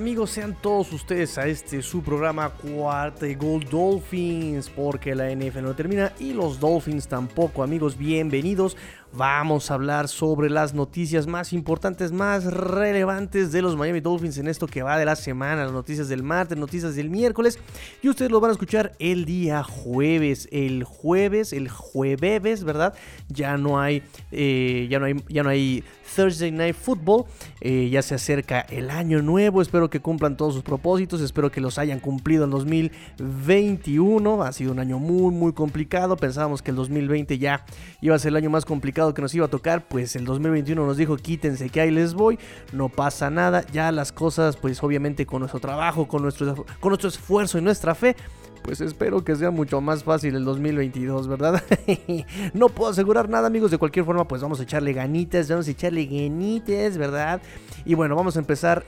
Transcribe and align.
amigos, 0.00 0.30
sean 0.30 0.56
todos 0.62 0.94
ustedes 0.94 1.36
a 1.36 1.46
este 1.46 1.82
su 1.82 2.02
programa 2.02 2.48
Cuarta 2.48 3.26
Gold 3.38 3.68
Dolphins, 3.68 4.70
porque 4.70 5.14
la 5.14 5.28
NFL 5.30 5.60
no 5.60 5.76
termina 5.76 6.14
y 6.18 6.32
los 6.32 6.58
Dolphins 6.58 7.06
tampoco, 7.06 7.62
amigos, 7.62 7.98
bienvenidos. 7.98 8.78
Vamos 9.12 9.72
a 9.72 9.74
hablar 9.74 10.06
sobre 10.06 10.48
las 10.50 10.72
noticias 10.72 11.26
más 11.26 11.52
importantes, 11.52 12.12
más 12.12 12.44
relevantes 12.44 13.50
de 13.50 13.60
los 13.60 13.74
Miami 13.76 13.98
Dolphins 13.98 14.38
en 14.38 14.46
esto 14.46 14.68
que 14.68 14.84
va 14.84 14.98
de 14.98 15.04
la 15.04 15.16
semana, 15.16 15.64
las 15.64 15.72
noticias 15.72 16.08
del 16.08 16.22
martes, 16.22 16.56
noticias 16.56 16.94
del 16.94 17.10
miércoles. 17.10 17.58
Y 18.02 18.08
ustedes 18.08 18.30
lo 18.30 18.38
van 18.38 18.50
a 18.50 18.52
escuchar 18.52 18.92
el 19.00 19.24
día 19.24 19.64
jueves. 19.64 20.48
El 20.52 20.84
jueves, 20.84 21.52
el 21.52 21.68
jueves, 21.68 22.62
¿verdad? 22.62 22.94
Ya 23.28 23.56
no 23.56 23.80
hay, 23.80 24.04
eh, 24.30 24.86
ya 24.88 25.00
no 25.00 25.06
hay, 25.06 25.16
ya 25.28 25.42
no 25.42 25.50
hay 25.50 25.82
Thursday 26.14 26.52
Night 26.52 26.76
Football. 26.76 27.24
Eh, 27.60 27.88
ya 27.90 28.02
se 28.02 28.14
acerca 28.14 28.60
el 28.60 28.90
año 28.90 29.22
nuevo. 29.22 29.60
Espero 29.60 29.90
que 29.90 29.98
cumplan 29.98 30.36
todos 30.36 30.54
sus 30.54 30.62
propósitos. 30.62 31.20
Espero 31.20 31.50
que 31.50 31.60
los 31.60 31.78
hayan 31.78 31.98
cumplido 31.98 32.44
en 32.44 32.50
2021. 32.50 34.44
Ha 34.44 34.52
sido 34.52 34.70
un 34.70 34.78
año 34.78 35.00
muy, 35.00 35.34
muy 35.34 35.52
complicado. 35.52 36.16
Pensábamos 36.16 36.62
que 36.62 36.70
el 36.70 36.76
2020 36.76 37.38
ya 37.38 37.64
iba 38.00 38.14
a 38.14 38.18
ser 38.20 38.28
el 38.28 38.36
año 38.36 38.50
más 38.50 38.64
complicado 38.64 38.99
que 39.14 39.22
nos 39.22 39.34
iba 39.34 39.46
a 39.46 39.50
tocar, 39.50 39.88
pues 39.88 40.14
el 40.16 40.24
2021 40.24 40.86
nos 40.86 40.96
dijo 40.96 41.16
quítense 41.16 41.68
que 41.70 41.80
ahí 41.80 41.90
les 41.90 42.14
voy, 42.14 42.38
no 42.72 42.88
pasa 42.88 43.30
nada, 43.30 43.64
ya 43.72 43.90
las 43.92 44.12
cosas 44.12 44.56
pues 44.56 44.82
obviamente 44.82 45.26
con 45.26 45.40
nuestro 45.40 45.60
trabajo, 45.60 46.06
con 46.06 46.22
nuestro, 46.22 46.64
con 46.80 46.90
nuestro 46.90 47.08
esfuerzo 47.08 47.58
y 47.58 47.62
nuestra 47.62 47.94
fe, 47.94 48.16
pues 48.62 48.80
espero 48.80 49.24
que 49.24 49.34
sea 49.34 49.50
mucho 49.50 49.80
más 49.80 50.04
fácil 50.04 50.36
el 50.36 50.44
2022, 50.44 51.28
¿verdad? 51.28 51.62
no 52.54 52.68
puedo 52.68 52.90
asegurar 52.90 53.28
nada, 53.28 53.46
amigos. 53.46 53.70
De 53.70 53.78
cualquier 53.78 54.04
forma, 54.04 54.28
pues 54.28 54.42
vamos 54.42 54.60
a 54.60 54.64
echarle 54.64 54.92
ganitas, 54.92 55.48
vamos 55.48 55.66
a 55.66 55.70
echarle 55.70 56.04
ganitas, 56.04 56.98
¿verdad? 56.98 57.40
Y 57.84 57.94
bueno, 57.94 58.14
vamos 58.16 58.36
a 58.36 58.40
empezar 58.40 58.84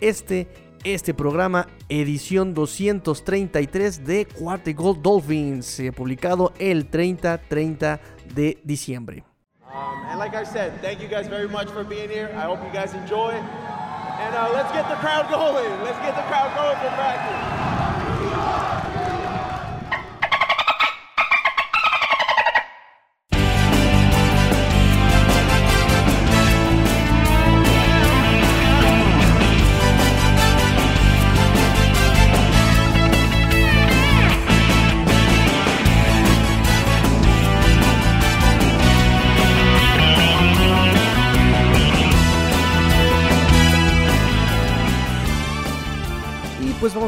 este 0.00 0.48
este 0.84 1.14
programa, 1.14 1.68
edición 1.88 2.54
233 2.54 4.04
de 4.04 4.26
Cuarta 4.26 4.72
Gold 4.72 5.00
Dolphins, 5.00 5.78
eh, 5.78 5.92
publicado 5.92 6.52
el 6.58 6.90
30-30 6.90 8.00
de 8.34 8.58
diciembre. 8.64 9.31
Um, 9.72 10.04
and 10.10 10.18
like 10.18 10.34
I 10.34 10.44
said, 10.44 10.78
thank 10.82 11.00
you 11.00 11.08
guys 11.08 11.28
very 11.28 11.48
much 11.48 11.70
for 11.70 11.82
being 11.82 12.10
here. 12.10 12.30
I 12.36 12.42
hope 12.42 12.62
you 12.62 12.70
guys 12.72 12.92
enjoy. 12.92 13.30
And 13.30 14.34
uh, 14.34 14.50
let's 14.52 14.70
get 14.72 14.86
the 14.88 14.96
crowd 14.96 15.30
going. 15.30 15.82
Let's 15.82 15.98
get 16.00 16.14
the 16.14 16.22
crowd 16.28 16.54
going 16.54 16.76
for 16.76 16.94
practice. 16.94 18.71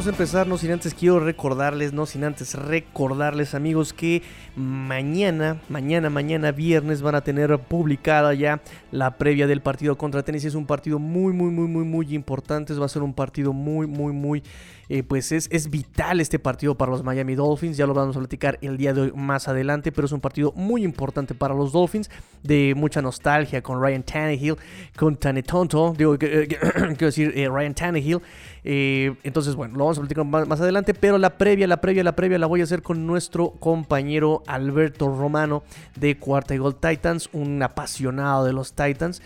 Vamos 0.05 0.21
empezar, 0.21 0.47
no 0.47 0.59
sin 0.59 0.71
antes 0.71 0.93
quiero 0.93 1.19
recordarles, 1.19 1.95
no 1.95 2.05
sin 2.05 2.25
antes 2.25 2.55
recordarles 2.55 3.55
amigos 3.55 3.95
que 3.95 4.23
mañana, 4.55 5.57
mañana, 5.71 6.11
mañana 6.11 6.53
viernes 6.53 7.01
van 7.01 7.15
a 7.15 7.23
tener 7.23 7.59
publicada 7.59 8.35
ya 8.35 8.61
la 8.91 9.17
previa 9.17 9.47
del 9.47 9.63
partido 9.63 9.97
contra 9.97 10.23
Tennessee. 10.23 10.49
Es 10.49 10.57
un 10.57 10.67
partido 10.67 10.99
muy, 10.99 11.33
muy, 11.33 11.51
muy, 11.51 11.69
muy, 11.69 11.85
muy 11.85 12.15
importante. 12.15 12.75
Va 12.75 12.85
a 12.85 12.89
ser 12.91 13.03
un 13.03 13.15
partido 13.15 13.55
muy, 13.55 13.87
muy, 13.87 14.13
muy 14.13 14.43
eh, 14.89 15.03
pues 15.03 15.33
es, 15.33 15.49
es, 15.51 15.71
vital 15.71 16.21
este 16.21 16.39
partido 16.39 16.75
para 16.77 16.91
los 16.91 17.03
Miami 17.03 17.35
Dolphins. 17.35 17.77
Ya 17.77 17.87
lo 17.87 17.95
vamos 17.95 18.17
a 18.17 18.19
platicar 18.19 18.59
el 18.63 18.77
día 18.77 18.93
de 18.93 19.03
hoy 19.03 19.13
más 19.15 19.49
adelante, 19.49 19.93
pero 19.93 20.07
es 20.07 20.13
un 20.13 20.21
partido 20.21 20.53
muy 20.57 20.85
importante 20.85 21.35
para 21.35 21.55
los 21.55 21.73
Dolphins, 21.73 22.11
de 22.43 22.75
mucha 22.77 23.01
nostalgia 23.01 23.63
con 23.63 23.81
Ryan 23.81 24.03
Tannehill, 24.03 24.57
con 24.97 25.17
Tanetonto, 25.17 25.95
digo, 25.97 26.17
eh, 26.21 26.49
quiero 26.73 27.07
decir 27.07 27.33
eh, 27.35 27.49
Ryan 27.49 27.75
Tannehill. 27.75 28.21
entonces, 28.65 29.55
bueno, 29.55 29.77
lo 29.77 29.85
vamos 29.85 29.99
a 29.99 30.01
platicar 30.03 30.25
más, 30.25 30.61
adelante, 30.61 30.95
pero 30.95 31.19
la 31.19 31.39
previa, 31.39 31.67
la 31.67 31.81
previa, 31.81 32.05
la 32.05 32.17
previa 32.17 32.39
la 32.39 32.47
voy 32.47 32.61
a 32.61 32.65
hacer 32.65 32.83
con 32.83 33.07
nuestro 33.07 33.51
compañero 33.53 34.43
Alberto 34.47 35.09
Romano 35.09 35.63
de 35.97 36.17
Cuarta 36.19 36.55
y 36.55 36.59
Gold 36.59 36.77
Titans, 36.81 37.29
un 37.33 37.63
apasionado 37.63 38.45
de 38.45 38.53
los 38.53 38.75
Titans 38.75 39.23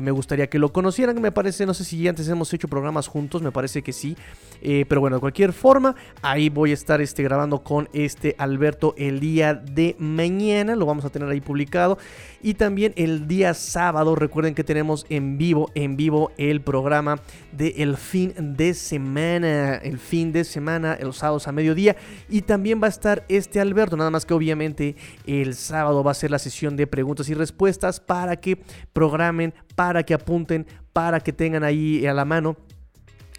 me 0.00 0.10
gustaría 0.10 0.48
que 0.48 0.58
lo 0.58 0.72
conocieran, 0.72 1.20
me 1.20 1.32
parece, 1.32 1.64
no 1.64 1.74
sé 1.74 1.84
si 1.84 2.06
antes 2.08 2.28
hemos 2.28 2.52
hecho 2.52 2.66
programas 2.66 3.06
juntos, 3.06 3.42
me 3.42 3.52
parece 3.52 3.82
que 3.82 3.92
sí. 3.92 4.16
Eh, 4.60 4.84
pero 4.88 5.00
bueno, 5.00 5.16
de 5.16 5.20
cualquier 5.20 5.52
forma, 5.52 5.94
ahí 6.22 6.48
voy 6.48 6.72
a 6.72 6.74
estar 6.74 7.00
este, 7.00 7.22
grabando 7.22 7.62
con 7.62 7.88
este 7.92 8.34
Alberto 8.38 8.94
el 8.96 9.20
día 9.20 9.54
de 9.54 9.94
mañana, 9.98 10.76
lo 10.76 10.86
vamos 10.86 11.04
a 11.04 11.10
tener 11.10 11.28
ahí 11.28 11.40
publicado. 11.40 11.98
Y 12.42 12.54
también 12.54 12.92
el 12.96 13.28
día 13.28 13.54
sábado, 13.54 14.14
recuerden 14.14 14.54
que 14.54 14.64
tenemos 14.64 15.06
en 15.08 15.38
vivo, 15.38 15.70
en 15.74 15.96
vivo 15.96 16.32
el 16.36 16.60
programa 16.60 17.20
de 17.52 17.74
el 17.78 17.96
fin 17.96 18.34
de 18.36 18.74
semana, 18.74 19.76
el 19.76 19.98
fin 19.98 20.32
de 20.32 20.44
semana, 20.44 20.98
los 21.00 21.18
sábados 21.18 21.48
a 21.48 21.52
mediodía. 21.52 21.96
Y 22.28 22.42
también 22.42 22.80
va 22.82 22.86
a 22.86 22.90
estar 22.90 23.24
este 23.28 23.60
Alberto, 23.60 23.96
nada 23.96 24.10
más 24.10 24.26
que 24.26 24.34
obviamente 24.34 24.96
el 25.26 25.54
sábado 25.54 26.02
va 26.02 26.10
a 26.10 26.14
ser 26.14 26.30
la 26.30 26.38
sesión 26.38 26.76
de 26.76 26.86
preguntas 26.86 27.28
y 27.28 27.34
respuestas 27.34 28.00
para 28.00 28.36
que 28.36 28.58
programen 28.92 29.54
para 29.76 30.02
que 30.02 30.14
apunten, 30.14 30.66
para 30.92 31.20
que 31.20 31.32
tengan 31.32 31.62
ahí 31.62 32.04
a 32.06 32.12
la 32.12 32.24
mano 32.24 32.56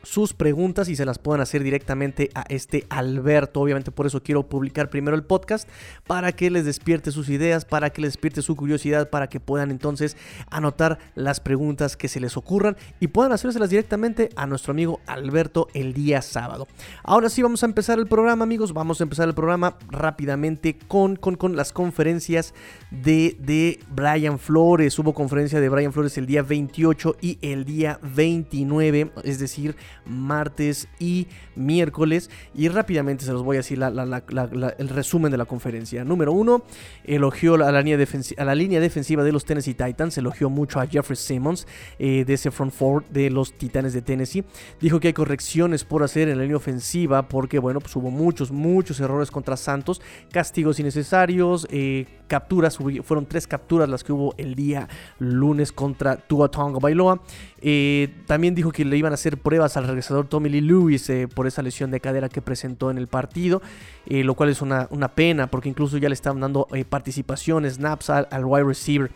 sus 0.08 0.34
preguntas 0.34 0.88
y 0.88 0.96
se 0.96 1.06
las 1.06 1.20
puedan 1.20 1.42
hacer 1.42 1.64
directamente 1.64 2.30
a 2.34 2.46
este 2.48 2.86
Alberto. 2.90 3.60
Obviamente 3.60 3.92
por 3.92 4.06
eso 4.06 4.24
quiero 4.24 4.48
publicar 4.48 4.90
primero 4.90 5.18
el 5.18 5.24
podcast 5.24 5.68
para 6.08 6.32
que 6.32 6.50
les 6.50 6.64
despierte 6.64 7.12
sus 7.12 7.28
ideas, 7.28 7.66
para 7.66 7.90
que 7.90 8.02
les 8.02 8.14
despierte 8.14 8.42
su 8.42 8.56
curiosidad, 8.56 9.10
para 9.10 9.28
que 9.28 9.42
puedan 9.42 9.70
entonces 9.70 10.16
anotar 10.50 10.98
las 11.16 11.42
preguntas 11.42 11.98
que 11.98 12.08
se 12.08 12.22
les 12.22 12.38
ocurran 12.38 12.78
y 13.02 13.08
puedan 13.08 13.34
hacérselas 13.34 13.70
directamente 13.70 14.30
a 14.38 14.48
nuestro 14.48 14.72
amigo 14.72 15.02
Alberto 15.08 15.68
el 15.74 15.94
día 15.94 16.22
sábado. 16.22 16.70
Ahora 17.04 17.28
sí 17.28 17.42
vamos 17.42 17.64
a 17.64 17.66
empezar 17.66 18.00
el 18.00 18.08
programa 18.08 18.46
amigos, 18.46 18.72
vamos 18.72 19.02
a 19.02 19.04
empezar 19.04 19.28
el 19.28 19.36
programa 19.36 19.78
rápidamente 19.90 20.78
con, 20.88 21.18
con, 21.18 21.36
con 21.36 21.58
las 21.58 21.74
conferencias 21.74 22.54
de, 22.92 23.36
de 23.40 23.82
Brian 23.94 24.40
Flores. 24.40 24.98
Hubo 25.00 25.14
conferencia 25.14 25.60
de 25.60 25.68
Brian 25.68 25.92
Flores 25.92 26.18
el 26.18 26.28
día 26.28 26.44
28 26.44 27.18
y 27.20 27.40
el 27.42 27.66
día 27.66 28.00
29, 28.02 29.12
es 29.26 29.40
decir, 29.40 29.76
martes 30.06 30.88
y 31.00 31.28
miércoles. 31.56 32.30
Y 32.54 32.70
rápidamente 32.70 33.26
se 33.26 33.34
los 33.34 33.44
voy 33.44 33.58
a 33.58 33.60
decir 33.60 33.80
el 33.82 34.90
resumen 34.90 35.32
de 35.32 35.38
la 35.38 35.46
conferencia. 35.46 36.04
Número 36.04 36.32
uno, 36.32 36.64
elogió 37.04 37.56
a 37.56 37.72
la, 37.72 37.82
línea 37.82 38.08
a 38.38 38.46
la 38.46 38.56
línea 38.56 38.80
defensiva 38.80 39.24
de 39.24 39.32
los 39.32 39.46
Tennessee 39.46 39.74
Titans. 39.74 40.18
Elogió 40.18 40.50
mucho 40.50 40.80
a 40.80 40.88
Jeffrey 40.88 41.16
Simmons 41.16 41.68
eh, 42.00 42.24
de 42.26 42.34
ese 42.34 42.52
front 42.52 42.74
four 42.74 43.06
de 43.10 43.30
los 43.30 43.54
Titanes 43.54 43.94
de 43.94 44.02
Tennessee. 44.02 44.44
Dijo 44.80 45.00
que 45.00 45.08
hay 45.08 45.14
correcciones 45.14 45.84
por 45.84 46.04
hacer 46.04 46.30
en 46.30 46.38
la 46.38 46.44
línea 46.44 46.58
ofensiva 46.58 47.28
porque, 47.28 47.60
bueno, 47.60 47.80
pues 47.80 47.96
hubo 47.96 48.10
muchos, 48.10 48.52
muchos 48.52 49.00
errores 49.00 49.32
contra 49.32 49.58
Santos. 49.58 50.02
Castigos 50.32 50.80
innecesarios, 50.80 51.68
eh, 51.70 52.06
capturas, 52.28 52.78
fueron 52.78 53.26
tres 53.26 53.48
capturas 53.48 53.90
las 53.90 54.04
que 54.04 54.12
hubo 54.12 54.34
el 54.38 54.56
día 54.56 54.88
lunes 55.20 55.72
contra 55.72 56.18
Tua 56.18 56.50
Tonga 56.50 56.80
Bailoa. 56.80 57.22
Eh, 57.62 58.14
también 58.26 58.54
dijo 58.54 58.72
que 58.72 58.86
le 58.86 58.98
iban 58.98 59.14
a 59.14 59.16
hacer 59.16 59.38
pruebas 59.38 59.77
al 59.78 59.88
regresador 59.88 60.28
Tommy 60.28 60.50
Lee 60.50 60.62
Lewis 60.62 61.10
eh, 61.10 61.28
por 61.28 61.48
esa 61.48 61.62
lesión 61.62 61.92
de 61.92 62.00
cadera 62.00 62.30
que 62.30 62.42
presentó 62.42 62.92
en 62.92 62.98
el 62.98 63.08
partido, 63.08 63.62
eh, 64.06 64.24
lo 64.24 64.36
cual 64.36 64.50
es 64.50 64.62
una, 64.62 64.88
una, 64.90 65.10
pena 65.10 65.48
porque 65.48 65.70
incluso 65.70 65.98
ya 65.98 66.10
le 66.10 66.14
estaban 66.14 66.40
dando 66.40 66.68
participación, 66.90 67.70
snaps 67.70 68.10
al 68.10 68.46
wide 68.46 68.66
receiver. 68.66 69.12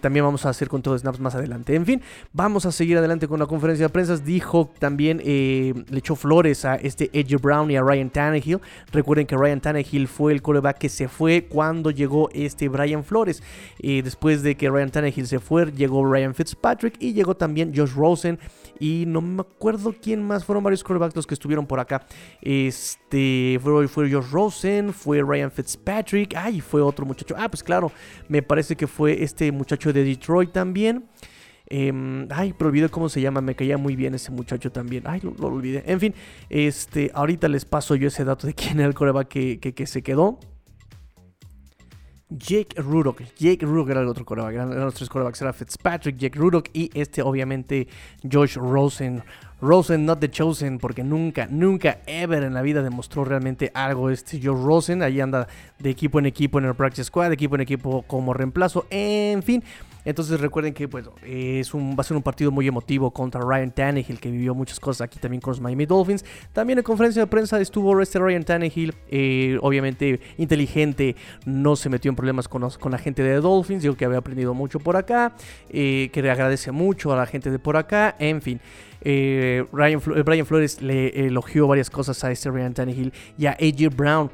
También 0.00 0.24
vamos 0.24 0.46
a 0.46 0.50
hacer 0.50 0.68
con 0.68 0.82
todos 0.82 1.00
snaps 1.00 1.20
más 1.20 1.34
adelante. 1.34 1.74
En 1.74 1.86
fin, 1.86 2.02
vamos 2.32 2.66
a 2.66 2.72
seguir 2.72 2.98
adelante 2.98 3.28
con 3.28 3.40
la 3.40 3.46
conferencia 3.46 3.86
de 3.86 3.92
prensa. 3.92 4.16
Dijo 4.16 4.70
también, 4.78 5.20
eh, 5.24 5.74
le 5.88 5.98
echó 5.98 6.16
flores 6.16 6.64
a 6.64 6.76
este 6.76 7.10
Edge 7.12 7.36
Brown 7.36 7.70
y 7.70 7.76
a 7.76 7.82
Ryan 7.82 8.10
Tannehill. 8.10 8.60
Recuerden 8.92 9.26
que 9.26 9.36
Ryan 9.36 9.60
Tannehill 9.60 10.08
fue 10.08 10.32
el 10.32 10.42
coreback 10.42 10.78
que 10.78 10.88
se 10.88 11.08
fue 11.08 11.46
cuando 11.48 11.90
llegó 11.90 12.28
este 12.32 12.68
Brian 12.68 13.04
Flores. 13.04 13.42
Después 13.80 14.42
de 14.42 14.56
que 14.56 14.70
Ryan 14.70 14.90
Tannehill 14.90 15.26
se 15.26 15.38
fue, 15.38 15.70
llegó 15.72 16.04
Ryan 16.04 16.34
Fitzpatrick 16.34 16.96
y 17.00 17.12
llegó 17.12 17.36
también 17.36 17.72
Josh 17.74 17.94
Rosen. 17.94 18.38
Y 18.80 19.04
no 19.06 19.20
me 19.20 19.42
acuerdo 19.42 19.94
quién 20.00 20.22
más. 20.22 20.44
Fueron 20.44 20.64
varios 20.64 20.82
corebacks 20.82 21.14
los 21.14 21.26
que 21.26 21.34
estuvieron 21.34 21.66
por 21.66 21.78
acá. 21.80 22.04
Este 22.42 23.58
fue, 23.62 23.88
fue 23.88 24.10
Josh 24.10 24.30
Rosen, 24.30 24.92
fue 24.92 25.22
Ryan 25.22 25.50
Fitzpatrick. 25.50 26.34
Ay, 26.36 26.60
fue 26.60 26.82
otro 26.82 27.06
muchacho. 27.06 27.34
Ah, 27.38 27.48
pues 27.48 27.62
claro, 27.62 27.92
me 28.28 28.42
parece 28.42 28.74
que 28.74 28.86
fue 28.86 29.22
este 29.22 29.52
muchacho 29.54 29.92
de 29.92 30.04
Detroit 30.04 30.52
también. 30.52 31.04
Em, 31.66 32.28
ay, 32.30 32.54
pero 32.56 32.68
olvidé 32.68 32.88
cómo 32.88 33.08
se 33.08 33.20
llama, 33.20 33.40
me 33.40 33.54
caía 33.54 33.78
muy 33.78 33.96
bien 33.96 34.14
ese 34.14 34.30
muchacho 34.30 34.70
también. 34.70 35.04
Ay, 35.06 35.20
lo, 35.22 35.46
olvidé. 35.46 35.82
En 35.86 35.98
fin, 36.00 36.14
este, 36.50 37.10
ahorita 37.14 37.48
les 37.48 37.64
paso 37.64 37.94
yo 37.94 38.08
ese 38.08 38.24
dato 38.24 38.46
de 38.46 38.54
quién 38.54 38.78
era 38.78 38.88
el 38.88 38.94
coreback 38.94 39.28
que, 39.28 39.58
que, 39.58 39.86
se 39.86 40.02
quedó. 40.02 40.38
Jake 42.30 42.80
Rudock. 42.80 43.22
Jake 43.36 43.64
Rudock 43.64 43.90
era 43.90 44.00
el 44.00 44.08
otro 44.08 44.24
coreback. 44.24 44.54
Eran, 44.54 44.74
los 44.80 44.94
tres 44.94 45.08
corebacks. 45.08 45.40
Era 45.42 45.52
Fitzpatrick, 45.52 46.16
Jake 46.16 46.38
Rudock 46.38 46.68
y 46.72 46.90
este, 46.94 47.22
obviamente, 47.22 47.88
Josh 48.30 48.56
Rosen. 48.56 49.22
Rosen, 49.60 50.04
not 50.04 50.20
the 50.20 50.30
chosen, 50.30 50.78
porque 50.78 51.02
nunca, 51.02 51.46
nunca, 51.50 52.00
ever 52.06 52.42
en 52.42 52.52
la 52.52 52.60
vida 52.60 52.82
demostró 52.82 53.24
realmente 53.24 53.70
algo 53.74 54.10
este 54.10 54.38
Josh 54.38 54.62
Rosen. 54.62 55.02
Ahí 55.02 55.20
anda 55.20 55.48
de 55.78 55.90
equipo 55.90 56.18
en 56.18 56.26
equipo 56.26 56.58
en 56.58 56.66
el 56.66 56.74
practice 56.74 57.04
squad, 57.04 57.28
de 57.28 57.34
equipo 57.34 57.54
en 57.54 57.62
equipo 57.62 58.02
como 58.02 58.34
reemplazo. 58.34 58.86
En 58.90 59.42
fin, 59.42 59.62
entonces 60.04 60.40
recuerden 60.40 60.74
que 60.74 60.88
pues, 60.88 61.08
es 61.24 61.72
un, 61.74 61.92
va 61.92 62.00
a 62.00 62.04
ser 62.04 62.16
un 62.16 62.22
partido 62.22 62.50
muy 62.50 62.68
emotivo 62.68 63.10
contra 63.10 63.40
Ryan 63.40 63.70
Tannehill, 63.70 64.20
que 64.20 64.30
vivió 64.30 64.54
muchas 64.54 64.78
cosas 64.78 65.02
aquí 65.02 65.18
también 65.18 65.40
con 65.40 65.52
los 65.52 65.60
Miami 65.60 65.86
Dolphins. 65.86 66.24
También 66.52 66.78
en 66.78 66.84
conferencia 66.84 67.22
de 67.22 67.26
prensa 67.26 67.60
estuvo 67.60 68.00
este 68.00 68.18
Ryan 68.18 68.44
Tannehill, 68.44 68.94
eh, 69.08 69.58
obviamente 69.62 70.20
inteligente, 70.36 71.16
no 71.46 71.76
se 71.76 71.88
metió 71.88 72.10
en 72.10 72.16
problemas 72.16 72.48
con, 72.48 72.62
la 72.62 72.98
gente 72.98 73.22
de 73.22 73.40
Dolphins, 73.40 73.82
dijo 73.82 73.96
que 73.96 74.04
había 74.04 74.18
aprendido 74.18 74.54
mucho 74.54 74.78
por 74.78 74.96
acá, 74.96 75.34
eh, 75.70 76.10
que 76.12 76.22
le 76.22 76.30
agradece 76.30 76.70
mucho 76.70 77.12
a 77.12 77.16
la 77.16 77.26
gente 77.26 77.50
de 77.50 77.58
por 77.58 77.76
acá, 77.76 78.14
en 78.18 78.42
fin. 78.42 78.60
Eh, 79.06 79.66
Ryan, 79.70 80.00
Brian 80.24 80.46
Flores 80.46 80.80
le 80.80 81.26
elogió 81.26 81.66
varias 81.66 81.90
cosas 81.90 82.24
a 82.24 82.30
este 82.30 82.50
Ryan 82.50 82.72
Tannehill 82.72 83.12
y 83.36 83.46
a 83.46 83.50
AJ 83.52 83.94
Brown. 83.94 84.30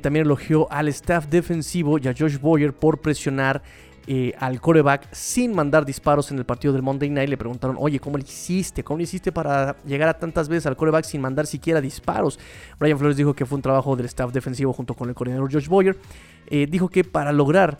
también 0.00 0.24
elogió 0.24 0.70
al 0.72 0.88
staff 0.88 1.26
defensivo 1.26 1.98
y 1.98 2.08
a 2.08 2.14
Josh 2.18 2.38
Boyer 2.38 2.72
por 2.72 2.98
presionar 2.98 3.62
eh, 4.06 4.32
al 4.38 4.60
coreback 4.60 5.08
sin 5.12 5.54
mandar 5.54 5.84
disparos 5.84 6.30
en 6.30 6.38
el 6.38 6.44
partido 6.44 6.72
del 6.72 6.82
Monday 6.82 7.10
Night. 7.10 7.28
Le 7.28 7.36
preguntaron, 7.36 7.76
oye, 7.78 7.98
¿cómo 7.98 8.18
le 8.18 8.24
hiciste? 8.24 8.84
¿Cómo 8.84 8.98
le 8.98 9.04
hiciste 9.04 9.32
para 9.32 9.76
llegar 9.84 10.08
a 10.08 10.18
tantas 10.18 10.48
veces 10.48 10.66
al 10.66 10.76
coreback 10.76 11.04
sin 11.04 11.20
mandar 11.20 11.46
siquiera 11.46 11.80
disparos? 11.80 12.38
Brian 12.78 12.98
Flores 12.98 13.16
dijo 13.16 13.34
que 13.34 13.44
fue 13.46 13.56
un 13.56 13.62
trabajo 13.62 13.96
del 13.96 14.06
staff 14.06 14.32
defensivo 14.32 14.72
junto 14.72 14.94
con 14.94 15.08
el 15.08 15.14
coordinador 15.14 15.52
Josh 15.52 15.68
Boyer. 15.68 15.96
Eh, 16.48 16.66
dijo 16.70 16.88
que 16.88 17.02
para 17.02 17.32
lograr 17.32 17.78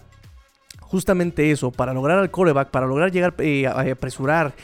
justamente 0.87 1.51
eso, 1.51 1.71
para 1.71 1.93
lograr 1.93 2.19
al 2.19 2.31
coreback, 2.31 2.71
para 2.71 2.87
lograr 2.87 3.13
llegar 3.13 3.35
eh, 3.39 3.67
a 3.67 3.81
apresurar, 3.81 4.55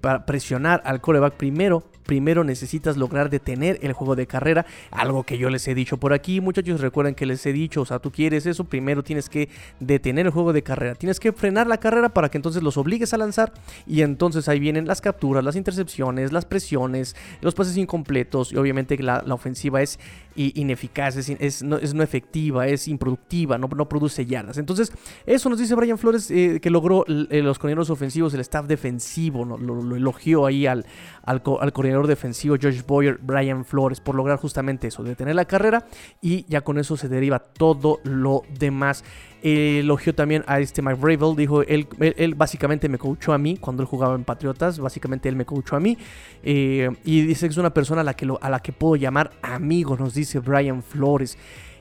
para 0.00 0.26
presionar 0.26 0.82
al 0.84 1.00
coreback, 1.00 1.34
primero 1.34 1.84
primero 2.08 2.42
necesitas 2.42 2.96
lograr 2.96 3.28
detener 3.28 3.78
el 3.82 3.92
juego 3.92 4.16
de 4.16 4.26
carrera, 4.26 4.64
algo 4.90 5.24
que 5.24 5.36
yo 5.36 5.50
les 5.50 5.68
he 5.68 5.74
dicho 5.74 5.98
por 5.98 6.14
aquí, 6.14 6.40
muchachos, 6.40 6.80
recuerden 6.80 7.14
que 7.14 7.26
les 7.26 7.44
he 7.44 7.52
dicho, 7.52 7.82
o 7.82 7.84
sea, 7.84 7.98
tú 7.98 8.10
quieres 8.10 8.46
eso, 8.46 8.64
primero 8.64 9.04
tienes 9.04 9.28
que 9.28 9.50
detener 9.78 10.24
el 10.24 10.32
juego 10.32 10.54
de 10.54 10.62
carrera, 10.62 10.94
tienes 10.94 11.20
que 11.20 11.32
frenar 11.34 11.66
la 11.66 11.76
carrera 11.76 12.08
para 12.08 12.30
que 12.30 12.38
entonces 12.38 12.62
los 12.62 12.78
obligues 12.78 13.12
a 13.12 13.18
lanzar 13.18 13.52
y 13.86 14.00
entonces 14.00 14.48
ahí 14.48 14.58
vienen 14.58 14.86
las 14.86 15.02
capturas, 15.02 15.44
las 15.44 15.54
intercepciones, 15.54 16.32
las 16.32 16.46
presiones, 16.46 17.14
los 17.42 17.54
pases 17.54 17.76
incompletos 17.76 18.52
y 18.52 18.56
obviamente 18.56 18.96
la 19.02 19.22
ofensiva 19.28 19.82
es 19.82 20.00
ineficaz, 20.38 21.16
es, 21.16 21.62
no, 21.62 21.76
es, 21.76 21.94
no, 21.94 22.02
efectiva, 22.02 22.66
es 22.66 22.88
improductiva, 22.88 23.58
no, 23.58 23.68
no, 23.68 23.88
produce 23.88 24.26
yardas. 24.26 24.58
Entonces, 24.58 24.92
eso 25.26 25.48
nos 25.48 25.58
dice 25.58 25.74
Brian 25.74 25.98
Flores 25.98 26.30
eh, 26.30 26.60
que 26.60 26.70
logró 26.70 27.04
eh, 27.06 27.42
los 27.42 27.58
coordinadores 27.58 27.90
ofensivos, 27.90 28.34
el 28.34 28.40
staff 28.40 28.66
defensivo, 28.66 29.44
lo, 29.44 29.96
elogió 29.96 30.46
ahí 30.46 30.66
al, 30.66 30.86
al, 31.24 31.42
al 31.60 31.72
coordinador 31.72 32.06
defensivo 32.06 32.56
Josh 32.60 32.82
Boyer, 32.86 33.18
Brian 33.20 33.64
Flores, 33.64 34.00
por 34.00 34.14
lograr 34.14 34.38
justamente 34.38 34.88
eso, 34.88 35.02
detener 35.02 35.34
la 35.34 35.44
carrera 35.44 35.86
y 36.20 36.44
ya 36.48 36.60
con 36.60 36.78
eso 36.78 36.96
se 36.96 37.08
deriva 37.08 37.38
todo 37.38 38.00
lo 38.04 38.42
demás. 38.58 39.04
Elogió 39.42 40.14
también 40.14 40.44
a 40.46 40.60
este 40.60 40.82
Mike 40.82 41.00
Bravel, 41.00 41.36
dijo, 41.36 41.62
él, 41.62 41.86
él, 42.00 42.34
básicamente 42.34 42.88
me 42.88 42.98
coachó 42.98 43.32
a 43.32 43.38
mí 43.38 43.56
cuando 43.56 43.82
él 43.82 43.88
jugaba 43.88 44.14
en 44.14 44.24
Patriotas, 44.24 44.78
básicamente 44.78 45.28
él 45.28 45.36
me 45.36 45.44
coachó 45.44 45.76
a 45.76 45.80
mí 45.80 45.96
eh, 46.42 46.90
y 47.04 47.22
dice 47.22 47.46
que 47.46 47.52
es 47.52 47.56
una 47.56 47.72
persona 47.72 48.00
a 48.00 48.04
la 48.04 48.14
que, 48.14 48.28
a 48.40 48.50
la 48.50 48.60
que 48.60 48.72
puedo 48.72 48.96
llamar 48.96 49.30
amigo, 49.42 49.96
nos 49.96 50.14
dice 50.14 50.40
Brian 50.40 50.82
Flores. 50.82 51.38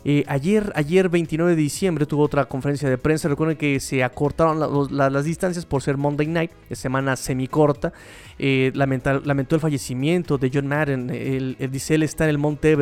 Eh, 0.10 0.24
ayer, 0.30 0.72
ayer 0.76 1.10
29 1.10 1.52
de 1.54 1.62
diciembre 1.62 2.06
tuvo 2.06 2.24
otra 2.24 2.46
conferencia 2.46 2.90
de 2.90 2.98
prensa. 2.98 3.28
Recuerden 3.28 3.58
que 3.58 3.82
se 3.82 4.06
acortaron 4.06 4.88
las 4.90 5.26
distancias 5.26 5.66
por 5.66 5.84
ser 5.84 5.98
Monday 5.98 6.28
Night, 6.28 6.52
semana 6.72 7.18
semicorta. 7.18 7.92
Eh, 8.40 8.72
lamentó 8.74 9.56
el 9.56 9.60
fallecimiento 9.60 10.38
de 10.38 10.50
John 10.54 10.66
Madden. 10.66 11.10
El, 11.10 11.58
dice 11.70 11.96
él 11.96 12.04
está 12.04 12.24
en 12.24 12.30
el 12.30 12.38
Monte 12.38 12.78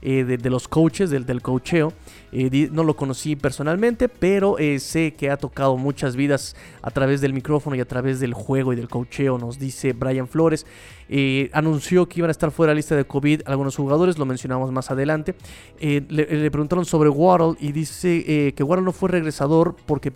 eh, 0.00 0.24
de, 0.24 0.50
los 0.50 0.66
coaches, 0.66 1.10
del, 1.10 1.26
del 1.26 1.42
coacheo. 1.42 1.92
no 2.32 2.84
lo 2.84 2.96
conocí 2.96 3.36
personalmente, 3.36 4.08
pero 4.08 4.56
sé 4.78 5.12
que 5.12 5.28
ha 5.28 5.36
tocado 5.36 5.76
muchas 5.76 6.16
vidas 6.16 6.56
a 6.80 6.90
través 6.90 7.20
del 7.20 7.34
micrófono 7.34 7.76
y 7.76 7.80
a 7.80 7.84
través 7.84 8.18
del 8.18 8.32
juego 8.32 8.72
y 8.72 8.76
del 8.76 8.88
coacheo, 8.88 9.36
nos 9.36 9.58
dice 9.58 9.92
Brian 9.92 10.26
Flores. 10.26 10.64
Anunció 11.52 12.08
que 12.08 12.20
iban 12.20 12.30
a 12.30 12.32
estar 12.32 12.50
fuera 12.50 12.70
de 12.70 12.74
la 12.74 12.78
lista 12.78 12.96
de 12.96 13.04
COVID 13.04 13.42
algunos 13.46 13.76
jugadores, 13.76 14.18
lo 14.18 14.26
mencionamos 14.26 14.72
más 14.72 14.90
adelante. 14.90 15.34
le, 15.80 16.50
preguntaron 16.50 16.84
sobre 16.84 17.08
Waddle 17.08 17.56
y 17.60 17.72
dice 17.72 18.52
que 18.54 18.62
Waddle 18.62 18.84
no 18.84 18.92
fue 18.92 19.10
regresador 19.10 19.76
porque 19.86 20.12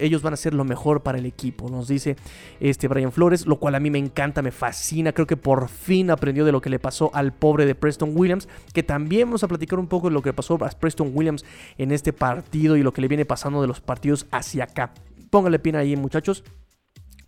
ellos 0.00 0.22
van 0.22 0.32
a 0.32 0.34
hacer 0.34 0.54
lo 0.54 0.64
mejor 0.64 1.02
para 1.02 1.18
el 1.18 1.26
equipo, 1.26 1.68
nos 1.68 1.88
dice 1.88 2.16
este 2.60 2.88
Brian 2.88 3.12
Flores, 3.12 3.46
lo 3.46 3.58
cual 3.58 3.74
a 3.74 3.80
mí 3.80 3.90
me 3.90 3.98
encanta 3.98 4.42
me 4.42 4.50
fascina. 4.50 5.12
Creo 5.12 5.26
que 5.26 5.36
por 5.36 5.68
fin 5.68 6.10
aprendió 6.10 6.44
de 6.44 6.52
lo 6.52 6.60
que 6.60 6.70
le 6.70 6.78
pasó 6.78 7.10
al 7.14 7.32
pobre 7.32 7.66
de 7.66 7.74
Preston 7.74 8.12
Williams. 8.14 8.48
Que 8.72 8.82
también 8.82 9.28
vamos 9.28 9.42
a 9.44 9.48
platicar 9.48 9.78
un 9.78 9.86
poco 9.86 10.08
de 10.08 10.14
lo 10.14 10.22
que 10.22 10.32
pasó 10.32 10.54
a 10.54 10.70
Preston 10.70 11.10
Williams 11.14 11.44
en 11.78 11.92
este 11.92 12.12
partido 12.12 12.76
y 12.76 12.82
lo 12.82 12.92
que 12.92 13.00
le 13.00 13.08
viene 13.08 13.24
pasando 13.24 13.60
de 13.60 13.66
los 13.66 13.80
partidos 13.80 14.26
hacia 14.30 14.64
acá. 14.64 14.92
Póngale 15.30 15.58
pina 15.58 15.80
ahí, 15.80 15.96
muchachos. 15.96 16.44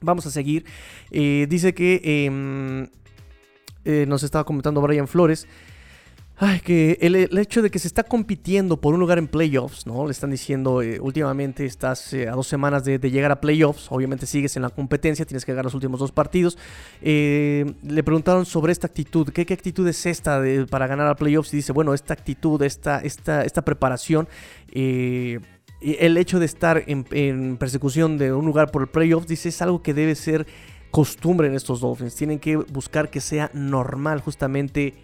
Vamos 0.01 0.27
a 0.27 0.31
seguir. 0.31 0.65
Eh, 1.11 1.47
dice 1.49 1.75
que 1.75 2.27
em, 2.27 2.89
eh, 3.85 4.05
nos 4.07 4.23
estaba 4.23 4.45
comentando 4.45 4.81
Brian 4.81 5.09
Flores 5.09 5.47
que 6.65 6.99
el, 7.01 7.39
hecho 7.39 7.63
de 7.63 7.71
que 7.71 7.79
se 7.79 7.87
está 7.87 8.03
compitiendo 8.03 8.81
por 8.81 8.95
un 8.95 9.01
lugar 9.01 9.19
en 9.19 9.29
playoffs, 9.29 9.87
¿no? 9.87 10.07
Le 10.07 10.13
están 10.13 10.31
diciendo, 10.31 10.83
eh, 10.83 10.99
últimamente 10.99 11.65
estás 11.65 12.13
eh, 12.15 12.29
a 12.29 12.33
dos 12.33 12.49
semanas 12.49 12.85
de, 12.85 12.99
llegar 12.99 13.31
a 13.31 13.41
playoffs, 13.41 13.87
obviamente 13.91 14.27
sigues 14.27 14.57
en 14.57 14.63
la 14.63 14.71
competencia, 14.71 15.25
tienes 15.25 15.45
que 15.45 15.53
ganar 15.53 15.67
los 15.67 15.75
últimos 15.75 16.01
dos 16.01 16.11
partidos. 16.11 16.59
Le 17.01 18.03
preguntaron 18.05 18.45
sobre 18.45 18.73
esta 18.73 18.89
actitud, 18.89 19.29
¿qué, 19.29 19.47
qué 19.47 19.55
actitud 19.55 19.87
es 19.87 20.05
esta 20.05 20.43
para 20.69 20.89
ganar 20.89 21.07
a 21.07 21.15
playoffs? 21.15 21.53
Y 21.55 21.59
dice, 21.59 21.73
bueno, 21.73 21.95
esta 21.95 22.13
actitud, 22.13 22.61
esta, 22.63 22.99
esta, 23.01 23.45
esta 23.45 23.63
preparación, 23.63 24.29
el 24.73 26.17
hecho 26.17 26.41
de 26.41 26.47
estar 26.47 26.83
en, 26.87 27.07
en 27.13 27.57
persecución 27.57 28.19
de 28.19 28.33
un 28.33 28.47
lugar 28.47 28.73
por 28.73 28.83
el 28.83 28.89
playoffs, 28.89 29.29
dice, 29.29 29.51
es 29.51 29.63
algo 29.63 29.83
que 29.83 29.95
debe 29.95 30.17
ser 30.17 30.47
costumbre 30.93 31.49
en 31.49 31.55
estos 31.55 31.81
Dolphins. 31.81 32.15
Tienen 32.15 32.39
que 32.39 32.57
buscar 32.57 33.11
que 33.11 33.21
sea 33.21 33.51
normal 33.55 34.21
justamente 34.21 34.95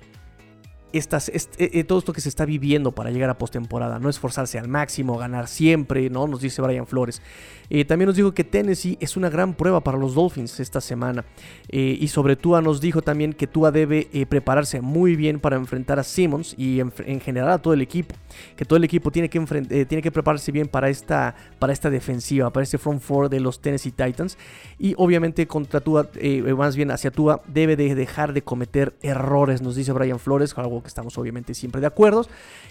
estas, 0.93 1.29
eh, 1.29 1.41
eh, 1.59 1.85
todo 1.85 1.99
esto 1.99 2.13
que 2.13 2.21
se 2.21 2.29
está 2.29 2.45
viviendo 2.45 2.93
para 2.93 3.11
llegar 3.11 3.31
a 3.31 3.39
postemporada, 3.39 3.99
no 3.99 4.09
esforzarse 4.09 4.59
al 4.59 4.69
máximo, 4.69 5.19
ganar 5.19 5.49
siempre, 5.49 6.09
¿no? 6.11 6.27
Nos 6.27 6.41
dice 6.41 6.63
Brian 6.63 6.87
Flores. 6.87 7.23
Eh, 7.71 7.85
también 7.85 8.07
nos 8.07 8.17
dijo 8.17 8.33
que 8.33 8.45
Tennessee 8.45 8.97
es 9.01 9.17
una 9.17 9.29
gran 9.29 9.55
prueba 9.55 9.81
para 9.81 9.99
los 9.99 10.15
Dolphins 10.15 10.59
esta 10.61 10.81
semana. 10.81 11.25
y 11.71 12.09
sobre 12.09 12.37
Tua 12.37 12.63
nos 12.63 12.81
dijo 12.81 13.03
también 13.03 13.35
que 13.35 13.47
Tua 13.47 13.71
debe 13.71 14.09
prepararse 14.29 14.81
muy 14.81 15.17
bien 15.17 15.39
para 15.39 15.57
enfrentar 15.57 15.99
a 15.99 16.03
Simmons 16.03 16.55
y 16.57 16.81
en, 16.81 17.21
general 17.21 17.51
a 17.51 17.59
todo 17.59 17.75
el 17.75 17.83
equipo. 17.83 18.15
Que 18.57 18.65
todo 18.65 18.79
el 18.79 18.85
equipo 18.85 19.11
tiene 19.11 19.29
que, 19.29 19.39
tiene 19.85 20.03
que 20.03 20.11
prepararse 20.11 20.51
bien 20.51 20.67
para 20.69 20.89
esta, 20.89 21.35
para 21.59 21.73
esta 21.73 21.91
defensiva, 21.91 22.51
para 22.51 22.65
este 22.65 22.79
front 22.79 23.03
four 23.03 23.29
de 23.29 23.41
los 23.41 23.61
Tennessee 23.61 23.91
Titans. 23.91 24.39
Y 24.79 24.95
obviamente 24.97 25.47
contra 25.47 25.81
Tua, 25.81 26.09
más 26.57 26.75
bien 26.75 26.91
hacia 26.91 27.11
Tua, 27.11 27.43
debe 27.47 27.77
de 27.77 27.95
dejar 27.95 28.33
de 28.33 28.43
cometer 28.43 28.95
errores, 29.03 29.61
nos 29.61 29.77
dice 29.77 29.93
Brian 29.93 30.19
Flores, 30.19 30.55
algo 30.57 30.78
que 30.83 30.89
estamos 30.89 31.17
obviamente 31.19 31.55
siempre 31.55 31.81
de 31.81 31.87
acuerdo. 31.87 32.27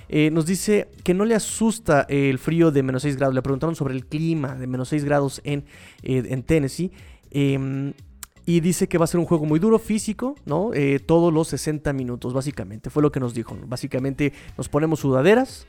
Eh, 0.10 0.30
nos 0.32 0.46
dice 0.46 0.90
que 1.04 1.14
no 1.14 1.26
le 1.26 1.36
asusta 1.36 2.06
el 2.10 2.40
frío 2.40 2.72
de 2.72 2.84
menos 2.84 3.04
6 3.04 3.18
grados. 3.18 3.36
Le 3.36 3.42
preguntaron 3.42 3.76
sobre 3.76 3.94
el 3.94 4.06
clima 4.06 4.56
de 4.56 4.68
menos 4.68 4.90
6 4.90 5.04
grados 5.06 5.42
en, 5.44 5.66
eh, 6.04 6.24
en 6.30 6.44
Tennessee. 6.44 6.92
Em, 7.32 7.94
y 8.46 8.62
dice 8.62 8.88
que 8.88 8.98
va 8.98 9.04
a 9.04 9.08
ser 9.08 9.20
un 9.20 9.26
juego 9.26 9.46
muy 9.46 9.60
duro, 9.60 9.78
físico, 9.78 10.36
¿no? 10.46 10.74
Eh, 10.74 11.00
todos 11.00 11.34
los 11.34 11.50
60 11.50 11.92
minutos, 11.92 12.34
básicamente. 12.34 12.90
Fue 12.90 13.04
lo 13.04 13.12
que 13.12 13.20
nos 13.20 13.34
dijo. 13.34 13.58
Básicamente 13.68 14.32
nos 14.58 14.70
ponemos 14.70 15.02
sudaderas 15.02 15.68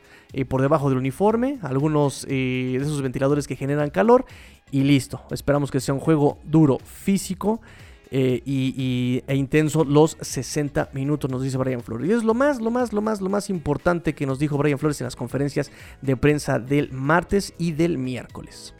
por 0.48 0.60
debajo 0.60 0.90
del 0.90 0.98
uniforme, 0.98 1.58
algunos 1.62 2.26
de 2.26 2.76
esos 2.76 3.00
ventiladores 3.00 3.48
que 3.48 3.56
generan 3.56 3.88
calor 3.88 4.26
y 4.70 4.82
listo. 4.84 5.22
Esperamos 5.30 5.70
que 5.70 5.80
sea 5.80 5.94
un 5.94 6.00
juego 6.00 6.38
duro, 6.44 6.78
físico. 6.84 7.62
Eh, 8.10 8.42
y, 8.44 9.22
e 9.26 9.34
intenso 9.34 9.84
los 9.84 10.16
60 10.20 10.90
minutos, 10.94 11.30
nos 11.30 11.42
dice 11.42 11.58
Brian 11.58 11.82
Flores. 11.82 12.08
Y 12.08 12.12
es 12.12 12.24
lo 12.24 12.34
más, 12.34 12.60
lo 12.60 12.70
más, 12.70 12.92
lo 12.92 13.02
más, 13.02 13.20
lo 13.20 13.28
más 13.28 13.50
importante 13.50 14.14
que 14.14 14.26
nos 14.26 14.38
dijo 14.38 14.56
Brian 14.56 14.78
Flores 14.78 15.00
en 15.00 15.04
las 15.04 15.16
conferencias 15.16 15.70
de 16.00 16.16
prensa 16.16 16.58
del 16.58 16.90
martes 16.92 17.54
y 17.58 17.72
del 17.72 17.98
miércoles. 17.98 18.74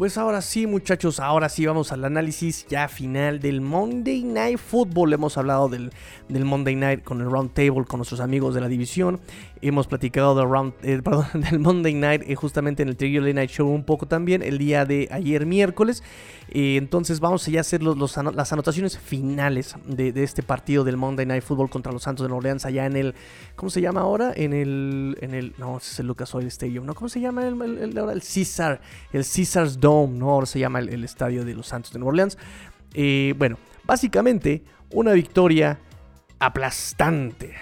Pues 0.00 0.16
ahora 0.16 0.40
sí, 0.40 0.66
muchachos, 0.66 1.20
ahora 1.20 1.50
sí 1.50 1.66
vamos 1.66 1.92
al 1.92 2.02
análisis 2.06 2.66
ya 2.66 2.88
final 2.88 3.38
del 3.38 3.60
Monday 3.60 4.22
Night 4.22 4.58
Football. 4.58 5.12
Hemos 5.12 5.36
hablado 5.36 5.68
del, 5.68 5.92
del 6.26 6.46
Monday 6.46 6.74
Night 6.74 7.04
con 7.04 7.20
el 7.20 7.30
Round 7.30 7.52
Table, 7.52 7.84
con 7.84 7.98
nuestros 7.98 8.20
amigos 8.20 8.54
de 8.54 8.62
la 8.62 8.68
división. 8.68 9.20
Hemos 9.62 9.86
platicado 9.86 10.34
del, 10.34 10.48
round, 10.48 10.72
eh, 10.82 11.00
del 11.34 11.58
Monday 11.58 11.92
Night 11.92 12.22
eh, 12.26 12.34
justamente 12.34 12.82
en 12.82 12.88
el 12.88 12.96
Trigger 12.96 13.34
Night 13.34 13.50
Show 13.50 13.68
un 13.68 13.84
poco 13.84 14.06
también 14.06 14.42
el 14.42 14.56
día 14.56 14.84
de 14.84 15.08
ayer 15.10 15.44
miércoles. 15.44 16.02
Eh, 16.48 16.76
entonces 16.76 17.20
vamos 17.20 17.46
a 17.46 17.50
ya 17.50 17.60
hacer 17.60 17.82
las 17.82 18.52
anotaciones 18.52 18.98
finales 18.98 19.76
de, 19.86 20.12
este 20.22 20.42
partido 20.42 20.82
del 20.82 20.96
Monday 20.96 21.26
Night 21.26 21.42
Football 21.42 21.68
contra 21.68 21.92
los 21.92 22.02
Santos 22.02 22.24
de 22.24 22.28
Nueva 22.28 22.38
Orleans 22.38 22.64
allá 22.64 22.86
en 22.86 22.96
el, 22.96 23.14
¿cómo 23.54 23.68
se 23.70 23.80
llama 23.80 24.00
ahora? 24.00 24.32
En 24.34 24.52
el, 24.52 25.18
en 25.20 25.34
el, 25.34 25.54
no, 25.58 25.76
ese 25.76 25.92
es 25.92 26.00
el 26.00 26.06
Lucas 26.06 26.34
Oil 26.34 26.46
Stadium, 26.46 26.86
¿no? 26.86 26.94
¿Cómo 26.94 27.08
se 27.08 27.20
llama 27.20 27.46
el, 27.46 27.60
el, 27.60 27.96
el 27.96 28.22
Caesar? 28.22 28.80
El 29.12 29.24
Caesars 29.24 29.78
Dome 29.78 30.18
¿no? 30.18 30.30
Ahora 30.30 30.46
se 30.46 30.58
llama 30.58 30.78
el, 30.80 31.04
estadio 31.04 31.44
de 31.44 31.54
los 31.54 31.66
Santos 31.66 31.92
de 31.92 31.98
Nueva 31.98 32.10
Orleans. 32.10 32.38
Eh, 32.94 33.34
bueno, 33.36 33.58
básicamente 33.84 34.62
una 34.90 35.12
victoria 35.12 35.78
aplastante. 36.40 37.54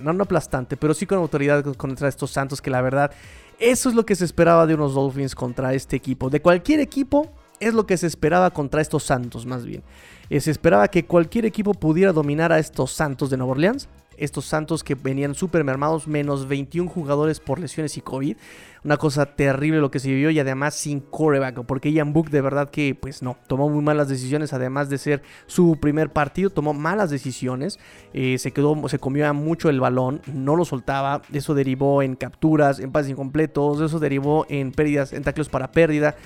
no, 0.00 0.12
no 0.12 0.22
aplastante, 0.22 0.76
pero 0.76 0.94
sí 0.94 1.06
con 1.06 1.18
autoridad 1.18 1.62
contra 1.74 2.08
estos 2.08 2.30
Santos 2.30 2.62
que 2.62 2.70
la 2.70 2.80
verdad, 2.80 3.10
eso 3.58 3.88
es 3.88 3.94
lo 3.94 4.06
que 4.06 4.16
se 4.16 4.24
esperaba 4.24 4.66
de 4.66 4.74
unos 4.74 4.94
Dolphins 4.94 5.34
contra 5.34 5.74
este 5.74 5.96
equipo. 5.96 6.30
De 6.30 6.40
cualquier 6.40 6.80
equipo 6.80 7.30
es 7.60 7.74
lo 7.74 7.86
que 7.86 7.96
se 7.96 8.06
esperaba 8.06 8.50
contra 8.50 8.80
estos 8.80 9.02
Santos 9.02 9.44
más 9.44 9.64
bien. 9.64 9.82
Eh, 10.30 10.40
se 10.40 10.50
esperaba 10.50 10.88
que 10.88 11.04
cualquier 11.04 11.44
equipo 11.44 11.74
pudiera 11.74 12.12
dominar 12.12 12.52
a 12.52 12.58
estos 12.58 12.92
Santos 12.92 13.28
de 13.28 13.36
Nueva 13.36 13.52
Orleans 13.52 13.88
estos 14.22 14.44
Santos 14.44 14.84
que 14.84 14.94
venían 14.94 15.34
súper 15.34 15.64
mermados, 15.64 16.06
menos 16.06 16.46
21 16.46 16.88
jugadores 16.88 17.40
por 17.40 17.58
lesiones 17.58 17.96
y 17.96 18.00
COVID. 18.00 18.36
Una 18.84 18.96
cosa 18.96 19.26
terrible 19.26 19.78
lo 19.78 19.90
que 19.90 20.00
se 20.00 20.08
vivió 20.08 20.30
y 20.30 20.38
además 20.40 20.74
sin 20.74 21.00
coreback, 21.00 21.64
porque 21.64 21.92
Ian 21.92 22.12
Book 22.12 22.30
de 22.30 22.40
verdad 22.40 22.70
que 22.70 22.94
pues 22.94 23.22
no, 23.22 23.36
tomó 23.46 23.68
muy 23.68 23.82
malas 23.82 24.08
decisiones, 24.08 24.52
además 24.52 24.88
de 24.90 24.98
ser 24.98 25.22
su 25.46 25.78
primer 25.80 26.10
partido, 26.10 26.50
tomó 26.50 26.74
malas 26.74 27.10
decisiones, 27.10 27.78
eh, 28.12 28.38
se 28.38 28.52
quedó, 28.52 28.88
se 28.88 28.98
comió 28.98 29.32
mucho 29.34 29.68
el 29.70 29.80
balón, 29.80 30.20
no 30.26 30.56
lo 30.56 30.64
soltaba, 30.64 31.22
eso 31.32 31.54
derivó 31.54 32.02
en 32.02 32.16
capturas, 32.16 32.80
en 32.80 32.90
pases 32.90 33.12
incompletos, 33.12 33.80
eso 33.80 33.98
derivó 34.00 34.46
en 34.48 34.72
pérdidas, 34.72 35.12
en 35.12 35.22
tacleos 35.22 35.48
para 35.48 35.70
pérdida. 35.70 36.16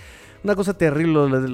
Una 0.46 0.54
cosa 0.54 0.78
terrible 0.78 1.12
lo 1.12 1.40
de, 1.40 1.48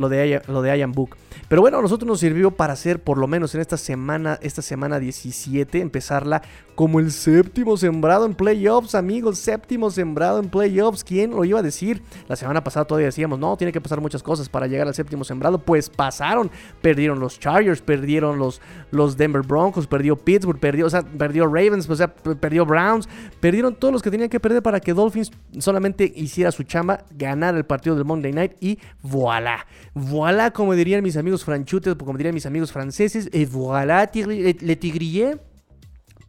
lo 0.47 0.61
de 0.63 0.79
Ian 0.79 0.93
Book. 0.93 1.17
Pero 1.49 1.63
bueno, 1.63 1.79
a 1.79 1.81
nosotros 1.83 2.07
nos 2.07 2.21
sirvió 2.21 2.51
para 2.51 2.75
hacer, 2.75 3.03
por 3.03 3.17
lo 3.17 3.27
menos 3.27 3.55
en 3.55 3.63
esta 3.63 3.79
semana, 3.79 4.39
esta 4.43 4.61
semana 4.61 4.99
17, 4.99 5.81
empezarla 5.81 6.43
como 6.75 7.01
el 7.01 7.11
séptimo 7.11 7.77
sembrado 7.77 8.27
en 8.27 8.35
playoffs, 8.35 8.95
amigos. 8.95 9.39
Séptimo 9.39 9.91
sembrado 9.91 10.41
en 10.41 10.51
playoffs. 10.51 11.05
¿Quién 11.05 11.31
lo 11.31 11.45
iba 11.45 11.59
a 11.59 11.63
decir? 11.63 12.03
La 12.29 12.37
semana 12.37 12.63
pasada 12.65 12.87
todavía 12.87 13.07
decíamos, 13.07 13.39
no, 13.39 13.57
tiene 13.57 13.73
que 13.73 13.81
pasar 13.81 14.01
muchas 14.01 14.23
cosas 14.23 14.51
para 14.51 14.67
llegar 14.67 14.87
al 14.87 14.95
séptimo 14.95 15.25
sembrado. 15.25 15.59
Pues 15.59 15.89
pasaron. 15.89 16.51
Perdieron 16.83 17.19
los 17.19 17.39
Chargers, 17.39 17.81
perdieron 17.81 18.39
los, 18.39 18.61
los 18.91 19.17
Denver 19.17 19.43
Broncos, 19.43 19.87
perdió 19.87 20.17
Pittsburgh, 20.17 20.61
perdió, 20.61 20.85
o 20.85 20.91
sea, 20.91 21.03
perdió 21.03 21.47
Ravens, 21.47 21.89
o 21.89 21.97
sea, 21.97 22.15
perdió 22.15 22.67
Browns. 22.67 23.09
Perdieron 23.41 23.75
todos 23.75 23.93
los 23.93 24.03
que 24.03 24.11
tenían 24.11 24.29
que 24.29 24.41
perder 24.41 24.63
para 24.63 24.81
que 24.81 24.93
Dolphins 24.93 25.31
solamente 25.61 26.13
hiciera 26.15 26.53
su 26.53 26.63
chamba, 26.63 27.05
ganar 27.17 27.55
el 27.55 27.65
partido 27.65 27.97
del 27.97 28.05
Monday 28.05 28.33
Night 28.33 28.53
y 28.61 28.79
voilà. 29.03 29.67
Voilà, 29.95 30.51
como 30.53 30.75
dirían 30.75 31.03
mis 31.03 31.17
amigos 31.17 31.45
franchutes, 31.45 31.95
como 31.95 32.17
dirían 32.17 32.35
mis 32.35 32.47
amigos 32.47 32.73
franceses, 32.73 33.31
voilà, 33.51 34.11
le 34.15 34.77
tigrier 34.77 35.41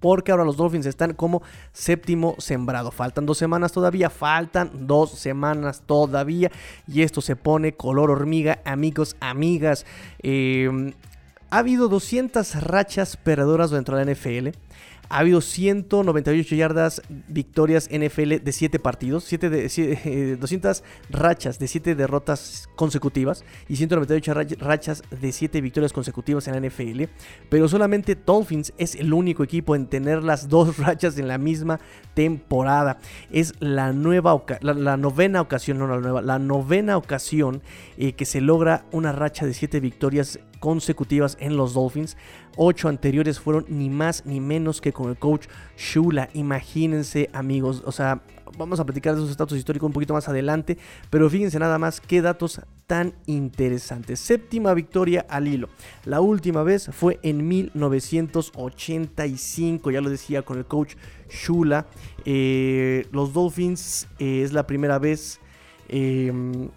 porque 0.04 0.34
ahora 0.34 0.44
los 0.44 0.58
Dolphins 0.58 0.86
están 0.86 1.14
como 1.14 1.42
séptimo 1.72 2.36
sembrado. 2.38 2.92
Faltan 2.92 3.26
dos 3.26 3.38
semanas 3.38 3.72
todavía, 3.72 4.10
faltan 4.10 4.86
dos 4.86 5.12
semanas 5.12 5.84
todavía 5.86 6.52
y 6.90 7.04
esto 7.04 7.22
se 7.22 7.38
pone 7.38 7.78
color 7.78 8.12
hormiga, 8.12 8.60
amigos, 8.66 9.16
amigas. 9.22 9.86
Em, 10.20 10.92
ha 11.50 11.60
habido 11.60 11.88
200 11.88 12.64
rachas 12.64 13.16
perdedoras 13.16 13.72
dentro 13.72 13.96
de 13.96 14.04
la 14.04 14.12
NFL. 14.12 14.50
Ha 15.14 15.20
habido 15.20 15.42
198 15.42 16.56
yardas 16.56 17.04
victorias 17.28 17.88
NFL 17.92 18.38
de 18.44 18.52
7 18.52 18.80
partidos, 18.80 19.24
7 19.26 19.52
de, 19.52 20.38
200 20.38 20.80
eh, 20.80 20.84
rachas 21.12 21.60
de 21.60 21.68
7 21.68 21.94
derrotas 21.94 22.68
consecutivas 22.76 23.46
y 23.70 23.76
198 23.76 24.58
rachas 24.58 25.04
de 25.12 25.32
7 25.32 25.62
victorias 25.62 25.94
consecutivas 25.94 26.48
en 26.48 26.56
la 26.60 26.68
NFL. 26.68 27.04
Pero 27.48 27.68
solamente 27.68 28.16
Dolphins 28.16 28.74
es 28.80 28.96
el 28.96 29.14
único 29.14 29.44
equipo 29.44 29.76
en 29.76 29.86
tener 29.86 30.24
las 30.24 30.50
dos 30.50 30.78
rachas 30.80 31.16
en 31.20 31.28
la 31.28 31.38
misma 31.38 31.80
temporada. 32.16 32.98
Es 33.32 33.54
la 33.60 33.94
nueva 33.94 34.44
la, 34.62 34.98
novena 34.98 35.42
ocasión, 35.42 35.78
no 35.78 35.86
la 35.86 36.00
nueva, 36.00 36.24
la 36.24 36.40
novena 36.40 36.98
ocasión 36.98 37.62
eh, 38.00 38.14
que 38.14 38.26
se 38.26 38.42
logra 38.42 38.86
una 38.92 39.12
racha 39.12 39.46
de 39.46 39.54
7 39.54 39.80
victorias 39.80 40.40
consecutivas 40.64 41.36
en 41.42 41.58
los 41.58 41.74
Dolphins. 41.74 42.16
Ocho 42.56 42.88
anteriores 42.88 43.38
fueron 43.38 43.66
ni 43.68 43.90
más 43.90 44.26
ni 44.26 44.40
menos 44.40 44.80
que 44.80 44.94
con 44.94 45.10
el 45.10 45.18
coach 45.18 45.48
Shula. 45.76 46.30
Imagínense, 46.34 47.30
amigos. 47.34 47.84
O 47.86 47.92
sea, 47.92 48.22
vamos 48.58 48.80
a 48.80 48.86
platicar 48.86 49.14
de 49.14 49.20
esos 49.20 49.32
estatus 49.32 49.58
históricos 49.58 49.88
un 49.88 49.92
poquito 49.92 50.14
más 50.14 50.30
adelante. 50.30 50.78
Pero 51.10 51.30
fíjense 51.30 51.60
nada 51.60 51.78
más 51.80 52.00
qué 52.00 52.22
datos 52.22 52.62
tan 52.88 53.14
interesantes. 53.26 54.22
Séptima 54.22 54.74
victoria 54.74 55.26
al 55.28 55.50
hilo. 55.50 55.68
La 56.06 56.22
última 56.22 56.64
vez 56.64 56.90
fue 56.94 57.20
en 57.24 57.46
1985. 57.46 59.92
Ya 59.92 60.00
lo 60.00 60.10
decía 60.10 60.44
con 60.44 60.60
el 60.60 60.66
coach 60.66 60.96
Shula. 61.30 61.88
Eh, 62.24 63.06
los 63.12 63.34
Dolphins 63.34 64.08
eh, 64.18 64.44
es 64.44 64.54
la 64.54 64.66
primera 64.66 64.98
vez. 64.98 65.42
Em, 65.90 66.70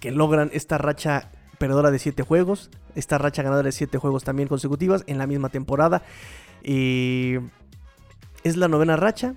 que 0.00 0.10
logran 0.10 0.50
esta 0.52 0.78
racha 0.78 1.30
perdedora 1.62 1.92
de 1.92 2.00
7 2.00 2.24
juegos. 2.24 2.70
Esta 2.96 3.18
racha 3.18 3.44
ganadora 3.44 3.66
de 3.66 3.72
7 3.72 3.96
juegos 3.96 4.24
también 4.24 4.48
consecutivas 4.48 5.04
en 5.06 5.16
la 5.16 5.28
misma 5.28 5.48
temporada. 5.48 6.02
es 6.64 7.36
la 8.56 8.66
novena 8.66 8.96
racha. 8.96 9.36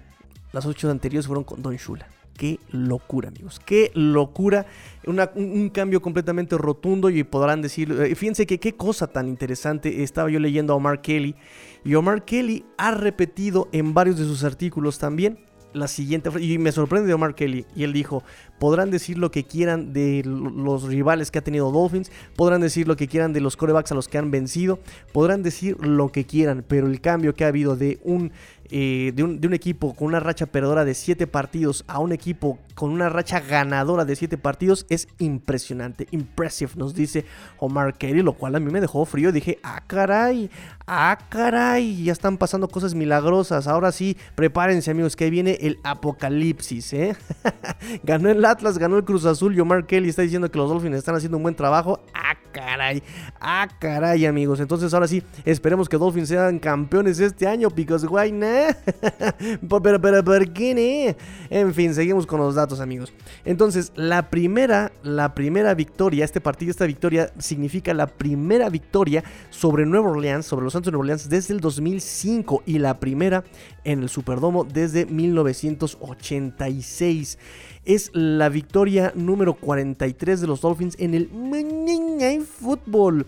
Las 0.51 0.65
8 0.65 0.89
anteriores 0.89 1.27
fueron 1.27 1.44
con 1.44 1.62
Don 1.62 1.75
Shula. 1.75 2.08
Qué 2.36 2.60
locura, 2.72 3.29
amigos. 3.29 3.62
Qué 3.63 3.91
locura. 3.94 4.65
un, 5.05 5.70
cambio 5.70 6.01
completamente 6.01 6.58
rotundo. 6.58 7.12
Y 7.12 7.24
podrán 7.24 7.62
decir. 7.62 7.91
Eh, 7.91 8.15
fíjense 8.15 8.48
que 8.48 8.60
qué 8.60 8.74
cosa 8.75 9.05
tan 9.05 9.27
interesante. 9.27 10.01
Estaba 10.01 10.27
yo 10.32 10.39
leyendo 10.39 10.74
a 10.74 10.77
Omar 10.77 11.01
Kelly. 11.03 11.36
Y 11.84 11.94
Omar 11.94 12.25
Kelly 12.25 12.65
ha 12.79 12.89
repetido 12.89 13.70
en 13.72 13.94
varios 13.94 14.17
de 14.17 14.25
sus 14.25 14.44
artículos 14.44 14.98
también 14.98 15.38
la 15.75 15.88
siguiente 15.88 16.29
y 16.39 16.58
me 16.58 16.72
sorprende 16.72 17.08
de 17.08 17.13
Omar 17.13 17.36
Kelly 17.36 17.65
y 17.75 17.84
él 17.84 17.94
dijo, 17.94 18.24
podrán 18.60 18.91
decir 18.91 19.17
lo 19.17 19.32
que 19.32 19.44
quieran 19.44 19.94
de 19.94 20.24
los 20.25 20.84
rivales 20.84 21.32
que 21.32 21.39
ha 21.39 21.44
tenido 21.44 21.72
Dolphins, 21.72 22.12
podrán 22.36 22.62
decir 22.62 22.88
lo 22.88 22.96
que 22.96 23.08
quieran 23.08 23.34
de 23.34 23.41
los 23.41 23.58
corebacks 23.58 23.91
a 23.91 23.96
los 23.96 24.08
que 24.08 24.17
han 24.17 24.32
vencido, 24.32 24.79
podrán 25.12 25.44
decir 25.44 25.77
lo 25.86 26.12
que 26.12 26.25
quieran, 26.25 26.63
pero 26.67 26.88
el 26.88 27.01
cambio 27.01 27.36
que 27.36 27.46
ha 27.46 27.50
habido 27.50 27.75
de 27.75 28.00
un 28.03 28.32
de, 28.69 29.24
un, 29.24 29.53
equipo 29.53 29.93
con 29.93 30.07
una 30.07 30.19
racha 30.19 30.48
perdedora 30.48 30.86
de 30.86 30.93
7 30.93 31.27
partidos 31.27 31.84
a 31.88 32.00
un 32.00 32.12
equipo 32.12 32.57
con 32.74 32.91
una 32.91 33.10
racha 33.10 33.39
ganadora 33.39 34.05
de 34.05 34.15
7 34.15 34.38
partidos 34.38 34.86
es 34.89 35.07
impresionante. 35.19 36.07
Impressive, 36.12 36.72
nos 36.75 36.95
dice 36.95 37.25
Omar 37.60 37.98
Kelly, 37.98 38.22
lo 38.22 38.34
cual 38.34 38.55
a 38.55 38.60
mí 38.60 38.72
me 38.72 38.81
dejó 38.81 39.05
frío. 39.05 39.31
Dije, 39.31 39.60
ah, 39.63 39.84
caray, 39.86 40.50
ah, 40.88 41.17
caray, 41.29 42.03
ya 42.03 42.12
están 42.12 42.38
pasando 42.38 42.67
cosas 42.67 42.95
milagrosas. 42.95 43.67
Ahora 43.67 43.91
sí, 43.91 44.17
prepárense, 44.36 44.91
amigos, 44.91 45.15
que 45.15 45.25
ahí 45.25 45.29
viene 45.29 45.57
el 45.62 45.79
apocalipsis, 45.84 46.93
¿eh? 46.93 47.15
ganó 48.03 48.29
el 48.29 48.43
Atlas, 48.43 48.77
ganó 48.77 48.98
el 48.98 49.05
Cruz 49.05 49.25
Azul 49.25 49.55
y 49.55 49.60
Omar 49.60 49.86
Kelly 49.86 50.10
está 50.10 50.24
diciendo 50.24 50.50
que 50.50 50.57
los 50.57 50.69
Dolphins 50.69 50.98
están 50.98 51.15
haciendo 51.15 51.38
un 51.38 51.43
buen 51.43 51.55
trabajo. 51.55 52.01
Ah, 52.13 52.36
caray, 52.51 53.03
ah, 53.39 53.67
caray, 53.79 54.25
amigos. 54.25 54.60
Entonces, 54.60 54.93
ahora 54.93 55.07
sí, 55.07 55.24
esperemos 55.45 55.88
que 55.88 55.98
Dolphins 55.98 56.29
sean 56.29 56.57
campeones 56.57 57.19
este 57.19 57.48
año, 57.48 57.69
because 57.69 58.07
why 58.07 58.31
not? 58.31 58.64
pero, 59.84 60.01
pero, 60.01 60.24
¿por 60.24 60.53
qué 60.53 61.15
En 61.50 61.74
fin, 61.74 61.93
seguimos 61.93 62.25
con 62.25 62.39
los 62.39 62.55
datos, 62.55 62.79
amigos. 62.79 63.12
Entonces, 63.43 63.91
la 63.95 64.29
primera, 64.29 64.93
la 65.03 65.36
primera 65.36 65.74
victoria, 65.74 66.24
este 66.25 66.41
partido, 66.41 66.72
esta 66.72 66.86
victoria 66.86 67.31
significa 67.38 67.93
la 67.93 68.07
primera 68.07 68.69
victoria 68.69 69.24
sobre 69.50 69.86
Nueva 69.86 70.10
Orleans, 70.10 70.45
sobre 70.45 70.63
los 70.63 70.74
Santos 70.74 70.88
de 70.88 70.91
Nueva 70.91 71.03
Orleans 71.03 71.29
desde 71.29 71.53
el 71.53 71.60
2005 71.60 72.63
y 72.65 72.79
la 72.79 73.00
primera 73.00 73.43
en 73.84 74.03
el 74.03 74.10
Superdomo 74.10 74.63
desde 74.63 75.05
1986 75.05 77.38
es 77.86 78.10
la 78.13 78.50
victoria 78.50 79.13
número 79.15 79.53
43 79.53 80.41
de 80.41 80.48
los 80.48 80.62
Dolphins 80.62 80.95
en 81.00 81.13
el 81.13 81.29
Monday 81.29 82.39
Football 82.39 83.25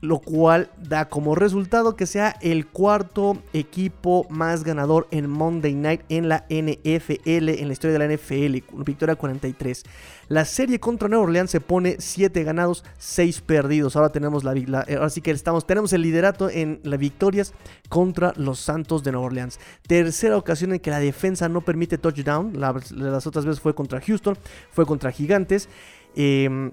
lo 0.00 0.18
cual 0.18 0.70
da 0.78 1.08
como 1.08 1.34
resultado 1.34 1.94
que 1.96 2.06
sea 2.06 2.36
el 2.40 2.66
cuarto 2.66 3.38
equipo 3.52 4.26
más 4.30 4.64
ganador 4.64 5.06
en 5.10 5.28
Monday 5.28 5.74
Night 5.74 6.02
en 6.08 6.28
la 6.28 6.46
NFL, 6.48 7.48
en 7.48 7.68
la 7.68 7.72
historia 7.72 7.98
de 7.98 8.06
la 8.06 8.14
NFL, 8.14 8.82
victoria 8.82 9.16
43. 9.16 9.84
La 10.28 10.44
serie 10.44 10.78
contra 10.78 11.08
Nueva 11.08 11.24
Orleans 11.24 11.50
se 11.50 11.60
pone 11.60 11.96
7 11.98 12.44
ganados, 12.44 12.84
6 12.98 13.40
perdidos. 13.40 13.96
Ahora 13.96 14.10
tenemos 14.10 14.44
la, 14.44 14.52
ahora 14.80 15.10
sí 15.10 15.20
que 15.20 15.32
estamos 15.32 15.66
tenemos 15.66 15.92
el 15.92 16.02
liderato 16.02 16.48
en 16.48 16.80
las 16.84 16.98
victorias 16.98 17.52
contra 17.88 18.32
los 18.36 18.60
Santos 18.60 19.02
de 19.02 19.12
Nueva 19.12 19.26
Orleans. 19.26 19.58
Tercera 19.86 20.36
ocasión 20.36 20.72
en 20.72 20.80
que 20.80 20.90
la 20.90 21.00
defensa 21.00 21.48
no 21.48 21.60
permite 21.60 21.98
touchdown, 21.98 22.52
las 22.58 23.26
otras 23.26 23.44
veces 23.44 23.60
fue 23.60 23.74
contra 23.74 24.00
Houston, 24.00 24.38
fue 24.70 24.86
contra 24.86 25.10
Gigantes. 25.10 25.68
Eh, 26.14 26.70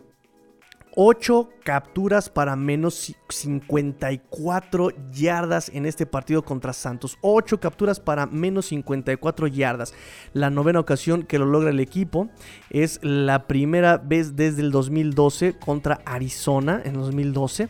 8 1.00 1.50
capturas 1.64 2.28
para 2.28 2.56
menos 2.56 3.16
54 3.30 4.90
yardas 5.12 5.70
en 5.70 5.86
este 5.86 6.08
partido 6.08 6.44
contra 6.44 6.74
Santos. 6.74 7.20
8 7.22 7.60
capturas 7.60 8.00
para 8.00 8.26
menos 8.26 8.66
54 8.66 9.46
yardas. 9.46 9.94
La 10.34 10.50
novena 10.50 10.80
ocasión 10.80 11.22
que 11.22 11.38
lo 11.38 11.46
logra 11.46 11.70
el 11.70 11.80
equipo. 11.80 12.30
Es 12.72 13.00
la 13.04 13.46
primera 13.46 14.00
vez 14.00 14.36
desde 14.36 14.64
el 14.64 14.72
2012 14.72 15.60
contra 15.60 16.02
Arizona 16.04 16.82
en 16.84 16.96
2012. 16.96 17.70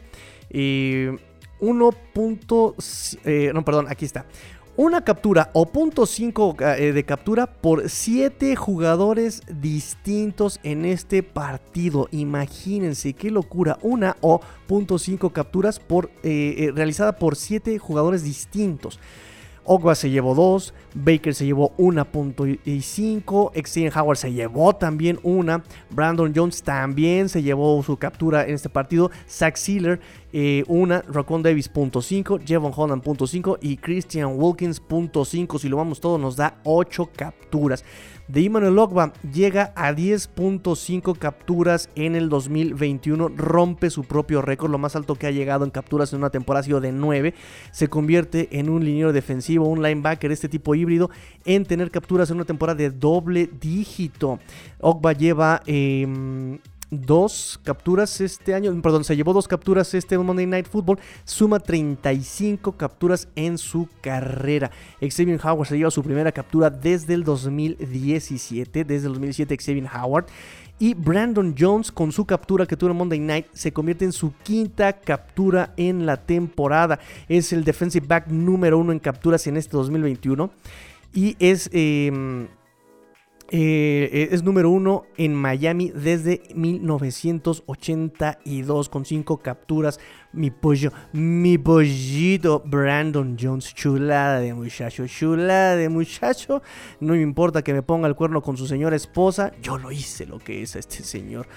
1. 1.59 1.89
Eh, 3.25 3.51
no, 3.53 3.65
perdón, 3.65 3.87
aquí 3.89 4.05
está 4.05 4.25
una 4.77 5.03
captura 5.03 5.49
o 5.53 5.65
punto 5.65 6.05
5 6.05 6.55
eh, 6.59 6.93
de 6.93 7.03
captura 7.03 7.47
por 7.47 7.89
7 7.89 8.55
jugadores 8.55 9.41
distintos 9.59 10.59
en 10.61 10.85
este 10.85 11.23
partido. 11.23 12.07
Imagínense 12.11 13.13
qué 13.13 13.31
locura. 13.31 13.79
Una 13.81 14.15
o 14.21 14.39
punto 14.67 14.99
5 14.99 15.31
capturas 15.31 15.79
por, 15.79 16.11
eh, 16.21 16.55
eh, 16.59 16.71
realizada 16.73 17.17
por 17.17 17.35
7 17.35 17.79
jugadores 17.79 18.23
distintos. 18.23 18.99
Ogba 19.69 19.95
se 19.95 20.09
llevó 20.09 20.33
2, 20.33 20.73
Baker 20.93 21.35
se 21.35 21.45
llevó 21.45 21.75
1.5, 21.77 23.51
Xavier 23.53 23.97
Howard 23.97 24.17
se 24.17 24.31
llevó 24.31 24.73
también 24.73 25.19
una, 25.23 25.61
Brandon 25.89 26.31
Jones 26.33 26.63
también 26.63 27.27
se 27.27 27.43
llevó 27.43 27.83
su 27.83 27.97
captura 27.97 28.45
en 28.45 28.55
este 28.55 28.69
partido, 28.69 29.11
Zach 29.27 29.57
Sealer 29.57 29.99
eh, 30.33 30.63
una, 30.67 31.01
Raccoon 31.01 31.43
Davis 31.43 31.71
.5, 31.71 32.41
Jevon 32.45 32.73
Holland 32.75 33.03
.5 33.03 33.57
y 33.61 33.77
Christian 33.77 34.33
Wilkins 34.35 34.81
.5. 34.81 35.59
Si 35.59 35.69
lo 35.69 35.77
vamos 35.77 35.99
todo 35.99 36.17
nos 36.17 36.35
da 36.35 36.59
8 36.63 37.09
capturas. 37.15 37.83
De 38.27 38.43
Emmanuel 38.43 38.77
Ogba 38.77 39.13
llega 39.33 39.71
a 39.73 39.93
10.5 39.93 41.17
capturas 41.17 41.89
en 41.95 42.13
el 42.13 42.27
2021, 42.27 43.29
rompe 43.29 43.89
su 43.89 44.03
propio 44.03 44.41
récord, 44.41 44.69
lo 44.69 44.77
más 44.77 44.97
alto 44.97 45.15
que 45.15 45.27
ha 45.27 45.31
llegado 45.31 45.63
en 45.63 45.71
capturas 45.71 46.11
en 46.11 46.19
una 46.19 46.29
temporada 46.29 46.59
ha 46.59 46.63
sido 46.63 46.81
de 46.81 46.91
9, 46.91 47.33
se 47.71 47.87
convierte 47.87 48.49
en 48.59 48.67
un 48.69 48.83
liniero 48.83 49.13
defensivo, 49.13 49.69
un 49.69 49.81
linebacker, 49.81 50.29
este 50.33 50.49
tipo 50.49 50.75
híbrido, 50.75 51.09
en 51.45 51.63
tener 51.63 51.89
capturas 51.89 52.29
en 52.29 52.35
una 52.35 52.45
temporada 52.45 52.75
de 52.75 52.89
doble 52.89 53.49
dígito. 53.61 54.39
Ogba 54.81 55.13
lleva... 55.13 55.61
Eh, 55.65 56.59
dos 56.89 57.59
capturas 57.63 58.21
este 58.21 58.53
año, 58.53 58.81
perdón, 58.81 59.03
se 59.03 59.15
llevó 59.15 59.33
dos 59.33 59.47
capturas 59.47 59.93
este 59.93 60.17
Monday 60.17 60.45
Night 60.45 60.67
Football, 60.67 60.99
suma 61.25 61.59
35 61.59 62.73
capturas 62.73 63.27
en 63.35 63.57
su 63.57 63.87
carrera. 64.01 64.71
Xavier 65.01 65.39
Howard 65.43 65.67
se 65.67 65.77
lleva 65.77 65.91
su 65.91 66.03
primera 66.03 66.31
captura 66.31 66.69
desde 66.69 67.13
el 67.13 67.23
2017, 67.23 68.83
desde 68.83 69.07
el 69.07 69.13
2017 69.13 69.57
Xavier 69.57 69.89
Howard. 69.93 70.25
Y 70.79 70.93
Brandon 70.93 71.55
Jones 71.57 71.91
con 71.91 72.11
su 72.11 72.25
captura 72.25 72.67
que 72.67 72.77
tuvo 72.77 72.91
en 72.91 72.97
Monday 72.97 73.19
Night 73.19 73.47
se 73.51 73.73
convierte 73.73 74.05
en 74.05 74.11
su 74.11 74.33
quinta 74.43 74.93
captura 74.93 75.73
en 75.75 76.05
la 76.05 76.17
temporada. 76.17 76.99
Es 77.27 77.51
el 77.51 77.63
defensive 77.63 78.05
back 78.05 78.27
número 78.27 78.77
uno 78.77 78.91
en 78.91 78.99
capturas 78.99 79.47
en 79.47 79.57
este 79.57 79.75
2021. 79.75 80.51
Y 81.13 81.35
es... 81.39 81.69
Em, 81.73 82.47
eh, 83.49 84.27
es 84.31 84.43
número 84.43 84.69
uno 84.69 85.05
en 85.15 85.33
Miami 85.33 85.93
desde 85.95 86.41
1982 86.53 88.89
con 88.89 89.05
cinco 89.05 89.37
capturas. 89.37 90.01
Mi 90.33 90.51
pollo, 90.51 90.91
mi 91.13 91.57
pollito 91.57 92.61
Brandon 92.65 93.37
Jones, 93.39 93.73
chulada 93.73 94.41
de 94.41 94.53
muchacho, 94.53 95.07
chulada 95.07 95.77
de 95.77 95.87
muchacho. 95.89 96.61
No 96.99 97.13
me 97.13 97.21
importa 97.21 97.63
que 97.63 97.73
me 97.73 97.81
ponga 97.81 98.09
el 98.09 98.15
cuerno 98.15 98.41
con 98.41 98.57
su 98.57 98.67
señora 98.67 98.97
esposa, 98.97 99.53
yo 99.61 99.77
lo 99.77 99.91
hice 99.91 100.25
lo 100.25 100.39
que 100.39 100.61
es 100.61 100.75
a 100.75 100.79
este 100.79 101.03
señor. 101.03 101.47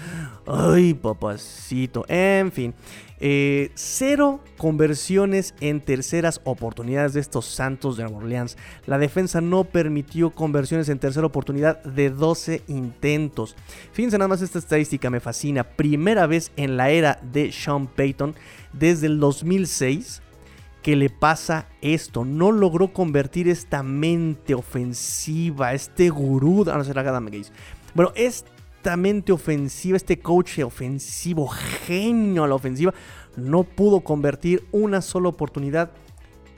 Ay, 0.47 0.95
papacito. 0.95 2.05
En 2.09 2.53
fin, 2.53 2.73
eh, 3.21 3.71
cero 3.75 4.41
conversiones 4.57 5.55
en 5.61 5.81
terceras 5.81 6.41
oportunidades 6.45 7.13
de 7.13 7.21
estos 7.21 7.45
Santos 7.47 7.97
de 7.97 8.05
Nueva 8.05 8.19
Orleans. 8.19 8.57
La 8.87 8.99
defensa 8.99 9.41
no 9.41 9.65
permitió 9.65 10.31
conversiones 10.31 10.89
en 10.89 10.99
tercera 10.99 11.27
oportunidad 11.27 11.83
de 11.83 12.11
12 12.11 12.63
intentos. 12.69 13.57
Fíjense 13.93 14.19
nada 14.19 14.29
más 14.29 14.43
esta 14.43 14.59
estadística, 14.59 15.11
me 15.11 15.21
fascina. 15.21 15.65
Primera 15.65 16.27
vez 16.27 16.51
en 16.57 16.77
la 16.77 16.91
era 16.91 17.21
de 17.33 17.53
Sean 17.53 17.87
Payton 17.87 18.35
desde 18.73 19.07
el 19.07 19.21
2006 19.21 20.23
que 20.83 20.97
le 20.97 21.11
pasa 21.11 21.67
esto. 21.83 22.25
No 22.25 22.53
logró 22.53 22.93
convertir 22.93 23.49
esta 23.49 23.83
mente 23.83 24.55
ofensiva, 24.55 25.75
este 25.75 26.09
gurú. 26.09 26.65
Ah, 26.71 26.79
no 26.79 26.85
será 26.85 27.03
Bueno, 27.95 28.13
es 28.15 28.45
ofensiva, 29.33 29.97
este 29.97 30.19
coach 30.19 30.59
ofensivo, 30.61 31.49
genio 31.49 32.45
a 32.45 32.49
la 32.49 32.55
ofensiva, 32.55 32.95
no 33.37 33.65
pudo 33.65 34.01
convertir 34.01 34.65
una 34.73 35.01
sola 35.01 35.29
oportunidad 35.29 35.91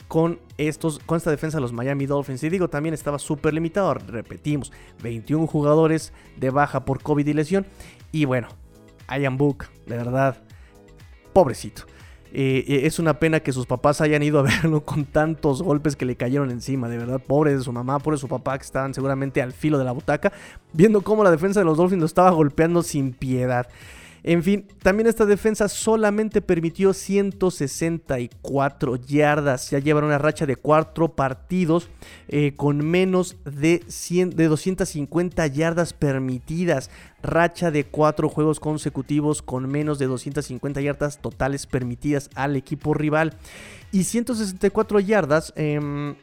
con, 0.09 0.41
estos, 0.59 0.99
con 0.99 1.17
esta 1.17 1.31
defensa 1.31 1.57
de 1.57 1.63
los 1.63 1.73
Miami 1.73 2.07
Dolphins. 2.07 2.43
Y 2.43 2.51
digo, 2.51 2.69
también 2.69 2.95
estaba 2.95 3.19
súper 3.19 3.55
limitado. 3.55 3.95
Repetimos, 3.95 4.73
21 5.03 5.47
jugadores 5.47 6.13
de 6.37 6.51
baja 6.51 6.85
por 6.85 7.03
COVID 7.03 7.27
y 7.27 7.33
lesión. 7.33 7.67
Y 8.13 8.27
bueno, 8.27 8.49
Ian 9.09 9.39
Book, 9.39 9.65
de 9.87 9.97
verdad, 9.97 10.43
pobrecito. 11.33 11.85
Eh, 12.35 12.65
eh, 12.67 12.81
es 12.85 12.99
una 12.99 13.19
pena 13.19 13.41
que 13.41 13.53
sus 13.53 13.67
papás 13.67 14.01
hayan 14.01 14.23
ido 14.23 14.39
a 14.39 14.43
verlo 14.63 14.83
con 14.85 15.05
tantos 15.05 15.63
golpes 15.63 15.97
que 15.97 16.07
le 16.07 16.17
cayeron 16.17 16.51
encima, 16.51 16.89
de 16.89 16.99
verdad. 16.99 17.21
Pobre 17.21 17.55
de 17.57 17.63
su 17.63 17.73
mamá, 17.73 17.99
pobre 17.99 18.17
de 18.17 18.21
su 18.21 18.29
papá, 18.29 18.57
que 18.59 18.65
estaban 18.65 18.95
seguramente 18.95 19.43
al 19.43 19.53
filo 19.53 19.79
de 19.79 19.85
la 19.85 19.93
butaca, 19.93 20.33
viendo 20.73 21.03
cómo 21.03 21.25
la 21.25 21.31
defensa 21.31 21.61
de 21.61 21.67
los 21.67 21.77
Dolphins 21.77 22.01
lo 22.01 22.07
estaba 22.07 22.31
golpeando 22.31 22.83
sin 22.83 23.13
piedad. 23.13 23.69
En 24.25 24.43
fin, 24.45 24.69
también 24.83 25.09
esta 25.09 25.27
defensa 25.27 25.69
solamente 25.69 26.41
permitió 26.43 26.93
164 26.93 28.95
yardas. 28.97 29.71
Ya 29.71 29.81
llevan 29.81 30.05
una 30.05 30.19
racha 30.19 30.47
de 30.47 30.55
4 30.55 31.17
partidos 31.17 31.91
eh, 32.29 32.55
con 32.57 32.89
menos 32.89 33.35
de, 33.45 33.83
100, 33.89 34.31
de 34.31 34.47
250 34.47 35.45
yardas 35.49 35.93
permitidas. 35.93 36.89
Racha 37.21 37.73
de 37.73 37.83
4 37.85 38.29
juegos 38.29 38.61
consecutivos 38.61 39.43
con 39.43 39.69
menos 39.69 39.99
de 39.99 40.07
250 40.07 40.81
yardas 40.81 41.19
totales 41.19 41.67
permitidas 41.67 42.31
al 42.37 42.55
equipo 42.55 42.95
rival. 42.95 43.35
Y 43.91 44.05
164 44.05 45.01
yardas 45.01 45.53
em, 45.57 46.15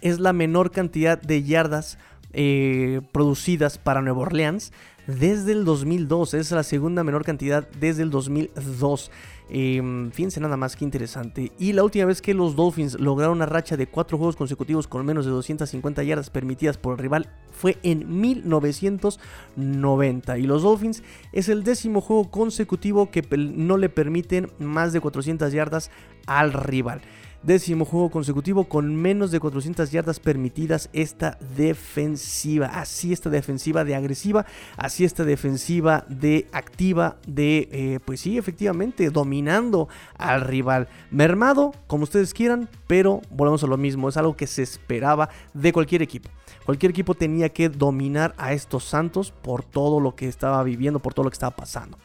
es 0.00 0.18
la 0.18 0.32
menor 0.32 0.72
cantidad 0.72 1.22
de 1.22 1.44
yardas 1.44 1.96
eh, 2.32 3.02
producidas 3.12 3.78
para 3.78 4.02
Nueva 4.02 4.22
Orleans 4.22 4.72
desde 5.06 5.52
el 5.52 5.64
2002. 5.64 6.34
Es 6.34 6.50
la 6.50 6.62
segunda 6.62 7.02
menor 7.04 7.24
cantidad 7.24 7.66
desde 7.80 8.02
el 8.02 8.10
2002. 8.10 9.10
Em, 9.50 10.10
fíjense 10.10 10.40
nada 10.40 10.56
más 10.56 10.74
que 10.76 10.84
interesante. 10.84 11.52
Y 11.58 11.72
la 11.72 11.84
última 11.84 12.06
vez 12.06 12.22
que 12.22 12.34
los 12.34 12.56
Dolphins 12.56 12.98
lograron 12.98 13.36
una 13.36 13.46
racha 13.46 13.76
de 13.76 13.86
cuatro 13.86 14.16
juegos 14.16 14.36
consecutivos 14.36 14.88
con 14.88 15.04
menos 15.04 15.26
de 15.26 15.32
250 15.32 16.02
yardas 16.02 16.30
permitidas 16.30 16.78
por 16.78 16.94
el 16.94 16.98
rival 16.98 17.28
fue 17.52 17.76
en 17.82 18.20
1990. 18.20 20.38
Y 20.38 20.46
los 20.46 20.62
Dolphins 20.62 21.02
es 21.32 21.48
el 21.48 21.64
décimo 21.64 22.00
juego 22.00 22.30
consecutivo 22.30 23.10
que 23.10 23.22
no 23.36 23.76
le 23.76 23.88
permiten 23.88 24.50
más 24.58 24.92
de 24.92 25.00
400 25.00 25.52
yardas 25.52 25.90
al 26.26 26.52
rival 26.52 27.02
décimo 27.44 27.84
juego 27.84 28.10
consecutivo 28.10 28.64
con 28.64 28.96
menos 28.96 29.30
de 29.30 29.40
400 29.40 29.90
yardas 29.90 30.20
permitidas 30.20 30.88
esta 30.92 31.38
defensiva. 31.56 32.66
Así 32.66 33.12
esta 33.12 33.30
defensiva 33.30 33.84
de 33.84 33.94
agresiva, 33.94 34.46
así 34.76 35.04
esta 35.04 35.24
defensiva 35.24 36.04
de 36.08 36.48
activa, 36.52 37.16
de, 37.26 37.68
eh, 37.70 38.00
pues 38.04 38.20
sí, 38.20 38.38
efectivamente, 38.38 39.10
dominando 39.10 39.88
al 40.16 40.40
rival. 40.40 40.88
Mermado, 41.10 41.72
como 41.86 42.04
ustedes 42.04 42.34
quieran, 42.34 42.68
pero 42.86 43.20
volvemos 43.30 43.62
a 43.64 43.66
lo 43.66 43.76
mismo, 43.76 44.08
es 44.08 44.16
algo 44.16 44.36
que 44.36 44.46
se 44.46 44.62
esperaba 44.62 45.28
de 45.52 45.72
cualquier 45.72 46.02
equipo. 46.02 46.30
Cualquier 46.64 46.90
equipo 46.90 47.14
tenía 47.14 47.50
que 47.50 47.68
dominar 47.68 48.34
a 48.38 48.54
estos 48.54 48.84
Santos 48.84 49.32
por 49.32 49.62
todo 49.62 50.00
lo 50.00 50.14
que 50.14 50.28
estaba 50.28 50.62
viviendo, 50.62 50.98
por 50.98 51.12
todo 51.12 51.24
lo 51.24 51.30
que 51.30 51.34
estaba 51.34 51.54
pasando. 51.54 51.98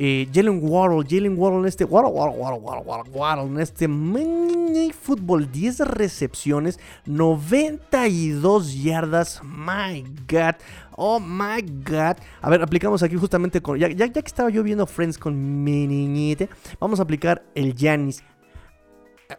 Eh, 0.00 0.28
Jalen 0.32 0.60
Waddle, 0.62 1.04
Jalen 1.08 1.36
Waddle 1.36 1.58
en 1.58 1.66
este 1.66 1.84
Waddle, 1.84 2.12
Waddle, 2.12 2.38
Waddle, 2.38 2.60
Waddle, 2.60 3.10
Waddle, 3.12 3.46
en 3.46 3.58
este 3.58 3.88
fútbol, 4.92 5.50
10 5.50 5.80
recepciones, 5.80 6.78
92 7.04 8.80
yardas. 8.80 9.42
My 9.42 10.04
God, 10.28 10.54
oh 10.96 11.18
my 11.18 11.60
God. 11.84 12.16
A 12.40 12.48
ver, 12.48 12.62
aplicamos 12.62 13.02
aquí 13.02 13.16
justamente 13.16 13.60
con. 13.60 13.76
Ya, 13.76 13.88
ya, 13.88 14.08
que 14.08 14.20
estaba 14.20 14.50
yo 14.50 14.62
viendo 14.62 14.86
Friends 14.86 15.18
con 15.18 15.64
mi 15.64 15.88
niñite, 15.88 16.48
vamos 16.78 17.00
a 17.00 17.02
aplicar 17.02 17.42
el 17.56 17.74
Janis. 17.76 18.22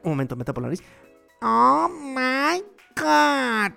Un 0.04 0.12
momento, 0.12 0.36
me 0.36 0.43
tapo 0.43 0.60
la 0.60 0.67
nariz. 0.67 0.84
Oh 1.41 1.88
my 1.88 2.62
God. 2.98 3.72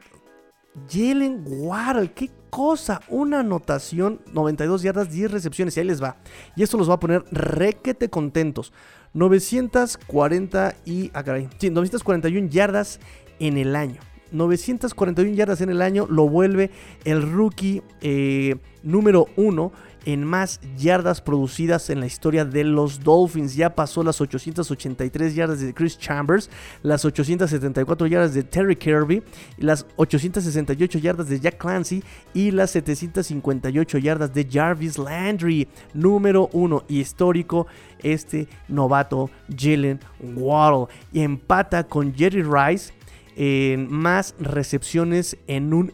Jalen 0.91 1.45
Waddle, 1.47 2.13
qué 2.13 2.29
cosa. 2.53 3.01
Una 3.09 3.41
anotación, 3.41 4.21
92 4.35 4.83
yardas, 4.83 5.11
10 5.11 5.31
recepciones. 5.31 5.75
Y 5.75 5.81
ahí 5.81 5.87
les 5.87 6.03
va. 6.03 6.17
Y 6.55 6.63
esto 6.63 6.77
los 6.77 6.91
va 6.91 6.95
a 6.95 7.01
poner 7.01 7.25
requete 7.33 8.11
contentos. 8.11 8.75
940 9.15 10.75
y. 10.85 11.11
Ah. 11.15 11.25
Sí, 11.57 11.71
941 11.71 12.49
yardas 12.51 13.01
en 13.41 13.57
el 13.57 13.75
año. 13.75 14.01
941 14.33 15.35
yardas 15.35 15.63
en 15.63 15.71
el 15.71 15.81
año 15.81 16.07
lo 16.09 16.29
vuelve 16.29 16.71
el 17.05 17.23
rookie 17.23 17.83
eh, 18.01 18.57
número 18.83 19.29
1 19.37 19.73
en 20.05 20.25
más 20.25 20.61
yardas 20.77 21.21
producidas 21.21 21.91
en 21.91 22.01
la 22.01 22.07
historia 22.07 22.45
de 22.45 22.65
los 22.65 23.01
Dolphins. 23.01 23.55
Ya 23.55 23.75
pasó 23.75 24.03
las 24.03 24.21
883 24.21 25.35
yardas 25.35 25.61
de 25.61 25.75
Chris 25.75 25.99
Chambers, 25.99 26.51
las 26.83 27.05
874 27.05 28.07
yardas 28.07 28.35
de 28.35 28.43
Terry 28.43 28.77
Kirby, 28.77 29.23
las 29.59 29.87
868 29.97 30.99
yardas 30.99 31.29
de 31.29 31.41
Jack 31.41 31.59
Clancy 31.59 32.03
y 32.35 32.51
las 32.51 32.71
758 32.73 33.99
yardas 33.99 34.33
de 34.33 34.49
Jarvis 34.51 34.99
Landry. 34.99 35.69
Número 35.95 36.49
uno 36.53 36.85
histórico 36.89 37.67
este 38.03 38.49
novato 38.69 39.31
Jalen 39.57 40.01
Waddle. 40.21 40.87
Y 41.13 41.21
empata 41.21 41.85
con 41.85 42.15
Jerry 42.15 42.43
Rice 42.43 42.93
en 43.37 43.91
más 43.91 44.35
recepciones 44.39 45.37
en 45.47 45.73
un 45.73 45.93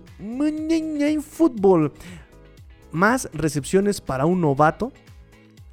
Football. 1.22 1.92
Más 2.92 3.28
recepciones 3.32 4.00
para 4.00 4.26
un 4.26 4.40
novato 4.40 4.92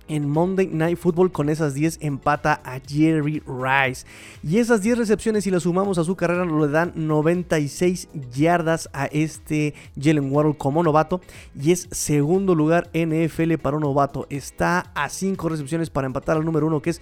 en 0.07 0.29
Monday 0.29 0.67
Night 0.67 0.97
Football 0.97 1.31
con 1.31 1.49
esas 1.49 1.73
10 1.73 1.99
empata 2.01 2.61
a 2.63 2.79
Jerry 2.79 3.41
Rice. 3.45 4.05
Y 4.43 4.57
esas 4.57 4.81
10 4.81 4.97
recepciones, 4.97 5.43
si 5.43 5.51
las 5.51 5.63
sumamos 5.63 5.97
a 5.97 6.03
su 6.03 6.15
carrera, 6.15 6.45
le 6.45 6.67
dan 6.67 6.93
96 6.95 8.09
yardas 8.33 8.89
a 8.93 9.05
este 9.05 9.73
Jalen 9.99 10.31
Waddle 10.31 10.55
como 10.57 10.83
novato. 10.83 11.21
Y 11.59 11.71
es 11.71 11.87
segundo 11.91 12.55
lugar 12.55 12.89
NFL 12.93 13.55
para 13.55 13.77
un 13.77 13.83
novato. 13.83 14.27
Está 14.29 14.91
a 14.93 15.09
5 15.09 15.49
recepciones 15.49 15.89
para 15.89 16.07
empatar 16.07 16.37
al 16.37 16.45
número 16.45 16.67
1 16.67 16.81
que 16.81 16.91
es 16.91 17.01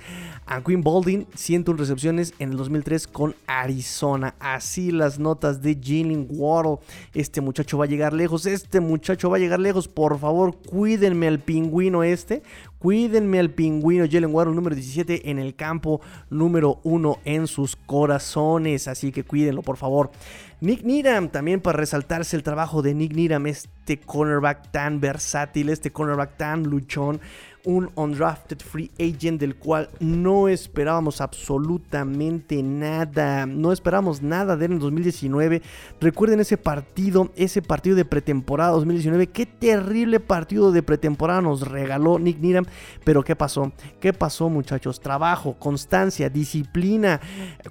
Quinn 0.65 0.83
Balding. 0.83 1.27
101 1.35 1.77
recepciones 1.77 2.33
en 2.39 2.51
el 2.51 2.57
2003 2.57 3.07
con 3.07 3.35
Arizona. 3.47 4.35
Así 4.39 4.91
las 4.91 5.19
notas 5.19 5.61
de 5.61 5.77
Jalen 5.81 6.27
Waddle. 6.29 6.79
Este 7.13 7.41
muchacho 7.41 7.77
va 7.77 7.85
a 7.85 7.87
llegar 7.87 8.13
lejos. 8.13 8.45
Este 8.45 8.79
muchacho 8.79 9.29
va 9.29 9.37
a 9.37 9.39
llegar 9.39 9.59
lejos. 9.59 9.87
Por 9.87 10.17
favor, 10.19 10.55
cuídenme 10.55 11.27
al 11.27 11.39
pingüino 11.39 12.03
este 12.03 12.43
Cuídenme 12.83 13.39
al 13.39 13.49
pingüino 13.49 14.03
Jalen 14.11 14.35
Waddle 14.35 14.53
número 14.53 14.75
17 14.75 15.29
en 15.31 15.39
el 15.39 15.55
campo 15.55 16.01
número 16.29 16.81
1 16.83 17.19
en 17.23 17.47
sus 17.47 17.77
corazones. 17.77 18.89
Así 18.89 19.13
que 19.13 19.23
cuídenlo, 19.23 19.61
por 19.61 19.77
favor. 19.77 20.11
Nick 20.59 20.83
Needham, 20.83 21.29
también 21.29 21.61
para 21.61 21.77
resaltarse 21.77 22.35
el 22.35 22.43
trabajo 22.43 22.81
de 22.81 22.93
Nick 22.93 23.13
Needham, 23.13 23.47
este 23.47 24.01
cornerback 24.01 24.69
tan 24.71 24.99
versátil, 24.99 25.69
este 25.69 25.91
cornerback 25.91 26.35
tan 26.35 26.63
luchón 26.63 27.21
un 27.65 27.89
undrafted 27.95 28.59
free 28.59 28.91
agent 28.99 29.39
del 29.39 29.55
cual 29.55 29.89
no 29.99 30.47
esperábamos 30.47 31.21
absolutamente 31.21 32.61
nada. 32.61 33.45
No 33.45 33.71
esperábamos 33.71 34.21
nada 34.21 34.57
de 34.57 34.65
él 34.65 34.73
en 34.73 34.79
2019. 34.79 35.61
Recuerden 36.01 36.39
ese 36.41 36.57
partido, 36.57 37.29
ese 37.35 37.61
partido 37.61 37.95
de 37.95 38.05
pretemporada 38.05 38.71
2019. 38.71 39.27
Qué 39.27 39.45
terrible 39.45 40.19
partido 40.19 40.71
de 40.71 40.83
pretemporada 40.83 41.41
nos 41.41 41.67
regaló 41.67 42.19
Nick 42.19 42.39
Needham. 42.39 42.65
Pero 43.03 43.23
¿qué 43.23 43.35
pasó? 43.35 43.71
¿Qué 43.99 44.11
pasó 44.11 44.49
muchachos? 44.49 44.99
Trabajo, 44.99 45.55
constancia, 45.57 46.29
disciplina, 46.29 47.21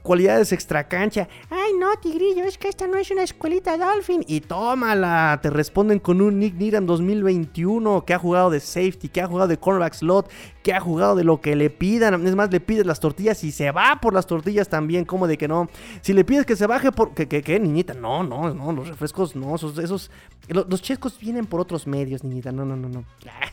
cualidades 0.02 0.52
extracancha. 0.52 1.28
Ay 1.50 1.72
no, 1.78 1.94
Tigrillo, 2.00 2.44
es 2.44 2.57
que 2.57 2.68
esta 2.68 2.87
no 2.87 2.96
es 2.96 3.11
una 3.11 3.24
escuelita 3.24 3.76
Dolphin. 3.76 4.24
Y 4.26 4.40
tómala, 4.40 5.38
te 5.42 5.50
responden 5.50 5.98
con 5.98 6.22
un 6.22 6.38
Nick 6.38 6.55
Needham 6.55 6.87
2021 6.87 8.05
que 8.07 8.14
ha 8.14 8.18
jugado 8.18 8.50
de 8.50 8.61
safety, 8.61 9.09
que 9.09 9.20
ha 9.20 9.26
jugado 9.26 9.48
de 9.48 9.59
corner 9.59 9.82
slot, 9.90 10.31
que 10.62 10.73
ha 10.73 10.81
jugado 10.81 11.16
de 11.16 11.25
lo 11.25 11.40
que 11.40 11.57
le 11.57 11.71
pidan. 11.71 12.27
Es 12.27 12.35
más, 12.35 12.51
le 12.51 12.61
pides 12.61 12.87
las 12.87 13.01
tortillas 13.01 13.42
y 13.45 13.53
se 13.53 13.71
va 13.71 13.99
por 14.01 14.14
las 14.14 14.27
tortillas 14.27 14.68
también. 14.68 15.05
Como 15.05 15.27
de 15.27 15.38
que 15.38 15.49
no. 15.49 15.68
Si 16.01 16.12
le 16.12 16.25
pides 16.25 16.47
que 16.47 16.57
se 16.57 16.66
baje 16.66 16.92
por. 16.92 17.14
que, 17.14 17.61
niñita? 17.61 17.95
No, 17.95 18.23
no, 18.23 18.53
no. 18.55 18.73
Los 18.73 18.88
refrescos, 18.88 19.37
no. 19.37 19.55
Esos. 19.55 19.79
esos 19.79 20.11
los, 20.49 20.68
los 20.68 20.83
chescos 20.83 21.18
vienen 21.18 21.47
por 21.47 21.61
otros 21.61 21.87
medios, 21.87 22.25
niñita. 22.25 22.53
No, 22.53 22.64
no, 22.64 22.77
no, 22.77 22.88
no. 22.88 23.05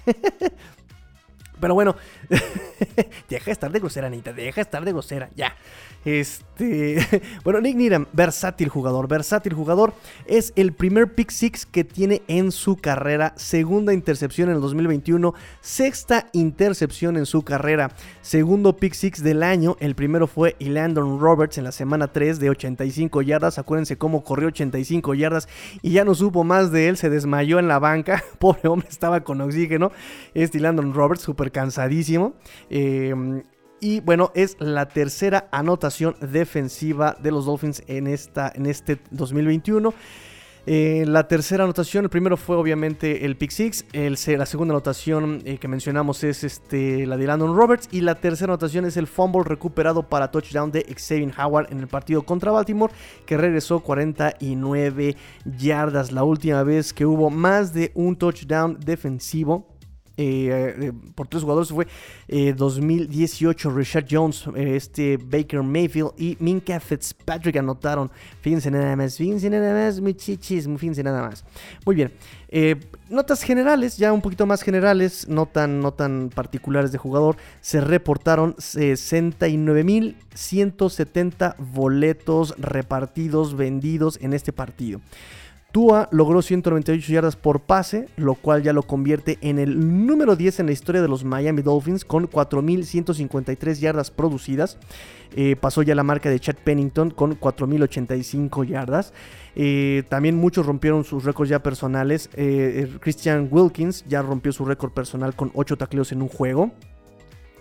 Pero 1.59 1.73
bueno, 1.73 1.95
deja 3.29 3.45
de 3.45 3.51
estar 3.51 3.71
de 3.71 3.79
grosera, 3.79 4.07
Anita, 4.07 4.33
deja 4.33 4.55
de 4.55 4.61
estar 4.61 4.83
de 4.85 4.91
grosera, 4.91 5.29
ya. 5.35 5.55
Este, 6.05 7.05
bueno, 7.43 7.59
Nick 7.59 7.75
Needham, 7.75 8.05
versátil 8.13 8.69
jugador, 8.69 9.07
versátil 9.07 9.53
jugador, 9.53 9.93
es 10.25 10.53
el 10.55 10.71
primer 10.71 11.13
pick 11.13 11.29
six 11.29 11.65
que 11.65 11.83
tiene 11.83 12.21
en 12.27 12.51
su 12.51 12.77
carrera, 12.77 13.33
segunda 13.35 13.93
intercepción 13.93 14.49
en 14.49 14.55
el 14.55 14.61
2021, 14.61 15.33
sexta 15.61 16.27
intercepción 16.31 17.17
en 17.17 17.25
su 17.25 17.43
carrera, 17.43 17.91
segundo 18.21 18.77
pick 18.77 18.93
six 18.93 19.21
del 19.21 19.43
año, 19.43 19.75
el 19.81 19.95
primero 19.95 20.27
fue 20.27 20.55
Landon 20.59 21.19
Roberts 21.19 21.57
en 21.57 21.65
la 21.65 21.73
semana 21.73 22.07
3 22.07 22.39
de 22.39 22.49
85 22.49 23.21
yardas, 23.21 23.59
acuérdense 23.59 23.97
cómo 23.97 24.23
corrió 24.23 24.47
85 24.47 25.13
yardas 25.15 25.49
y 25.81 25.91
ya 25.91 26.05
no 26.05 26.15
supo 26.15 26.45
más 26.45 26.71
de 26.71 26.87
él, 26.87 26.97
se 26.97 27.09
desmayó 27.09 27.59
en 27.59 27.67
la 27.67 27.79
banca, 27.79 28.23
pobre 28.39 28.69
hombre 28.69 28.87
estaba 28.89 29.21
con 29.21 29.41
oxígeno, 29.41 29.91
este 30.33 30.59
Landon 30.61 30.93
Roberts, 30.93 31.25
súper 31.49 31.51
cansadísimo. 31.51 32.33
Em, 32.69 33.43
y 33.81 34.01
bueno, 34.01 34.31
es 34.35 34.57
la 34.59 34.87
tercera 34.87 35.47
anotación 35.51 36.15
defensiva 36.19 37.15
de 37.21 37.31
los 37.31 37.45
Dolphins 37.45 37.81
en, 37.87 38.07
esta, 38.07 38.51
en 38.53 38.65
este 38.65 38.99
2021. 39.11 39.93
Eh, 40.65 41.05
la 41.07 41.27
tercera 41.27 41.63
anotación, 41.63 42.03
el 42.03 42.09
primero 42.09 42.35
fue 42.35 42.57
obviamente 42.57 43.25
el 43.25 43.37
pick 43.37 43.49
six, 43.49 43.85
el, 43.93 44.17
la 44.37 44.45
segunda 44.45 44.73
anotación 44.73 45.41
eh, 45.45 45.57
que 45.57 45.67
mencionamos 45.69 46.23
es 46.23 46.43
este, 46.43 47.07
la 47.07 47.15
de 47.15 47.25
Landon 47.25 47.55
Roberts 47.55 47.87
y 47.91 48.01
la 48.01 48.15
tercera 48.15 48.51
anotación 48.51 48.85
es 48.85 48.97
el 48.97 49.07
fumble 49.07 49.43
recuperado 49.45 50.03
para 50.03 50.29
touchdown 50.29 50.69
de 50.69 50.83
Xavier 50.83 51.31
Howard 51.39 51.71
en 51.71 51.79
el 51.79 51.87
partido 51.87 52.21
contra 52.23 52.51
Baltimore 52.51 52.93
que 53.25 53.37
regresó 53.37 53.79
49 53.79 55.15
yardas, 55.57 56.11
la 56.11 56.23
última 56.23 56.61
vez 56.63 56.93
que 56.93 57.05
hubo 57.05 57.29
más 57.29 57.73
de 57.73 57.91
un 57.95 58.17
touchdown 58.17 58.77
defensivo 58.79 59.78
eh, 60.21 60.75
eh, 60.77 60.91
por 61.15 61.29
tres 61.29 61.43
jugadores 61.43 61.69
fue 61.69 61.87
2018 62.27 63.69
eh, 63.69 63.73
Richard 63.73 64.05
Jones, 64.09 64.43
este 64.53 65.15
Baker 65.15 65.63
Mayfield 65.63 66.11
y 66.17 66.35
Minka 66.41 66.77
Fitzpatrick 66.81 67.55
anotaron. 67.55 68.11
Fíjense 68.41 68.69
nada 68.69 68.97
más, 68.97 69.15
fíjense 69.15 69.49
nada 69.49 69.73
más, 69.73 70.01
muchachos, 70.01 70.67
fíjense 70.77 71.03
nada 71.03 71.21
más. 71.21 71.45
Muy 71.85 71.95
bien. 71.95 72.11
notas 73.09 73.43
generales, 73.43 73.95
ya 73.97 74.11
un 74.11 74.21
poquito 74.21 74.45
más 74.45 74.61
generales, 74.61 75.25
no 75.29 75.45
tan, 75.45 75.79
no 75.79 75.93
tan 75.93 76.31
particulares 76.35 76.91
de 76.91 76.97
jugador. 76.97 77.37
Se 77.61 77.79
reportaron 77.79 78.57
69.170 78.57 81.55
boletos 81.59 82.55
repartidos, 82.57 83.55
vendidos 83.55 84.19
en 84.21 84.33
este 84.33 84.51
partido. 84.51 84.99
Tua 85.71 86.09
logró 86.11 86.41
198 86.41 87.13
yardas 87.13 87.35
por 87.35 87.59
pase, 87.61 88.07
lo 88.17 88.33
cual 88.33 88.63
ya 88.63 88.73
lo 88.73 88.83
convierte 88.83 89.37
en 89.41 89.59
el 89.59 90.05
número 90.07 90.35
10 90.35 90.61
en 90.61 90.65
la 90.65 90.71
historia 90.71 91.01
de 91.01 91.07
los 91.07 91.23
Miami 91.23 91.61
Dolphins 91.61 92.05
con 92.05 92.27
4.153 92.27 93.79
yardas 93.79 94.09
producidas. 94.09 94.79
Eh, 95.35 95.55
pasó 95.55 95.83
ya 95.83 95.93
la 95.93 96.01
marca 96.03 96.29
de 96.29 96.39
Chad 96.39 96.55
Pennington 96.63 97.11
con 97.11 97.39
4.085 97.39 98.65
yardas. 98.65 99.13
Eh, 99.55 100.03
también 100.09 100.35
muchos 100.35 100.65
rompieron 100.65 101.03
sus 101.03 101.23
récords 101.23 101.49
ya 101.49 101.61
personales. 101.61 102.31
Eh, 102.33 102.89
Christian 102.99 103.47
Wilkins 103.51 104.03
ya 104.07 104.23
rompió 104.23 104.51
su 104.51 104.65
récord 104.65 104.91
personal 104.91 105.35
con 105.35 105.51
8 105.53 105.77
tacleos 105.77 106.11
en 106.11 106.23
un 106.23 106.29
juego 106.29 106.71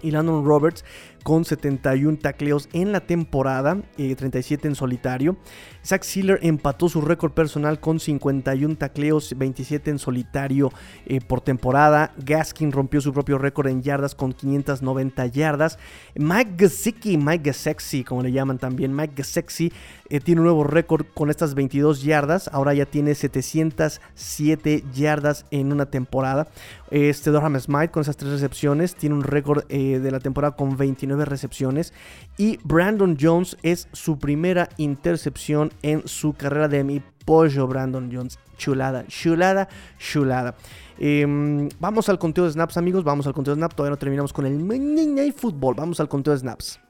y 0.03 0.11
Landon 0.11 0.45
Roberts 0.45 0.85
con 1.23 1.45
71 1.45 2.19
tacleos 2.19 2.69
en 2.73 2.91
la 2.91 3.01
temporada, 3.01 3.83
37 3.97 4.69
en 4.69 4.75
solitario. 4.75 5.37
Zach 5.85 6.03
Sealer 6.03 6.39
empató 6.43 6.89
su 6.89 7.01
récord 7.01 7.33
personal 7.33 7.81
con 7.81 8.01
51 8.01 8.77
tacleos, 8.77 9.35
27 9.37 9.91
en 9.91 9.99
solitario 9.99 10.71
eh, 11.07 11.21
por 11.21 11.41
temporada. 11.41 12.13
Gaskin 12.25 12.73
rompió 12.73 13.01
su 13.01 13.13
propio 13.13 13.39
récord 13.39 13.69
en 13.69 13.83
yardas 13.83 14.15
con 14.15 14.33
590 14.33 15.27
yardas. 15.27 15.79
Mike 16.15 16.53
Gesicki, 16.59 17.17
Mike 17.17 17.53
Gesexy, 17.53 18.05
como 18.05 18.23
le 18.23 18.33
llaman 18.33 18.59
también, 18.59 18.95
Mike 18.95 19.15
Gesexy 19.17 19.73
eh, 20.11 20.21
tiene 20.21 20.41
un 20.41 20.47
nuevo 20.47 20.65
récord 20.65 21.07
con 21.15 21.31
estas 21.31 21.55
22 21.55 22.03
yardas. 22.03 22.49
Ahora 22.53 22.75
ya 22.75 22.87
tiene 22.87 23.15
707 23.15 24.85
yardas 24.95 25.45
en 25.51 25.73
una 25.73 25.87
temporada. 25.87 26.49
Este 26.91 27.31
Durham 27.31 27.59
Smite 27.61 27.91
con 27.91 28.01
esas 28.01 28.17
tres 28.17 28.33
recepciones 28.33 28.95
tiene 28.95 29.15
un 29.15 29.23
récord 29.23 29.65
eh, 29.94 30.01
de 30.01 30.11
la 30.11 30.20
temporada 30.20 30.57
con 30.57 30.77
29 30.77 31.24
recepciones. 31.24 31.92
Y 32.37 32.59
Brandon 32.64 33.16
Jones 33.20 33.57
es 33.62 33.88
su 33.92 34.18
primera 34.18 34.68
intercepción 34.77 35.72
en 35.83 36.07
su 36.07 36.33
carrera 36.35 36.68
de 36.68 36.85
mi 36.85 37.03
pollo 37.24 37.66
Brandon 37.66 38.11
Jones. 38.12 38.38
Chulada, 38.57 39.07
chulada, 39.07 39.68
chulada. 39.98 40.57
Em, 40.98 41.68
vamos 41.79 42.09
al 42.09 42.18
conteo 42.18 42.44
de 42.44 42.53
snaps, 42.53 42.77
amigos. 42.77 43.05
Vamos 43.05 43.27
al 43.27 43.35
conteo 43.35 43.55
de 43.55 43.61
snaps. 43.61 43.77
Todavía 43.77 43.90
no 43.90 43.98
terminamos 43.98 44.33
con 44.33 44.46
el 44.46 45.33
fútbol. 45.33 45.74
Vamos 45.77 46.01
al 46.01 46.09
conteo 46.09 46.33
de 46.33 46.40
snaps. 46.40 46.81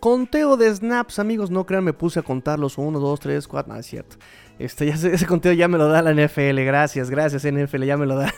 Conteo 0.00 0.56
de 0.56 0.72
snaps, 0.72 1.18
amigos. 1.18 1.50
No 1.50 1.66
crean, 1.66 1.82
me 1.82 1.92
puse 1.92 2.20
a 2.20 2.22
contarlos. 2.22 2.78
1, 2.78 3.00
2, 3.00 3.20
3, 3.20 3.48
4. 3.48 3.68
Nada, 3.68 3.80
es 3.80 3.86
cierto. 3.86 4.16
Este, 4.58 4.86
ya, 4.86 4.94
ese 4.94 5.26
conteo 5.26 5.52
ya 5.52 5.68
me 5.68 5.78
lo 5.78 5.88
da 5.88 6.02
la 6.02 6.12
NFL. 6.12 6.60
Gracias, 6.64 7.10
gracias, 7.10 7.44
NFL. 7.44 7.84
Ya 7.84 7.96
me 7.96 8.06
lo 8.06 8.16
da. 8.16 8.32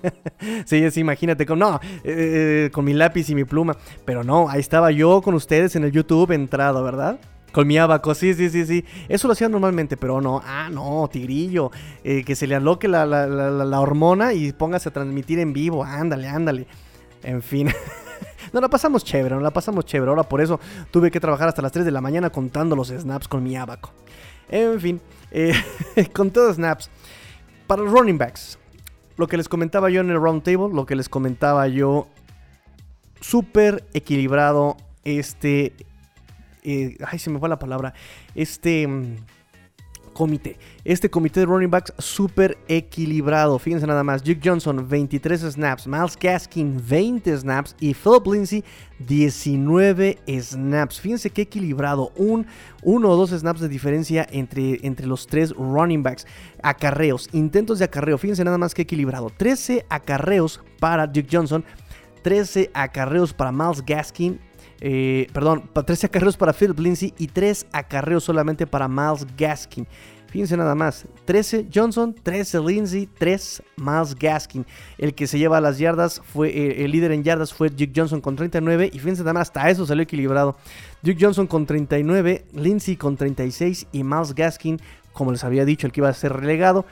sí, 0.64 0.90
sí, 0.90 1.00
imagínate. 1.00 1.44
Con, 1.44 1.58
no, 1.58 1.80
eh, 2.02 2.70
con 2.72 2.84
mi 2.84 2.94
lápiz 2.94 3.28
y 3.28 3.34
mi 3.34 3.44
pluma. 3.44 3.76
Pero 4.04 4.24
no, 4.24 4.48
ahí 4.48 4.60
estaba 4.60 4.90
yo 4.90 5.20
con 5.22 5.34
ustedes 5.34 5.76
en 5.76 5.84
el 5.84 5.92
YouTube 5.92 6.32
entrado, 6.32 6.82
¿verdad? 6.82 7.18
Con 7.52 7.66
mi 7.66 7.78
abaco, 7.78 8.14
sí, 8.14 8.32
sí, 8.34 8.48
sí, 8.48 8.64
sí. 8.64 8.84
Eso 9.08 9.26
lo 9.26 9.32
hacía 9.32 9.48
normalmente, 9.48 9.96
pero 9.96 10.20
no. 10.20 10.40
Ah, 10.44 10.68
no, 10.70 11.08
tigrillo. 11.12 11.70
Eh, 12.04 12.24
que 12.24 12.36
se 12.36 12.46
le 12.46 12.54
aloque 12.54 12.88
la, 12.88 13.04
la, 13.04 13.26
la, 13.26 13.80
hormona 13.80 14.32
y 14.32 14.52
póngase 14.52 14.88
a 14.88 14.92
transmitir 14.92 15.40
en 15.40 15.52
vivo. 15.52 15.84
Ándale, 15.84 16.28
ándale. 16.28 16.66
En 17.22 17.42
fin. 17.42 17.68
no 18.52 18.60
la 18.60 18.68
pasamos 18.68 19.04
chévere, 19.04 19.34
no 19.34 19.40
la 19.40 19.50
pasamos 19.50 19.84
chévere. 19.84 20.10
Ahora 20.10 20.22
por 20.22 20.40
eso 20.40 20.60
tuve 20.90 21.10
que 21.10 21.20
trabajar 21.20 21.48
hasta 21.48 21.60
las 21.60 21.72
3 21.72 21.84
de 21.84 21.90
la 21.90 22.00
mañana 22.00 22.30
contando 22.30 22.76
los 22.76 22.88
snaps 22.88 23.26
con 23.26 23.42
mi 23.42 23.56
abaco. 23.56 23.92
En 24.48 24.80
fin, 24.80 25.00
eh, 25.30 25.54
con 26.12 26.30
todos 26.30 26.56
snaps. 26.56 26.90
Para 27.66 27.82
los 27.82 27.92
running 27.92 28.18
backs, 28.18 28.58
lo 29.16 29.26
que 29.26 29.36
les 29.36 29.48
comentaba 29.48 29.90
yo 29.90 30.00
en 30.00 30.10
el 30.10 30.20
round 30.20 30.42
table, 30.42 30.74
lo 30.74 30.86
que 30.86 30.96
les 30.96 31.08
comentaba 31.08 31.68
yo, 31.68 32.08
súper 33.20 33.84
equilibrado 33.92 34.76
este 35.04 35.74
eh, 36.62 36.96
ay, 37.06 37.18
se 37.18 37.30
me 37.30 37.38
fue 37.38 37.48
la 37.48 37.58
palabra, 37.58 37.94
este 38.34 38.86
mm, 38.86 39.16
comité. 40.20 40.58
Este 40.84 41.08
comité 41.08 41.40
de 41.40 41.46
running 41.46 41.70
backs 41.70 41.94
súper 41.96 42.58
equilibrado. 42.68 43.58
Fíjense 43.58 43.86
nada 43.86 44.04
más. 44.04 44.22
Duke 44.22 44.42
Johnson, 44.44 44.86
23 44.86 45.40
snaps. 45.40 45.86
Miles 45.86 46.14
Gaskin, 46.14 46.76
20 46.78 47.38
snaps. 47.38 47.74
Y 47.80 47.94
Philip 47.94 48.26
Lindsay, 48.26 48.62
19 48.98 50.18
snaps. 50.26 51.00
Fíjense 51.00 51.30
qué 51.30 51.40
equilibrado. 51.42 52.12
Un, 52.16 52.46
uno 52.82 53.08
o 53.08 53.16
dos 53.16 53.30
snaps 53.30 53.60
de 53.60 53.70
diferencia 53.70 54.26
entre, 54.30 54.78
entre 54.86 55.06
los 55.06 55.26
tres 55.26 55.54
running 55.56 56.02
backs. 56.02 56.26
Acarreos, 56.62 57.30
intentos 57.32 57.78
de 57.78 57.86
acarreo. 57.86 58.18
Fíjense 58.18 58.44
nada 58.44 58.58
más 58.58 58.74
qué 58.74 58.82
equilibrado. 58.82 59.30
13 59.34 59.86
acarreos 59.88 60.60
para 60.80 61.06
Duke 61.06 61.28
Johnson. 61.32 61.64
13 62.22 62.70
acarreos 62.74 63.32
para 63.32 63.52
Miles 63.52 63.82
Gaskin 63.86 64.38
eh, 64.80 65.26
perdón, 65.32 65.68
13 65.72 66.06
acarreos 66.06 66.36
para 66.36 66.52
Philip 66.52 66.78
Lindsay 66.78 67.14
y 67.18 67.26
3 67.26 67.66
acarreos 67.72 68.24
solamente 68.24 68.66
para 68.66 68.88
Miles 68.88 69.26
Gaskin. 69.36 69.86
Fíjense 70.30 70.56
nada 70.56 70.76
más, 70.76 71.06
13 71.24 71.66
Johnson, 71.74 72.14
13 72.14 72.60
Lindsay, 72.60 73.08
3 73.18 73.62
Miles 73.76 74.14
Gaskin. 74.14 74.64
El 74.96 75.12
que 75.12 75.26
se 75.26 75.38
lleva 75.38 75.60
las 75.60 75.78
yardas 75.78 76.22
fue, 76.24 76.50
eh, 76.50 76.84
el 76.84 76.92
líder 76.92 77.10
en 77.10 77.24
yardas 77.24 77.52
fue 77.52 77.68
Duke 77.68 77.92
Johnson 77.94 78.20
con 78.20 78.36
39 78.36 78.90
y 78.92 78.98
fíjense 79.00 79.22
nada 79.22 79.32
más, 79.32 79.48
hasta 79.48 79.68
eso 79.68 79.84
salió 79.86 80.04
equilibrado. 80.04 80.56
Duke 81.02 81.18
Johnson 81.20 81.48
con 81.48 81.66
39, 81.66 82.44
Lindsay 82.52 82.96
con 82.96 83.16
36 83.16 83.88
y 83.90 84.04
Miles 84.04 84.32
Gaskin, 84.32 84.80
como 85.12 85.32
les 85.32 85.42
había 85.42 85.64
dicho, 85.64 85.88
el 85.88 85.92
que 85.92 86.00
iba 86.00 86.08
a 86.08 86.14
ser 86.14 86.32
relegado, 86.32 86.86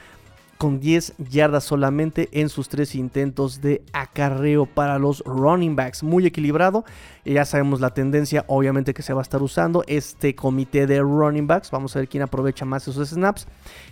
con 0.59 0.81
10 0.81 1.13
yardas 1.17 1.63
solamente 1.63 2.27
en 2.33 2.49
sus 2.49 2.67
tres 2.67 2.93
intentos 2.93 3.61
de 3.61 3.81
acarreo 3.93 4.65
para 4.65 4.99
los 4.99 5.23
running 5.25 5.77
backs. 5.77 6.03
Muy 6.03 6.25
equilibrado. 6.25 6.83
Ya 7.23 7.45
sabemos 7.45 7.79
la 7.79 7.93
tendencia, 7.93 8.43
obviamente, 8.47 8.93
que 8.93 9.01
se 9.01 9.13
va 9.13 9.21
a 9.21 9.23
estar 9.23 9.41
usando 9.41 9.85
este 9.87 10.35
comité 10.35 10.85
de 10.85 10.99
running 10.99 11.47
backs. 11.47 11.71
Vamos 11.71 11.95
a 11.95 11.99
ver 11.99 12.09
quién 12.09 12.23
aprovecha 12.23 12.65
más 12.65 12.85
esos 12.89 13.07
snaps. 13.07 13.47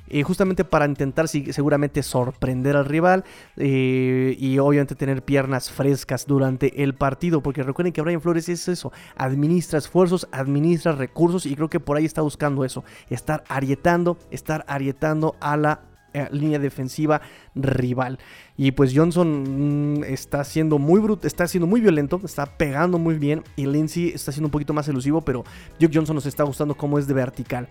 Eh, 0.10 0.24
justamente 0.24 0.66
para 0.66 0.86
intentar 0.86 1.30
seguramente 1.30 2.04
sorprender 2.04 2.76
al 2.76 2.84
rival 2.84 3.24
eh, 3.56 4.36
y 4.38 4.60
obviamente 4.60 4.96
tener 4.96 5.24
piernas 5.24 5.72
frescas 5.72 6.28
durante 6.28 6.84
el 6.84 6.96
partido. 6.96 7.42
Porque 7.42 7.64
recuerden 7.64 7.94
que 7.94 8.02
Brian 8.02 8.20
Flores 8.20 8.50
es 8.50 8.68
eso, 8.68 8.92
administra 9.16 9.80
esfuerzos, 9.80 10.28
administra 10.34 10.92
recursos 10.92 11.46
y 11.46 11.56
creo 11.56 11.70
que 11.70 11.80
por 11.80 11.96
ahí 11.96 12.04
está 12.04 12.24
buscando 12.24 12.66
eso, 12.66 12.84
estar 13.10 13.46
arietando, 13.48 14.18
estar 14.32 14.66
arietando 14.68 15.38
a 15.40 15.56
la 15.56 15.80
eh, 16.18 16.28
línea 16.32 16.60
defensiva 16.60 17.22
rival. 17.56 18.20
Y 18.56 18.72
pues 18.72 18.92
Johnson 18.96 20.00
mm, 20.00 20.04
está 20.06 20.44
siendo 20.44 20.80
muy 20.80 21.00
bruto, 21.00 21.28
está 21.28 21.48
siendo 21.48 21.68
muy 21.68 21.80
violento, 21.80 22.20
está 22.24 22.46
pegando 22.46 22.98
muy 22.98 23.16
bien. 23.16 23.44
Y 23.56 23.68
Lindsay 23.68 24.10
está 24.10 24.32
siendo 24.32 24.48
un 24.48 24.52
poquito 24.52 24.74
más 24.74 24.88
elusivo, 24.88 25.22
pero 25.22 25.44
Duke 25.80 25.96
Johnson 25.96 26.16
nos 26.16 26.26
está 26.26 26.44
gustando 26.44 26.76
cómo 26.76 26.98
es 26.98 27.08
de 27.08 27.14
vertical. 27.14 27.68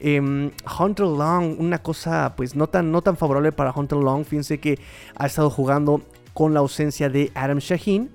Em, 0.00 0.50
Hunter 0.78 1.06
Long, 1.06 1.58
una 1.58 1.82
cosa 1.82 2.34
pues 2.36 2.54
no 2.54 2.68
tan, 2.68 2.92
no 2.92 3.02
tan 3.02 3.16
favorable 3.16 3.52
para 3.52 3.72
Hunter 3.72 3.98
Long. 3.98 4.24
Fíjense 4.24 4.58
que 4.58 4.78
ha 5.16 5.26
estado 5.26 5.50
jugando 5.50 6.02
con 6.34 6.54
la 6.54 6.60
ausencia 6.60 7.08
de 7.08 7.32
Adam 7.34 7.58
Shaheen. 7.58 8.10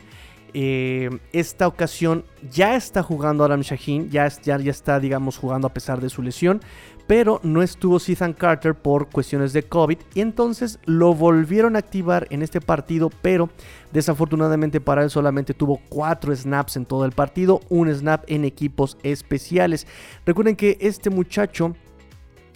Eh, 0.55 1.09
esta 1.31 1.67
ocasión 1.67 2.25
ya 2.51 2.75
está 2.75 3.01
jugando 3.01 3.43
Adam 3.43 3.61
Shaheen, 3.61 4.11
ya, 4.11 4.27
ya, 4.27 4.59
ya 4.59 4.69
está, 4.69 4.99
digamos, 4.99 5.37
jugando 5.37 5.67
a 5.67 5.73
pesar 5.73 5.99
de 5.99 6.09
su 6.09 6.21
lesión 6.21 6.61
pero 7.07 7.39
no 7.43 7.61
estuvo 7.61 7.97
Ethan 7.97 8.33
Carter 8.33 8.75
por 8.75 9.09
cuestiones 9.09 9.53
de 9.53 9.63
COVID 9.63 9.97
y 10.13 10.21
entonces 10.21 10.79
lo 10.85 11.13
volvieron 11.13 11.75
a 11.75 11.79
activar 11.79 12.27
en 12.29 12.41
este 12.41 12.61
partido, 12.61 13.09
pero 13.21 13.49
desafortunadamente 13.91 14.81
para 14.81 15.03
él 15.03 15.09
solamente 15.09 15.53
tuvo 15.53 15.81
4 15.89 16.35
snaps 16.35 16.77
en 16.77 16.85
todo 16.85 17.05
el 17.05 17.11
partido, 17.11 17.61
un 17.69 17.93
snap 17.93 18.23
en 18.27 18.45
equipos 18.45 18.97
especiales. 19.03 19.87
Recuerden 20.25 20.55
que 20.55 20.77
este 20.79 21.09
muchacho 21.09 21.75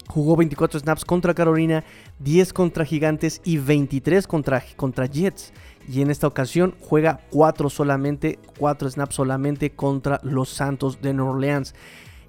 jugó 0.07 0.35
24 0.35 0.79
snaps 0.79 1.05
contra 1.05 1.33
Carolina, 1.33 1.83
10 2.19 2.53
contra 2.53 2.85
Gigantes 2.85 3.41
y 3.43 3.57
23 3.57 4.25
contra, 4.27 4.63
contra 4.75 5.05
Jets. 5.05 5.53
Y 5.89 6.01
en 6.01 6.11
esta 6.11 6.27
ocasión 6.27 6.75
juega 6.81 7.21
4 7.31 7.69
solamente, 7.69 8.39
4 8.57 8.89
snaps 8.89 9.15
solamente 9.15 9.71
contra 9.71 10.19
los 10.23 10.49
Santos 10.49 11.01
de 11.01 11.13
New 11.13 11.27
Orleans. 11.27 11.73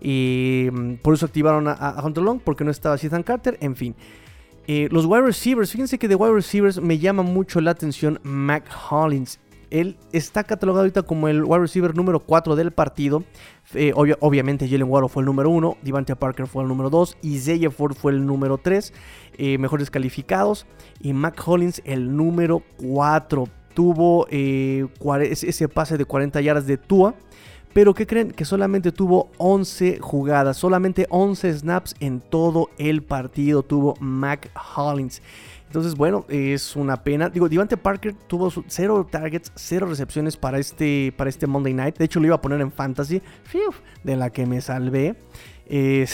Y 0.01 0.69
mm, 0.73 0.95
por 0.97 1.15
eso 1.15 1.27
activaron 1.27 1.67
a, 1.69 2.01
Hunter 2.03 2.23
Long, 2.23 2.41
porque 2.41 2.65
no 2.65 2.71
estaba 2.71 2.97
Ethan 2.97 3.23
Carter, 3.23 3.59
en 3.61 3.77
fin. 3.77 3.95
Eh, 4.67 4.89
los 4.91 5.07
wide 5.07 5.23
receivers, 5.23 5.73
fíjense 5.73 5.99
que 5.99 6.09
de 6.09 6.15
wide 6.15 6.35
receivers 6.35 6.81
me 6.81 6.99
llama 6.99 7.23
mucho 7.23 7.61
la 7.61 7.71
atención 7.71 8.21
Mac 8.23 8.65
Hollins. 8.91 9.41
Él 9.71 9.97
está 10.13 10.45
catalogado 10.45 10.83
ahorita 10.83 11.03
como 11.03 11.29
el 11.29 11.45
wide 11.45 11.61
receiver 11.61 11.95
número 11.95 12.21
4 12.21 12.57
del 12.57 12.73
partido. 12.73 13.25
Eh, 13.75 13.93
obviamente 13.95 14.69
Jalen 14.69 14.89
Waddle 14.89 15.09
fue 15.09 15.23
el 15.23 15.27
número 15.27 15.51
1, 15.51 15.79
Devante 15.83 16.17
Parker 16.17 16.47
fue 16.47 16.63
el 16.63 16.69
número 16.69 16.89
2 16.89 17.19
y 17.23 17.39
Ford 17.69 17.95
fue 17.95 18.13
el 18.13 18.25
número 18.25 18.57
3, 18.57 18.95
eh, 19.37 19.59
mejores 19.59 19.91
calificados. 19.91 20.67
Y 21.01 21.13
Mac 21.13 21.43
Hollins 21.47 21.83
el 21.85 22.15
número 22.17 22.63
4. 22.79 23.45
Tuvo 23.75 24.27
ese 24.29 25.69
pase 25.69 25.97
de 25.97 26.05
40 26.05 26.41
yardas 26.41 26.67
de 26.67 26.79
Tua 26.79 27.15
pero 27.73 27.95
¿qué 27.95 28.07
creen? 28.07 28.31
Que 28.31 28.45
solamente 28.45 28.93
tuvo 28.93 29.31
11 29.39 29.99
jugadas, 30.01 30.57
solamente 30.57 31.07
11 31.11 31.59
snaps 31.59 31.95
en 32.01 32.21
todo 32.21 32.71
el 32.79 33.03
partido 33.03 33.63
tuvo 33.63 33.95
Mac 34.01 34.51
Hollins. 34.77 35.23
Entonces, 35.69 35.97
bueno, 35.97 36.25
es 36.29 36.77
una 36.77 37.05
pena. 37.05 37.29
Digo, 37.29 37.47
Devante 37.47 37.77
Parker 37.77 38.15
tuvo 38.27 38.51
0 38.51 39.07
targets, 39.11 39.53
0 39.55 39.87
recepciones 39.87 40.35
para 40.39 40.59
este, 40.59 41.13
para 41.15 41.29
este 41.29 41.47
Monday 41.47 41.75
Night. 41.75 41.99
De 41.99 42.07
hecho, 42.07 42.21
lo 42.21 42.27
iba 42.27 42.37
a 42.37 42.41
poner 42.41 42.63
en 42.63 42.73
Fantasy, 42.73 43.21
de 44.03 44.17
la 44.17 44.31
que 44.31 44.47
me 44.47 44.63
salvé. 44.63 45.15
de 45.69 46.07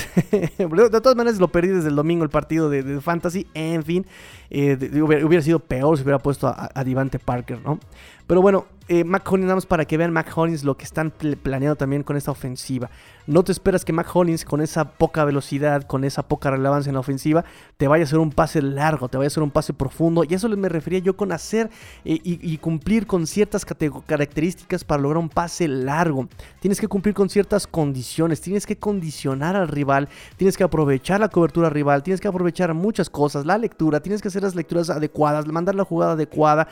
todas 1.00 1.14
maneras, 1.14 1.38
lo 1.38 1.46
perdí 1.46 1.68
desde 1.68 1.88
el 1.88 1.94
domingo 1.94 2.24
el 2.24 2.30
partido 2.30 2.68
de, 2.68 3.00
Fantasy. 3.00 3.46
En 3.54 3.84
fin, 3.84 4.04
eh, 4.50 4.76
hubiera, 5.00 5.42
sido 5.42 5.60
peor 5.60 5.96
si 5.96 6.02
hubiera 6.02 6.18
puesto 6.18 6.48
a, 6.48 6.70
a 6.74 6.82
Devante 6.82 7.20
Parker, 7.20 7.60
¿no? 7.64 7.78
Pero 8.26 8.40
bueno, 8.40 8.66
eh, 8.86 9.02
Mac 9.02 9.30
Hollins, 9.30 9.46
nada 9.46 9.54
más 9.54 9.66
para 9.66 9.86
que 9.86 9.96
vean 9.96 10.12
Mac 10.12 10.30
Hollins 10.34 10.62
lo 10.62 10.76
que 10.76 10.84
están 10.84 11.10
planeando 11.10 11.76
también 11.76 12.02
con 12.02 12.16
esta 12.16 12.30
ofensiva. 12.30 12.90
No 13.26 13.42
te 13.42 13.52
esperas 13.52 13.84
que 13.84 13.94
Mac 13.94 14.14
Hollins, 14.14 14.44
con 14.44 14.60
esa 14.60 14.84
poca 14.84 15.24
velocidad, 15.24 15.84
con 15.84 16.04
esa 16.04 16.22
poca 16.22 16.50
relevancia 16.50 16.90
en 16.90 16.94
la 16.94 17.00
ofensiva, 17.00 17.44
te 17.78 17.88
vaya 17.88 18.04
a 18.04 18.06
hacer 18.06 18.18
un 18.18 18.30
pase 18.30 18.60
largo, 18.60 19.08
te 19.08 19.16
vaya 19.16 19.26
a 19.26 19.28
hacer 19.28 19.42
un 19.42 19.50
pase 19.50 19.72
profundo. 19.72 20.24
Y 20.28 20.34
eso 20.34 20.48
me 20.50 20.68
refería 20.68 20.98
yo 20.98 21.16
con 21.16 21.32
hacer 21.32 21.70
eh, 22.04 22.18
y, 22.22 22.58
cumplir 22.58 23.06
con 23.06 23.26
ciertas 23.26 23.64
características 23.64 24.84
para 24.84 25.02
lograr 25.02 25.18
un 25.18 25.30
pase 25.30 25.66
largo. 25.66 26.28
Tienes 26.60 26.78
que 26.78 26.88
cumplir 26.88 27.14
con 27.14 27.30
ciertas 27.30 27.66
condiciones, 27.66 28.42
tienes 28.42 28.66
que 28.66 28.76
condicionar 28.76 29.56
al 29.56 29.68
rival, 29.68 30.08
tienes 30.36 30.58
que 30.58 30.64
aprovechar 30.64 31.20
la 31.20 31.28
cobertura 31.28 31.70
rival, 31.70 32.02
tienes 32.02 32.20
que 32.20 32.28
aprovechar 32.28 32.74
muchas 32.74 33.08
cosas, 33.08 33.46
la 33.46 33.56
lectura, 33.56 34.00
tienes 34.00 34.20
que 34.20 34.28
hacer 34.28 34.42
las 34.42 34.54
lecturas 34.54 34.90
adecuadas, 34.90 35.46
mandar 35.46 35.74
la 35.74 35.84
jugada 35.84 36.12
adecuada. 36.12 36.68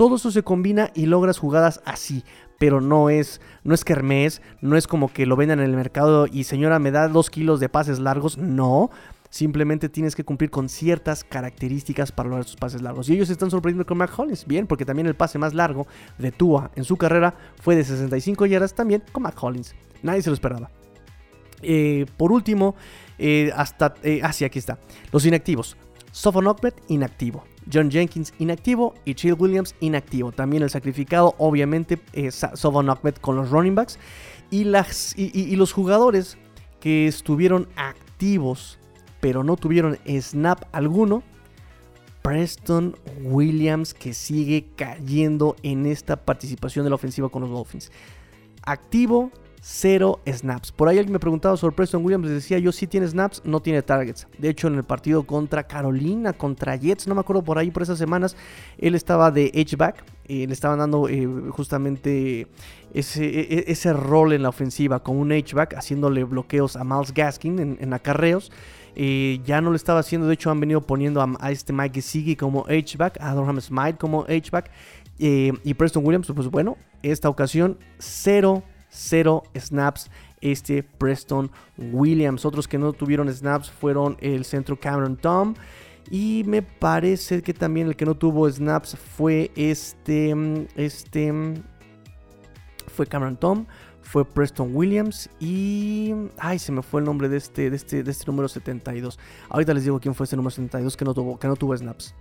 Todo 0.00 0.16
eso 0.16 0.30
se 0.30 0.42
combina 0.42 0.90
y 0.94 1.04
logras 1.04 1.36
jugadas 1.38 1.82
así. 1.84 2.24
Pero 2.58 2.80
no 2.80 3.10
es, 3.10 3.42
no 3.64 3.74
es 3.74 3.84
kermés, 3.84 4.40
no 4.62 4.78
es 4.78 4.86
como 4.86 5.12
que 5.12 5.26
lo 5.26 5.36
vendan 5.36 5.58
en 5.60 5.66
el 5.66 5.76
mercado 5.76 6.26
y 6.26 6.44
señora 6.44 6.78
me 6.78 6.90
da 6.90 7.06
dos 7.06 7.28
kilos 7.28 7.60
de 7.60 7.68
pases 7.68 7.98
largos. 7.98 8.38
No, 8.38 8.88
simplemente 9.28 9.90
tienes 9.90 10.16
que 10.16 10.24
cumplir 10.24 10.48
con 10.48 10.70
ciertas 10.70 11.22
características 11.22 12.12
para 12.12 12.30
lograr 12.30 12.46
sus 12.46 12.56
pases 12.56 12.80
largos. 12.80 13.10
Y 13.10 13.12
ellos 13.12 13.26
se 13.26 13.34
están 13.34 13.50
sorprendiendo 13.50 13.84
con 13.84 13.98
Mac 13.98 14.18
Hollins, 14.18 14.46
bien, 14.46 14.66
porque 14.66 14.86
también 14.86 15.06
el 15.06 15.16
pase 15.16 15.38
más 15.38 15.52
largo 15.52 15.86
de 16.16 16.32
Tua 16.32 16.70
en 16.76 16.84
su 16.84 16.96
carrera 16.96 17.34
fue 17.60 17.76
de 17.76 17.84
65 17.84 18.46
yardas 18.46 18.72
también 18.72 19.02
con 19.12 19.24
Mac 19.24 19.36
Hollins. 19.38 19.74
Nadie 20.02 20.22
se 20.22 20.30
lo 20.30 20.34
esperaba. 20.34 20.70
Eh, 21.60 22.06
por 22.16 22.32
último, 22.32 22.74
eh, 23.18 23.52
hasta. 23.54 23.92
Eh, 24.02 24.22
ah, 24.24 24.30
aquí 24.30 24.58
está. 24.58 24.78
Los 25.12 25.26
inactivos. 25.26 25.76
Sofon 26.10 26.46
inactivo. 26.88 27.44
John 27.72 27.90
Jenkins 27.90 28.32
inactivo 28.38 28.94
y 29.04 29.14
Chill 29.14 29.34
Williams 29.34 29.74
inactivo. 29.80 30.32
También 30.32 30.62
el 30.62 30.70
sacrificado, 30.70 31.34
obviamente, 31.38 32.00
es 32.12 32.46
Sofon 32.54 32.88
con 33.20 33.36
los 33.36 33.50
running 33.50 33.74
backs. 33.74 33.98
Y, 34.50 34.64
los 34.64 35.72
jugadores 35.72 36.36
que 36.80 37.06
estuvieron 37.06 37.68
activos, 37.76 38.78
pero 39.20 39.44
no 39.44 39.56
tuvieron 39.56 39.98
snap 40.20 40.64
alguno. 40.72 41.22
Preston 42.22 42.96
Williams 43.22 43.94
que 43.94 44.12
sigue 44.12 44.66
cayendo 44.76 45.56
en 45.62 45.86
esta 45.86 46.16
participación 46.16 46.84
de 46.84 46.90
la 46.90 46.96
ofensiva 46.96 47.30
con 47.30 47.42
los 47.42 47.50
Dolphins. 47.50 47.90
Activo, 48.62 49.30
cero 49.60 50.20
snaps. 50.26 50.72
Por 50.72 50.88
ahí 50.88 50.98
alguien 50.98 51.12
me 51.12 51.18
preguntaba 51.18 51.56
sobre 51.56 51.76
Preston 51.76 52.04
Williams, 52.04 52.24
les 52.24 52.34
decía 52.34 52.58
yo, 52.58 52.72
sí 52.72 52.86
tiene 52.86 53.06
snaps, 53.06 53.42
no 53.44 53.60
tiene 53.60 53.82
targets. 53.82 54.26
De 54.38 54.48
hecho, 54.48 54.68
en 54.68 54.74
el 54.74 54.84
partido 54.84 55.24
contra 55.24 55.64
Carolina, 55.64 56.32
contra 56.32 56.76
Jets, 56.76 57.06
no 57.06 57.14
me 57.14 57.20
acuerdo 57.20 57.42
por 57.42 57.58
ahí 57.58 57.70
por 57.70 57.82
esas 57.82 57.98
semanas, 57.98 58.36
él 58.78 58.94
estaba 58.94 59.30
de 59.30 59.52
H-back, 59.54 60.04
eh, 60.28 60.46
le 60.46 60.52
estaban 60.52 60.78
dando 60.78 61.08
eh, 61.08 61.26
justamente 61.50 62.46
ese, 62.94 63.24
e, 63.24 63.40
e, 63.40 63.64
ese, 63.68 63.92
rol 63.92 64.32
en 64.32 64.42
la 64.42 64.48
ofensiva 64.48 65.02
con 65.02 65.16
un 65.16 65.32
H-back, 65.32 65.74
haciéndole 65.74 66.24
bloqueos 66.24 66.76
a 66.76 66.84
Miles 66.84 67.12
Gaskin 67.12 67.78
en, 67.80 67.92
acarreos. 67.92 68.50
Eh, 68.96 69.40
ya 69.44 69.60
no 69.60 69.70
lo 69.70 69.76
estaba 69.76 70.00
haciendo, 70.00 70.26
de 70.26 70.34
hecho 70.34 70.50
han 70.50 70.58
venido 70.58 70.80
poniendo 70.80 71.22
a, 71.22 71.50
este 71.50 71.72
Mike 71.72 71.96
Gesicki 71.96 72.34
como 72.34 72.64
H-back, 72.66 73.18
a 73.20 73.34
Durham 73.34 73.60
Smite 73.60 73.98
como 73.98 74.22
H-back. 74.22 74.70
y 75.18 75.74
Preston 75.74 76.04
Williams, 76.04 76.32
pues 76.34 76.48
bueno, 76.48 76.76
esta 77.02 77.28
ocasión 77.28 77.78
cero 77.98 78.62
0 78.90 79.42
snaps 79.58 80.10
este 80.40 80.82
Preston 80.82 81.50
Williams. 81.76 82.44
Otros 82.44 82.66
que 82.68 82.78
no 82.78 82.92
tuvieron 82.92 83.32
snaps 83.32 83.70
fueron 83.70 84.16
el 84.20 84.44
centro 84.44 84.78
Cameron 84.78 85.16
Tom. 85.16 85.54
Y 86.10 86.42
me 86.46 86.62
parece 86.62 87.42
que 87.42 87.54
también 87.54 87.86
el 87.86 87.96
que 87.96 88.04
no 88.04 88.16
tuvo 88.16 88.50
snaps 88.50 88.96
fue 88.96 89.50
este. 89.54 90.34
Este. 90.76 91.32
Fue 92.88 93.06
Cameron 93.06 93.36
Tom. 93.36 93.66
Fue 94.02 94.24
Preston 94.24 94.74
Williams. 94.74 95.30
Y. 95.38 96.12
Ay, 96.38 96.58
se 96.58 96.72
me 96.72 96.82
fue 96.82 97.00
el 97.00 97.06
nombre 97.06 97.28
de 97.28 97.36
este, 97.36 97.70
de 97.70 97.76
este, 97.76 98.02
de 98.02 98.10
este 98.10 98.26
número 98.26 98.48
72. 98.48 99.18
Ahorita 99.50 99.74
les 99.74 99.84
digo 99.84 100.00
quién 100.00 100.14
fue 100.14 100.24
este 100.24 100.36
número 100.36 100.50
72 100.50 100.96
que 100.96 101.04
no 101.04 101.14
tuvo, 101.14 101.38
que 101.38 101.46
no 101.46 101.56
tuvo 101.56 101.76
snaps. 101.76 102.14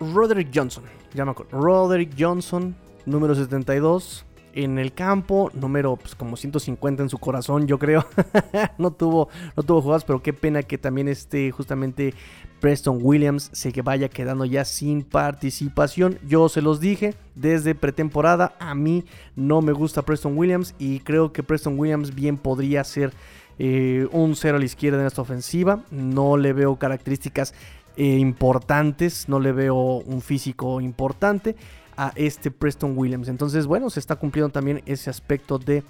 Roderick 0.00 0.50
Johnson. 0.52 0.84
Ya 1.14 1.24
me 1.24 1.30
acuerdo. 1.30 1.58
Roderick 1.58 2.14
Johnson 2.18 2.76
número 3.06 3.34
72 3.34 4.26
en 4.56 4.78
el 4.78 4.94
campo, 4.94 5.50
número 5.52 5.96
pues, 5.96 6.14
como 6.14 6.36
150 6.36 7.02
en 7.02 7.08
su 7.10 7.18
corazón, 7.18 7.66
yo 7.66 7.78
creo. 7.78 8.06
no 8.78 8.90
tuvo 8.90 9.28
no 9.54 9.62
tuvo 9.62 9.82
jugadas, 9.82 10.04
pero 10.04 10.22
qué 10.22 10.32
pena 10.32 10.62
que 10.62 10.78
también 10.78 11.08
este 11.08 11.50
justamente 11.50 12.14
Preston 12.60 12.98
Williams 13.02 13.50
se 13.52 13.70
vaya 13.82 14.08
quedando 14.08 14.46
ya 14.46 14.64
sin 14.64 15.02
participación. 15.02 16.18
Yo 16.26 16.48
se 16.48 16.62
los 16.62 16.80
dije 16.80 17.14
desde 17.34 17.74
pretemporada, 17.74 18.56
a 18.58 18.74
mí 18.74 19.04
no 19.36 19.60
me 19.60 19.72
gusta 19.72 20.02
Preston 20.02 20.38
Williams 20.38 20.74
y 20.78 21.00
creo 21.00 21.34
que 21.34 21.42
Preston 21.42 21.78
Williams 21.78 22.14
bien 22.14 22.38
podría 22.38 22.82
ser 22.82 23.12
eh, 23.58 24.08
un 24.10 24.36
cero 24.36 24.56
a 24.56 24.58
la 24.58 24.64
izquierda 24.64 25.00
en 25.00 25.06
esta 25.06 25.20
ofensiva. 25.20 25.84
No 25.90 26.38
le 26.38 26.54
veo 26.54 26.76
características 26.76 27.52
eh, 27.98 28.16
importantes, 28.16 29.28
no 29.28 29.38
le 29.38 29.52
veo 29.52 29.76
un 29.76 30.22
físico 30.22 30.80
importante 30.80 31.56
a 31.96 32.12
este 32.14 32.50
Preston 32.50 32.96
Williams. 32.96 33.28
Entonces, 33.28 33.66
bueno, 33.66 33.90
se 33.90 34.00
está 34.00 34.16
cumpliendo 34.16 34.50
también 34.50 34.82
ese 34.86 35.10
aspecto 35.10 35.58
de, 35.58 35.82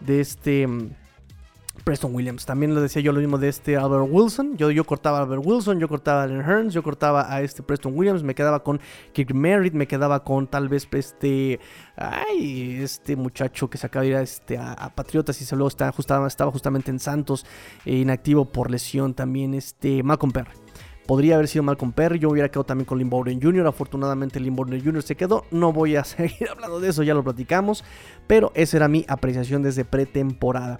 de 0.00 0.20
este 0.20 0.66
mm, 0.66 0.90
Preston 1.82 2.14
Williams. 2.14 2.46
También 2.46 2.74
lo 2.74 2.80
decía 2.80 3.02
yo 3.02 3.12
lo 3.12 3.20
mismo 3.20 3.36
de 3.38 3.48
este 3.48 3.76
Albert 3.76 4.06
Wilson. 4.08 4.56
Yo, 4.56 4.70
yo 4.70 4.84
cortaba 4.84 5.18
a 5.18 5.22
Albert 5.22 5.42
Wilson, 5.44 5.80
yo 5.80 5.88
cortaba 5.88 6.20
a 6.20 6.24
Allen 6.24 6.42
Hearns, 6.42 6.72
yo 6.72 6.82
cortaba 6.82 7.32
a 7.32 7.42
este 7.42 7.62
Preston 7.62 7.92
Williams, 7.96 8.22
me 8.22 8.34
quedaba 8.34 8.62
con 8.62 8.80
Kirk 9.12 9.34
Merritt, 9.34 9.74
me 9.74 9.86
quedaba 9.86 10.22
con 10.22 10.46
tal 10.46 10.68
vez 10.68 10.88
este, 10.92 11.58
ay, 11.96 12.80
este 12.82 13.16
muchacho 13.16 13.68
que 13.68 13.78
se 13.78 13.86
acaba 13.86 14.04
de 14.04 14.08
ir 14.08 14.16
a, 14.16 14.22
este, 14.22 14.56
a, 14.56 14.92
Patriotas 14.94 15.40
y 15.42 15.44
se 15.44 15.56
luego 15.56 15.68
está, 15.68 15.92
estaba 15.98 16.50
justamente 16.50 16.90
en 16.90 17.00
Santos, 17.00 17.44
eh, 17.84 17.96
inactivo 17.96 18.44
por 18.44 18.70
lesión 18.70 19.14
también, 19.14 19.54
este 19.54 20.02
Malcolm 20.02 20.32
Perry. 20.32 20.63
Podría 21.06 21.34
haber 21.34 21.48
sido 21.48 21.62
Malcolm 21.62 21.92
Perry, 21.92 22.18
yo 22.18 22.30
hubiera 22.30 22.48
quedado 22.48 22.64
también 22.64 22.86
con 22.86 22.98
Lynn 22.98 23.10
Bowden 23.10 23.40
Jr. 23.40 23.66
Afortunadamente 23.66 24.40
Lynn 24.40 24.56
Bowden 24.56 24.82
Jr. 24.82 25.02
se 25.02 25.16
quedó. 25.16 25.44
No 25.50 25.72
voy 25.72 25.96
a 25.96 26.04
seguir 26.04 26.48
hablando 26.50 26.80
de 26.80 26.88
eso, 26.88 27.02
ya 27.02 27.14
lo 27.14 27.22
platicamos. 27.22 27.84
Pero 28.26 28.52
esa 28.54 28.78
era 28.78 28.88
mi 28.88 29.04
apreciación 29.08 29.62
desde 29.62 29.84
pretemporada. 29.84 30.78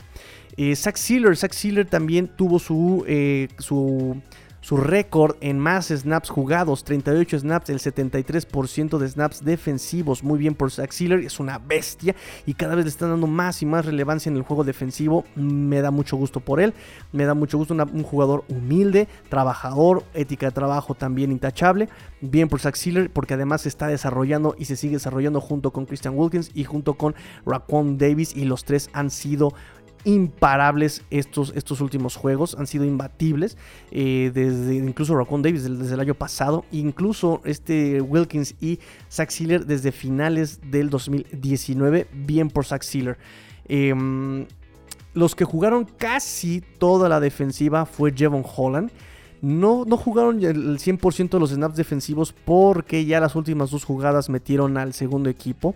Eh, 0.57 0.77
Sealer, 0.77 1.37
Zach 1.37 1.53
Sealer 1.53 1.87
también 1.87 2.29
tuvo 2.29 2.59
su, 2.59 3.05
eh, 3.07 3.49
su 3.59 4.21
su 4.65 4.79
récord 4.79 5.37
en 5.43 5.59
más 5.59 5.89
snaps 5.89 6.31
jugados, 6.31 6.85
38 6.85 7.41
snaps, 7.41 7.69
el 7.69 7.81
73% 7.81 8.97
de 8.97 9.09
snaps 9.09 9.45
defensivos. 9.45 10.25
Muy 10.25 10.39
bien 10.39 10.55
por 10.55 10.71
Zach 10.71 10.91
es 10.99 11.39
una 11.39 11.59
bestia 11.59 12.17
y 12.47 12.55
cada 12.55 12.75
vez 12.75 12.87
le 12.87 12.89
están 12.89 13.11
dando 13.11 13.27
más 13.27 13.61
y 13.61 13.67
más 13.67 13.85
relevancia 13.85 14.31
en 14.31 14.37
el 14.37 14.43
juego 14.43 14.65
defensivo. 14.65 15.27
Me 15.35 15.83
da 15.83 15.91
mucho 15.91 16.17
gusto 16.17 16.41
por 16.41 16.63
él, 16.63 16.73
me 17.13 17.27
da 17.27 17.35
mucho 17.35 17.59
gusto 17.59 17.75
un 17.75 18.03
jugador 18.05 18.45
humilde, 18.49 19.07
trabajador, 19.29 20.03
ética 20.15 20.47
de 20.47 20.53
trabajo 20.53 20.95
también 20.95 21.31
intachable. 21.31 21.91
Bien 22.23 22.49
por 22.49 22.61
Zach 22.61 22.79
porque 23.13 23.35
además 23.35 23.61
se 23.61 23.69
está 23.69 23.89
desarrollando 23.89 24.55
y 24.59 24.65
se 24.65 24.77
sigue 24.77 24.95
desarrollando 24.95 25.43
junto 25.43 25.73
con 25.73 25.85
Christian 25.85 26.15
Wilkins 26.17 26.51
y 26.55 26.65
junto 26.65 26.95
con 26.95 27.15
Raquan 27.45 27.99
Davis 27.99 28.35
y 28.35 28.47
los 28.47 28.65
tres 28.65 28.89
han 28.95 29.11
sido 29.11 29.53
imparables 30.05 31.03
estos, 31.11 31.53
estos 31.57 31.81
últimos 31.81 32.17
juegos, 32.17 32.57
han 32.59 32.67
sido 32.67 32.85
imbatibles, 32.85 33.57
eh, 33.91 34.31
desde 34.35 34.75
incluso 34.75 35.17
Raccoon 35.17 35.43
Davis 35.43 35.65
desde, 35.65 35.95
el 35.95 36.01
año 36.01 36.15
pasado, 36.15 36.65
incluso 36.73 37.41
este 37.45 38.01
Wilkins 38.01 38.55
y 38.61 38.79
Zach 39.11 39.31
Sealer 39.31 39.67
desde 39.67 39.93
finales 39.93 40.61
del 40.71 40.91
2019, 40.91 42.07
bien 42.13 42.51
por 42.51 42.65
Zach 42.65 42.83
Sealer. 42.83 43.19
Em, 43.67 44.47
los 45.15 45.35
que 45.35 45.45
jugaron 45.45 45.85
casi 45.85 46.63
toda 46.79 47.09
la 47.09 47.21
defensiva 47.21 47.87
fue 47.87 48.13
Jevon 48.13 48.45
Holland. 48.45 48.91
No, 49.45 49.85
no, 49.85 49.99
jugaron 49.99 50.43
el 50.43 50.79
100% 50.79 51.29
de 51.29 51.39
los 51.39 51.51
snaps 51.51 51.77
defensivos 51.77 52.33
porque 52.33 53.05
ya 53.05 53.21
las 53.21 53.37
últimas 53.37 53.71
dos 53.71 53.85
jugadas 53.85 54.31
metieron 54.31 54.79
al 54.79 54.95
segundo 54.95 55.29
equipo 55.29 55.75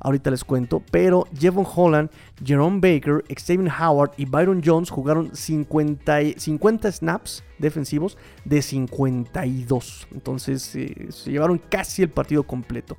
ahorita 0.00 0.30
les 0.30 0.42
cuento, 0.42 0.82
pero 0.90 1.26
Jevon 1.38 1.66
Holland, 1.72 2.10
Jerome 2.42 2.80
Baker, 2.80 3.22
Xavier 3.28 3.70
Howard 3.78 4.12
y 4.16 4.24
Byron 4.24 4.62
Jones 4.64 4.88
jugaron 4.88 5.36
50, 5.36 6.38
50 6.38 6.92
snaps 6.92 7.44
defensivos 7.58 8.16
de 8.46 8.62
52. 8.62 10.08
Entonces 10.12 10.74
eh, 10.74 11.08
se 11.10 11.30
llevaron 11.30 11.60
casi 11.68 12.02
el 12.02 12.08
partido 12.08 12.42
completo. 12.42 12.96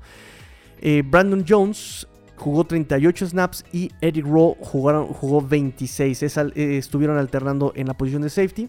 Eh, 0.80 1.02
Brandon 1.04 1.44
Jones 1.46 2.06
jugó 2.36 2.64
38 2.64 3.26
snaps 3.26 3.64
y 3.72 3.90
Eric 4.00 4.24
Rowe 4.24 4.56
jugó 4.60 5.42
26. 5.42 6.22
Eh, 6.22 6.78
estuvieron 6.78 7.18
alternando 7.18 7.72
en 7.74 7.88
la 7.88 7.94
posición 7.94 8.22
de 8.22 8.30
safety 8.30 8.68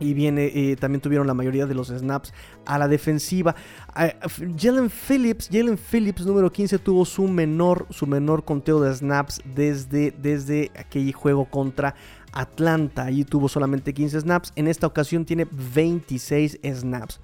y 0.00 0.14
viene, 0.14 0.46
eh, 0.46 0.76
también 0.76 1.00
tuvieron 1.00 1.26
la 1.26 1.34
mayoría 1.34 1.66
de 1.66 1.74
los 1.74 1.88
snaps 1.88 2.32
a 2.66 2.78
la 2.78 2.88
defensiva. 2.88 3.54
Ah, 3.94 4.12
Jalen 4.58 4.90
Phillips, 4.90 5.48
Jalen 5.52 5.78
Phillips 5.78 6.24
número 6.26 6.50
15 6.50 6.78
tuvo 6.78 7.04
su 7.04 7.28
menor, 7.28 7.86
su 7.90 8.06
menor 8.06 8.44
conteo 8.44 8.80
de 8.80 8.92
snaps 8.94 9.42
desde, 9.54 10.10
desde 10.10 10.70
aquel 10.76 11.12
juego 11.12 11.44
contra 11.44 11.94
Atlanta. 12.32 13.04
Allí 13.04 13.24
tuvo 13.24 13.48
solamente 13.48 13.92
15 13.92 14.20
snaps. 14.20 14.52
En 14.56 14.66
esta 14.66 14.86
ocasión 14.86 15.24
tiene 15.24 15.46
26 15.50 16.60
snaps. 16.64 17.20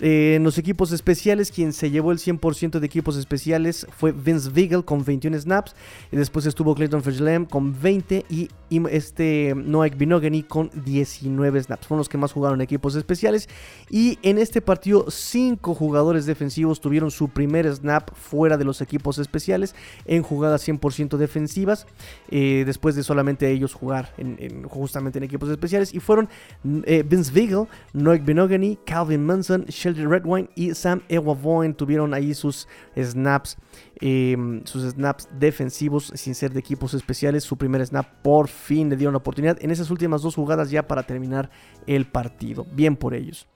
Eh, 0.00 0.34
en 0.36 0.44
los 0.44 0.58
equipos 0.58 0.92
especiales, 0.92 1.50
quien 1.50 1.72
se 1.72 1.90
llevó 1.90 2.12
el 2.12 2.18
100% 2.18 2.78
de 2.80 2.86
equipos 2.86 3.16
especiales 3.16 3.86
fue 3.96 4.12
Vince 4.12 4.50
Vigel 4.50 4.84
con 4.84 5.04
21 5.04 5.38
snaps. 5.38 5.74
Y 6.10 6.16
después 6.16 6.46
estuvo 6.46 6.74
Clayton 6.74 7.02
Fergelem 7.02 7.46
con 7.46 7.80
20 7.80 8.26
y 8.28 8.48
este 8.90 9.54
Noah 9.54 9.88
Binogany 9.88 10.42
con 10.42 10.70
19 10.84 11.62
snaps. 11.62 11.86
Fueron 11.86 11.98
los 11.98 12.08
que 12.08 12.18
más 12.18 12.32
jugaron 12.32 12.60
equipos 12.60 12.94
especiales. 12.94 13.48
Y 13.90 14.18
en 14.22 14.38
este 14.38 14.60
partido, 14.60 15.10
5 15.10 15.74
jugadores 15.74 16.26
defensivos 16.26 16.80
tuvieron 16.80 17.10
su 17.10 17.28
primer 17.28 17.72
snap 17.74 18.10
fuera 18.14 18.56
de 18.56 18.64
los 18.64 18.80
equipos 18.80 19.18
especiales 19.18 19.74
en 20.06 20.22
jugadas 20.22 20.66
100% 20.66 21.16
defensivas. 21.16 21.86
Eh, 22.30 22.64
después 22.66 22.94
de 22.94 23.02
solamente 23.02 23.50
ellos 23.50 23.74
jugar 23.74 24.14
en, 24.16 24.64
justamente 24.64 25.18
en 25.18 25.24
equipos 25.24 25.50
especiales. 25.50 25.94
Y 25.94 26.00
fueron 26.00 26.28
eh, 26.84 27.04
Vince 27.06 27.32
Vigel, 27.32 27.66
Noah 27.92 28.18
Binogany, 28.18 28.78
Calvin 28.84 29.24
Munson, 29.24 29.66
Red 29.82 29.96
Redwine 29.96 30.48
y 30.54 30.74
Sam 30.74 31.02
Ewavoin 31.08 31.74
tuvieron 31.74 32.14
ahí 32.14 32.34
sus 32.34 32.68
snaps, 32.96 33.56
em, 34.00 34.64
sus 34.64 34.90
snaps 34.92 35.28
defensivos 35.38 36.12
sin 36.14 36.34
ser 36.34 36.52
de 36.52 36.60
equipos 36.60 36.94
especiales. 36.94 37.44
Su 37.44 37.56
primer 37.56 37.84
snap 37.86 38.06
por 38.22 38.48
fin 38.48 38.88
le 38.88 38.96
dieron 38.96 39.12
la 39.12 39.18
oportunidad 39.18 39.58
en 39.60 39.70
esas 39.70 39.90
últimas 39.90 40.22
dos 40.22 40.34
jugadas 40.34 40.70
ya 40.70 40.86
para 40.86 41.02
terminar 41.02 41.50
el 41.86 42.06
partido. 42.06 42.66
Bien 42.72 42.96
por 42.96 43.14
ellos. 43.14 43.48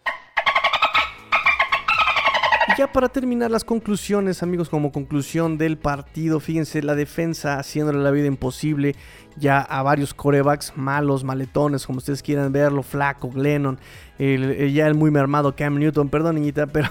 Y 2.68 2.78
ya 2.78 2.92
para 2.92 3.08
terminar 3.08 3.50
las 3.50 3.64
conclusiones, 3.64 4.42
amigos, 4.42 4.68
como 4.68 4.90
conclusión 4.90 5.56
del 5.56 5.78
partido, 5.78 6.40
fíjense, 6.40 6.82
la 6.82 6.96
defensa 6.96 7.58
haciéndole 7.58 8.00
la 8.00 8.10
vida 8.10 8.26
imposible 8.26 8.96
ya 9.38 9.60
a 9.60 9.82
varios 9.82 10.14
corebacks 10.14 10.72
malos, 10.76 11.22
maletones, 11.22 11.86
como 11.86 11.98
ustedes 11.98 12.22
quieran 12.22 12.52
verlo, 12.52 12.82
flaco, 12.82 13.30
Glennon, 13.30 13.78
el, 14.18 14.72
ya 14.72 14.86
el 14.86 14.94
muy 14.94 15.10
mermado 15.10 15.54
Cam 15.54 15.78
Newton, 15.78 16.08
perdón 16.08 16.36
niñita, 16.36 16.66
pero 16.72 16.88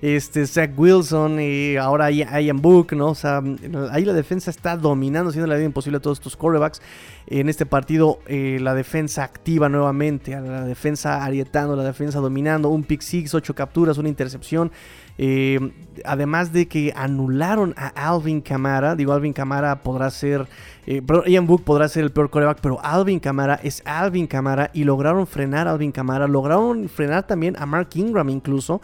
este 0.00 0.46
Zach 0.46 0.70
Wilson 0.76 1.40
y 1.40 1.76
ahora 1.76 2.10
Ian 2.10 2.62
Book, 2.62 2.92
¿no? 2.92 3.08
O 3.08 3.14
sea, 3.14 3.42
ahí 3.90 4.04
la 4.04 4.12
defensa 4.12 4.50
está 4.50 4.76
dominando, 4.76 5.30
haciendo 5.30 5.48
la 5.48 5.56
vida 5.56 5.66
imposible 5.66 5.98
a 5.98 6.00
todos 6.00 6.18
estos 6.18 6.36
corebacks. 6.36 6.80
En 7.26 7.48
este 7.48 7.66
partido 7.66 8.18
eh, 8.26 8.58
la 8.60 8.74
defensa 8.74 9.22
activa 9.22 9.68
nuevamente, 9.68 10.32
la 10.32 10.64
defensa 10.64 11.24
arietando, 11.24 11.76
la 11.76 11.84
defensa 11.84 12.18
dominando, 12.18 12.68
un 12.70 12.82
pick 12.82 13.02
six, 13.02 13.34
ocho 13.34 13.54
capturas, 13.54 13.98
una 13.98 14.08
intercepción. 14.08 14.72
Eh, 15.22 15.60
además 16.04 16.50
de 16.52 16.66
que 16.66 16.94
anularon 16.96 17.74
a 17.76 17.88
Alvin 17.88 18.40
Kamara, 18.40 18.96
digo 18.96 19.12
Alvin 19.12 19.34
Kamara 19.34 19.82
podrá 19.82 20.10
ser, 20.10 20.48
eh, 20.86 21.02
Ian 21.26 21.46
Book 21.46 21.62
podrá 21.62 21.88
ser 21.88 22.04
el 22.04 22.10
peor 22.10 22.30
coreback, 22.30 22.60
pero 22.62 22.82
Alvin 22.82 23.20
Kamara 23.20 23.60
es 23.62 23.82
Alvin 23.84 24.26
Kamara 24.26 24.70
y 24.72 24.84
lograron 24.84 25.26
frenar 25.26 25.68
a 25.68 25.72
Alvin 25.72 25.92
Kamara, 25.92 26.26
lograron 26.26 26.88
frenar 26.88 27.26
también 27.26 27.54
a 27.58 27.66
Mark 27.66 27.90
Ingram 27.96 28.30
incluso, 28.30 28.80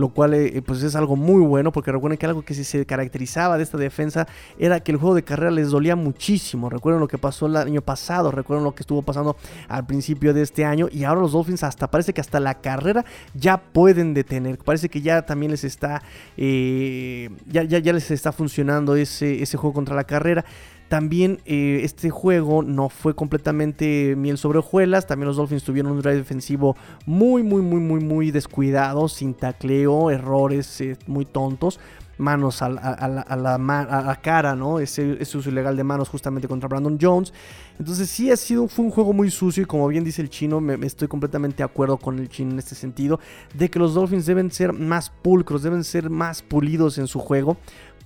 lo 0.00 0.08
cual 0.08 0.34
eh, 0.34 0.62
pues 0.64 0.82
es 0.82 0.96
algo 0.96 1.16
muy 1.16 1.44
bueno 1.44 1.72
porque 1.72 1.92
recuerden 1.92 2.18
que 2.18 2.26
algo 2.26 2.42
que 2.42 2.54
se 2.54 2.86
caracterizaba 2.86 3.56
de 3.56 3.62
esta 3.62 3.78
defensa 3.78 4.26
era 4.58 4.80
que 4.80 4.92
el 4.92 4.98
juego 4.98 5.14
de 5.14 5.22
carrera 5.22 5.50
les 5.50 5.70
dolía 5.70 5.94
muchísimo, 5.94 6.70
recuerden 6.70 7.00
lo 7.00 7.08
que 7.08 7.18
pasó 7.18 7.46
el 7.46 7.56
año 7.56 7.82
pasado, 7.82 8.30
recuerden 8.30 8.64
lo 8.64 8.74
que 8.74 8.82
estuvo 8.82 9.02
pasando 9.02 9.36
al 9.68 9.86
principio 9.86 10.34
de 10.34 10.42
este 10.42 10.64
año 10.64 10.88
y 10.90 11.04
ahora 11.04 11.20
los 11.20 11.32
Dolphins 11.32 11.62
hasta 11.62 11.90
parece 11.90 12.12
que 12.14 12.20
hasta 12.20 12.40
la 12.40 12.60
carrera 12.60 13.04
ya 13.34 13.58
pueden 13.58 14.14
detener, 14.14 14.58
parece 14.58 14.88
que 14.88 15.02
ya 15.02 15.22
también 15.22 15.52
les 15.52 15.64
está... 15.64 16.02
Eh, 16.36 17.30
ya, 17.46 17.62
ya, 17.64 17.78
ya, 17.78 17.92
les 17.92 18.10
está 18.10 18.32
funcionando 18.32 18.96
ese, 18.96 19.42
ese 19.42 19.56
juego 19.56 19.74
contra 19.74 19.94
la 19.94 20.04
carrera. 20.04 20.44
También 20.90 21.38
eh, 21.46 21.82
este 21.84 22.10
juego 22.10 22.64
no 22.64 22.88
fue 22.88 23.14
completamente 23.14 24.16
miel 24.16 24.38
sobre 24.38 24.58
hojuelas. 24.58 25.06
También 25.06 25.28
los 25.28 25.36
Dolphins 25.36 25.62
tuvieron 25.62 25.92
un 25.92 26.02
drive 26.02 26.16
defensivo 26.16 26.76
muy, 27.06 27.44
muy, 27.44 27.62
muy, 27.62 27.78
muy, 27.78 28.00
muy 28.00 28.32
descuidado, 28.32 29.06
sin 29.06 29.34
tacleo, 29.34 30.10
errores 30.10 30.80
eh, 30.80 30.96
muy 31.06 31.26
tontos. 31.26 31.78
Manos 32.18 32.60
a, 32.60 34.18
cara, 34.20 34.56
¿no? 34.56 34.80
Ese, 34.80 35.12
uso 35.22 35.48
ilegal 35.48 35.76
de 35.76 35.84
manos 35.84 36.08
justamente 36.08 36.48
contra 36.48 36.68
Brandon 36.68 36.98
Jones. 37.00 37.32
Entonces 37.78 38.10
sí 38.10 38.30
ha 38.32 38.36
sido, 38.36 38.66
fue 38.66 38.84
un 38.84 38.90
juego 38.90 39.12
muy 39.12 39.30
sucio 39.30 39.62
y 39.62 39.66
como 39.66 39.86
bien 39.86 40.02
dice 40.02 40.20
el 40.20 40.28
chino, 40.28 40.60
me, 40.60 40.74
estoy 40.84 41.06
completamente 41.06 41.58
de 41.58 41.64
acuerdo 41.64 41.98
con 41.98 42.18
el 42.18 42.28
chino 42.28 42.50
en 42.50 42.58
este 42.58 42.74
sentido, 42.74 43.20
de 43.54 43.70
que 43.70 43.78
los 43.78 43.94
Dolphins 43.94 44.26
deben 44.26 44.50
ser 44.50 44.74
más 44.74 45.08
pulcros, 45.08 45.62
deben 45.62 45.84
ser 45.84 46.10
más 46.10 46.42
pulidos 46.42 46.98
en 46.98 47.06
su 47.06 47.20
juego 47.20 47.56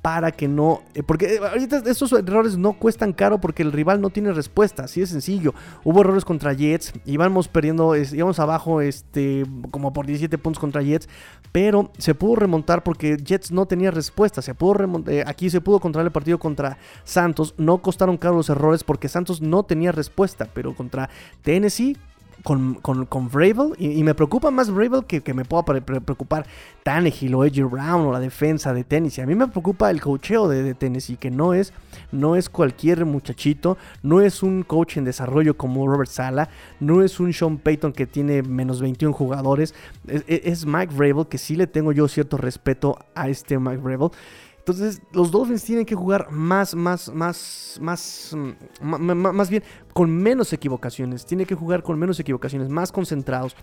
para 0.04 0.32
que 0.32 0.48
no. 0.48 0.82
Eh, 0.92 1.02
porque 1.02 1.36
eh, 1.36 1.38
ahorita 1.38 1.82
estos 1.86 2.12
errores 2.12 2.58
no 2.58 2.74
cuestan 2.74 3.14
caro 3.14 3.40
porque 3.40 3.62
el 3.62 3.72
rival 3.72 4.02
no 4.02 4.10
tiene 4.10 4.34
respuesta. 4.34 4.84
Así 4.84 5.00
de 5.00 5.06
sencillo. 5.06 5.54
Hubo 5.82 6.02
errores 6.02 6.26
contra 6.26 6.52
Jets. 6.52 6.92
Íbamos 7.06 7.48
perdiendo. 7.48 7.96
íbamos 7.96 8.38
abajo 8.38 8.82
este, 8.82 9.46
como 9.70 9.94
por 9.94 10.04
17 10.04 10.36
puntos 10.36 10.60
contra 10.60 10.82
Jets. 10.82 11.08
Pero 11.52 11.90
se 11.96 12.14
pudo 12.14 12.36
remontar 12.36 12.82
porque 12.82 13.16
Jets 13.16 13.50
no 13.50 13.64
tenía 13.64 13.90
respuesta. 13.90 14.42
Se 14.42 14.54
pudo 14.54 14.74
eh, 15.06 15.24
aquí 15.26 15.48
se 15.48 15.62
pudo 15.62 15.80
controlar 15.80 16.08
el 16.08 16.12
partido 16.12 16.38
contra 16.38 16.76
Santos. 17.04 17.54
No 17.56 17.78
costaron 17.78 18.18
caro 18.18 18.34
los 18.34 18.50
errores 18.50 18.84
porque 18.84 19.08
Santos 19.08 19.40
no 19.40 19.62
tenía 19.62 19.90
respuesta. 19.90 20.50
Pero 20.52 20.74
contra 20.74 21.08
Tennessee 21.40 21.96
con, 22.44 22.74
con, 22.74 23.06
con 23.06 23.30
y, 23.78 24.04
me 24.04 24.14
preocupa 24.14 24.50
más 24.50 24.70
Vrabel 24.70 25.06
que, 25.06 25.22
que 25.22 25.32
me 25.32 25.46
pueda 25.46 25.62
preocupar 25.64 26.46
Tannehill 26.82 27.34
o 27.34 27.42
Edgy 27.42 27.62
Brown 27.62 28.02
o 28.02 28.12
la 28.12 28.20
defensa 28.20 28.74
de 28.74 28.84
Tennessee. 28.84 29.22
A 29.22 29.26
mí 29.26 29.34
me 29.34 29.48
preocupa 29.48 29.90
el 29.90 30.02
cocheo 30.02 30.46
de, 30.46 30.62
de, 30.62 30.74
Tennessee, 30.74 31.16
que 31.16 31.30
no 31.30 31.54
es, 31.54 31.72
no 32.12 32.36
es 32.36 32.50
cualquier 32.50 33.06
muchachito, 33.06 33.78
no 34.02 34.20
es 34.20 34.42
un 34.42 34.62
coach 34.62 34.98
en 34.98 35.04
desarrollo 35.04 35.56
como 35.56 35.88
Robert 35.88 36.10
Sala, 36.10 36.50
no 36.80 37.02
es 37.02 37.18
un 37.18 37.32
Sean 37.32 37.56
Payton 37.56 37.94
que 37.94 38.06
tiene 38.06 38.42
menos 38.42 38.82
21 38.82 39.14
jugadores, 39.14 39.74
es, 40.06 40.66
Mike 40.66 40.94
Vrabel, 40.94 41.26
que 41.26 41.38
sí 41.38 41.56
le 41.56 41.66
tengo 41.66 41.92
yo 41.92 42.06
cierto 42.08 42.36
respeto 42.36 42.98
a 43.14 43.30
este 43.30 43.58
Mike 43.58 43.78
Vrabel. 43.78 44.10
Entonces, 44.66 45.02
los 45.12 45.30
Dolphins 45.30 45.62
tienen 45.62 45.84
que 45.84 45.94
jugar 45.94 46.30
más, 46.30 46.74
más, 46.74 47.12
más, 47.12 47.78
más, 47.82 48.34
mm, 48.34 49.12
más 49.12 49.50
bien 49.50 49.62
con 49.92 50.10
menos 50.16 50.54
equivocaciones. 50.54 51.26
Tienen 51.26 51.46
que 51.46 51.54
jugar 51.54 51.82
con 51.82 51.98
menos 51.98 52.18
equivocaciones, 52.18 52.70
más 52.70 52.90
concentrados. 52.90 53.54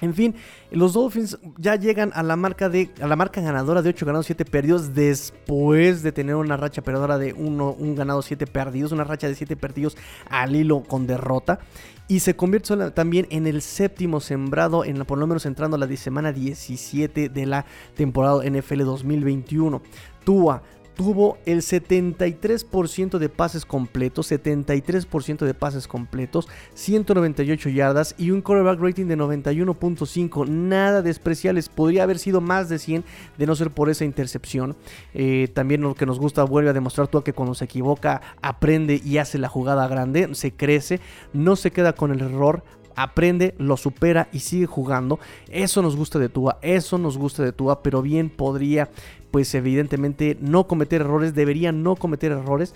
En 0.00 0.14
fin, 0.14 0.34
los 0.70 0.94
Dolphins 0.94 1.38
ya 1.58 1.76
llegan 1.76 2.12
a 2.14 2.22
la 2.22 2.36
marca 2.36 2.70
de 2.70 2.90
a 3.00 3.06
la 3.06 3.16
marca 3.16 3.42
ganadora 3.42 3.82
de 3.82 3.90
8 3.90 4.06
ganados, 4.06 4.26
7 4.26 4.46
perdidos 4.46 4.94
después 4.94 6.02
de 6.02 6.12
tener 6.12 6.34
una 6.36 6.56
racha 6.56 6.82
perdedora 6.82 7.18
de 7.18 7.34
1 7.34 7.72
un 7.72 7.94
ganado, 7.94 8.22
7 8.22 8.46
perdidos, 8.46 8.92
una 8.92 9.04
racha 9.04 9.28
de 9.28 9.34
7 9.34 9.56
perdidos 9.56 9.96
al 10.30 10.56
hilo 10.56 10.82
con 10.82 11.06
derrota 11.06 11.60
y 12.08 12.20
se 12.20 12.36
convierte 12.36 12.90
también 12.92 13.26
en 13.30 13.46
el 13.46 13.62
séptimo 13.62 14.20
sembrado 14.20 14.84
en 14.84 15.04
por 15.04 15.18
lo 15.18 15.26
menos 15.26 15.46
entrando 15.46 15.76
a 15.76 15.80
la 15.80 15.96
semana 15.96 16.32
17 16.32 17.28
de 17.28 17.46
la 17.46 17.66
temporada 17.94 18.48
NFL 18.48 18.84
2021. 18.84 19.82
Tua 20.24 20.62
tuvo 20.96 21.36
el 21.44 21.58
73% 21.58 23.18
de 23.18 23.28
pases 23.28 23.64
completos, 23.64 24.32
73% 24.32 25.44
de 25.44 25.54
pases 25.54 25.86
completos, 25.86 26.48
198 26.74 27.68
yardas 27.68 28.14
y 28.18 28.30
un 28.30 28.40
quarterback 28.40 28.80
rating 28.80 29.06
de 29.06 29.16
91.5. 29.16 30.48
Nada 30.48 31.02
despreciables, 31.02 31.68
podría 31.68 32.02
haber 32.02 32.18
sido 32.18 32.40
más 32.40 32.68
de 32.68 32.78
100 32.78 33.04
de 33.36 33.46
no 33.46 33.54
ser 33.54 33.70
por 33.70 33.90
esa 33.90 34.04
intercepción. 34.04 34.74
Eh, 35.14 35.48
también 35.54 35.82
lo 35.82 35.94
que 35.94 36.06
nos 36.06 36.18
gusta 36.18 36.42
vuelve 36.44 36.70
a 36.70 36.72
demostrar 36.72 37.08
tú 37.08 37.22
que 37.22 37.34
cuando 37.34 37.54
se 37.54 37.66
equivoca 37.66 38.22
aprende 38.40 39.00
y 39.04 39.18
hace 39.18 39.38
la 39.38 39.48
jugada 39.48 39.86
grande, 39.88 40.34
se 40.34 40.52
crece, 40.52 41.00
no 41.32 41.56
se 41.56 41.70
queda 41.70 41.92
con 41.92 42.10
el 42.10 42.22
error, 42.22 42.62
aprende, 42.96 43.54
lo 43.58 43.76
supera 43.76 44.28
y 44.32 44.40
sigue 44.40 44.66
jugando. 44.66 45.20
Eso 45.48 45.82
nos 45.82 45.94
gusta 45.94 46.18
de 46.18 46.28
Tua, 46.28 46.58
eso 46.62 46.98
nos 46.98 47.16
gusta 47.16 47.42
de 47.42 47.52
Tua, 47.52 47.82
pero 47.82 48.02
bien 48.02 48.30
podría, 48.30 48.88
pues 49.36 49.54
evidentemente, 49.54 50.38
no 50.40 50.66
cometer 50.66 51.02
errores, 51.02 51.34
debería 51.34 51.70
no 51.70 51.94
cometer 51.94 52.32
errores 52.32 52.74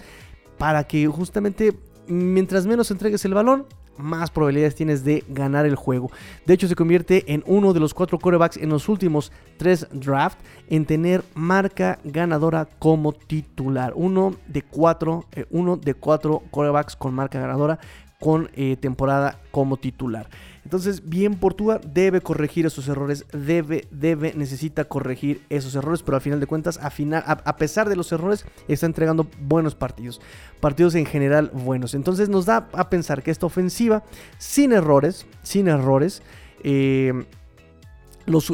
para 0.59 0.85
que 0.85 1.07
justamente 1.07 1.73
mientras 2.07 2.67
menos 2.67 2.91
entregues 2.91 3.25
el 3.25 3.33
balón, 3.33 3.65
más 3.97 4.31
probabilidades 4.31 4.75
tienes 4.75 5.03
de 5.03 5.25
ganar 5.31 5.65
el 5.65 5.75
juego. 5.75 6.11
De 6.45 6.53
hecho, 6.53 6.69
se 6.69 6.77
convierte 6.77 7.33
en 7.33 7.43
uno 7.47 7.73
de 7.73 7.81
los 7.81 7.95
cuatro 7.95 8.19
corebacks 8.19 8.59
en 8.59 8.69
los 8.69 8.91
últimos 8.91 9.33
tres 9.57 9.89
drafts 9.91 10.45
en 10.69 10.85
tener 10.85 11.25
marca 11.35 11.99
ganadora 12.05 12.69
como 12.79 13.15
titular. 13.15 13.95
Uno 13.97 14.37
de 14.47 14.61
cuatro, 14.61 15.25
eh, 15.33 15.47
uno 15.49 15.79
de 15.79 15.95
cuatro 15.95 16.43
corebacks 16.51 16.95
con 16.95 17.15
marca 17.15 17.41
ganadora 17.41 17.79
con 18.21 18.51
eh, 18.55 18.77
temporada 18.77 19.41
como 19.51 19.79
titular. 19.79 20.29
Entonces, 20.62 21.09
bien 21.09 21.37
Portugal 21.37 21.81
debe 21.93 22.21
corregir 22.21 22.66
esos 22.66 22.87
errores, 22.87 23.25
debe, 23.33 23.89
debe, 23.91 24.35
necesita 24.37 24.85
corregir 24.85 25.43
esos 25.49 25.75
errores, 25.75 26.03
pero 26.03 26.16
al 26.16 26.21
final 26.21 26.39
de 26.39 26.47
cuentas, 26.47 26.79
a, 26.83 26.91
final, 26.91 27.25
a, 27.27 27.57
pesar 27.57 27.89
de 27.89 27.97
los 27.97 28.12
errores, 28.12 28.45
está 28.68 28.85
entregando 28.85 29.27
buenos 29.41 29.75
partidos, 29.75 30.21
partidos 30.61 30.95
en 30.95 31.07
general 31.07 31.51
buenos. 31.53 31.95
Entonces 31.95 32.29
nos 32.29 32.45
da 32.45 32.68
a 32.75 32.91
pensar 32.91 33.23
que 33.23 33.31
esta 33.31 33.47
ofensiva, 33.47 34.05
sin 34.39 34.73
errores, 34.73 35.27
sin 35.43 35.66
errores, 35.66 36.23
eh, 36.62 37.25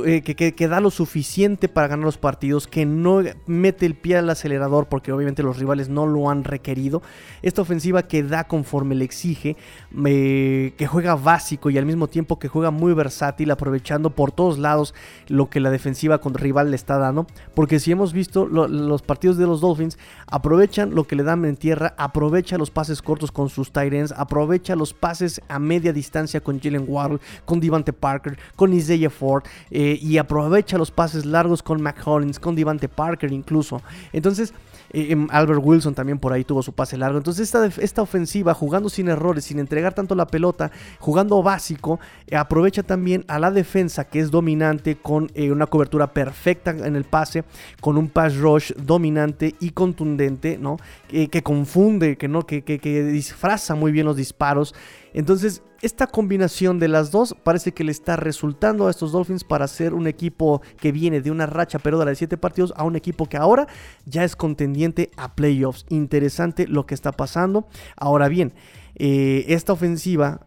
eh, 0.05 0.23
que, 0.23 0.69
da 0.69 0.81
lo 0.81 0.91
suficiente 0.91 1.69
para 1.69 1.89
ganar 1.89 2.05
los 2.05 2.19
partidos, 2.19 2.67
que 2.67 2.87
no 2.87 3.23
mete 3.47 3.87
el 3.87 3.95
pie 3.95 4.17
al 4.17 4.31
acelerador 4.31 4.87
porque 4.87 5.13
obviamente 5.13 5.43
los 5.43 5.59
rivales 5.59 5.89
no 5.89 6.07
lo 6.07 6.31
han 6.31 6.45
requerido. 6.45 7.03
Esta 7.43 7.63
ofensiva 7.63 8.03
que 8.05 8.23
da 8.23 8.45
conforme 8.45 8.95
le 8.95 9.05
exige, 9.05 9.57
que 9.95 10.89
juega 10.89 11.15
básico 11.15 11.71
y 11.71 11.79
al 11.79 11.87
mismo 11.87 12.09
tiempo 12.09 12.39
que 12.39 12.49
juega 12.49 12.71
muy 12.71 12.95
versátil, 12.95 13.51
aprovechando 13.51 14.11
por 14.11 14.33
todos 14.33 14.59
lados 14.59 14.95
lo 15.29 15.51
que 15.51 15.61
la 15.61 15.71
defensiva 15.71 16.19
con 16.19 16.35
rival 16.35 16.71
le 16.71 16.77
está 16.77 16.99
dando. 16.99 17.27
Porque 17.55 17.81
si 17.81 17.93
hemos 17.93 18.13
visto 18.13 18.47
los 18.47 19.03
partidos 19.03 19.37
de 19.37 19.47
los 19.47 19.61
Dolphins, 19.61 19.99
aprovechan 20.27 20.95
lo 20.95 21.05
que 21.05 21.17
le 21.17 21.23
dan 21.23 21.45
en 21.45 21.57
tierra, 21.57 21.95
aprovecha 21.99 22.59
los 22.59 22.71
pases 22.71 23.03
cortos 23.03 23.33
con 23.33 23.49
sus 23.49 23.73
tight 23.73 23.93
ends, 23.93 24.13
aprovecha 24.13 24.77
los 24.77 24.95
pases 24.95 25.41
a 25.49 25.59
media 25.59 25.93
distancia 25.93 26.41
con 26.41 26.61
Jalen 26.61 26.85
Waddle, 26.87 27.19
con 27.45 27.61
Devante 27.61 27.93
Parker, 27.93 28.39
con 28.55 28.73
Isaiah 28.73 29.11
Ford. 29.11 29.45
Eh, 29.71 29.99
y 30.01 30.19
aprovecha 30.19 30.79
los 30.79 30.91
pases 30.91 31.27
largos 31.27 31.63
con 31.63 31.83
McHollins, 31.83 32.39
con 32.39 32.55
Devante 32.55 32.89
Parker 32.89 33.33
incluso. 33.33 33.83
Entonces, 34.13 34.55
eh, 34.91 35.09
em, 35.11 35.27
Albert 35.31 35.61
Wilson 35.63 35.95
también 35.95 36.19
por 36.19 36.33
ahí 36.33 36.45
tuvo 36.45 36.63
su 36.63 36.73
pase 36.73 36.97
largo. 36.97 37.19
Entonces, 37.19 37.43
esta, 37.43 37.67
esta 37.83 38.03
ofensiva, 38.03 38.55
jugando 38.55 38.89
sin 38.89 39.09
errores, 39.09 39.45
sin 39.45 39.59
entregar 39.59 39.95
tanto 39.95 40.15
la 40.15 40.27
pelota, 40.27 40.71
jugando 41.01 41.43
básico, 41.43 41.99
eh, 42.29 42.37
aprovecha 42.37 42.83
también 42.83 43.25
a 43.27 43.39
la 43.39 43.51
defensa 43.51 44.05
que 44.05 44.21
es 44.21 44.31
dominante 44.31 44.97
con 44.97 45.31
una 45.37 45.67
cobertura 45.67 46.13
perfecta 46.13 46.71
en 46.71 46.97
el 46.97 47.05
pase, 47.05 47.45
con 47.81 47.97
un 47.97 48.09
pass 48.09 48.37
rush 48.37 48.73
dominante 48.75 49.55
y 49.61 49.71
contundente, 49.71 50.59
¿no? 50.59 50.79
que 51.09 51.43
confunde, 51.43 52.17
que, 52.17 52.29
¿no? 52.29 52.47
que, 52.47 52.63
que 52.63 53.05
disfraza 53.05 53.75
muy 53.75 53.93
bien 53.93 54.07
los 54.07 54.17
disparos. 54.17 54.75
Entonces, 55.17 55.63
esta 55.81 56.07
combinación 56.07 56.79
de 56.79 56.89
las 56.89 57.11
dos 57.11 57.35
parece 57.43 57.73
que 57.73 57.85
le 57.85 57.91
está 57.91 58.17
resultando 58.17 58.87
a 58.87 58.91
estos 58.91 59.13
Dolphins 59.13 59.45
para 59.45 59.67
ser 59.67 59.95
un 59.95 60.07
equipo 60.07 60.61
que 60.79 60.93
viene 60.93 61.23
de 61.23 61.31
una 61.31 61.47
racha 61.47 61.79
perdedora 61.79 62.11
de 62.11 62.17
7 62.17 62.37
partidos 62.37 62.75
a 62.77 62.85
un 62.85 62.97
equipo 62.97 63.25
que 63.25 63.39
ahora 63.39 63.67
ya 64.05 64.25
es 64.25 64.37
contendiente 64.37 65.11
a 65.17 65.35
playoffs. 65.35 65.87
Interesante 65.89 66.69
lo 66.69 66.85
que 66.85 66.95
está 66.95 67.13
pasando. 67.13 67.67
Ahora 67.97 68.29
bien, 68.29 68.53
eh, 68.95 69.47
esta 69.49 69.73
ofensiva 69.73 70.47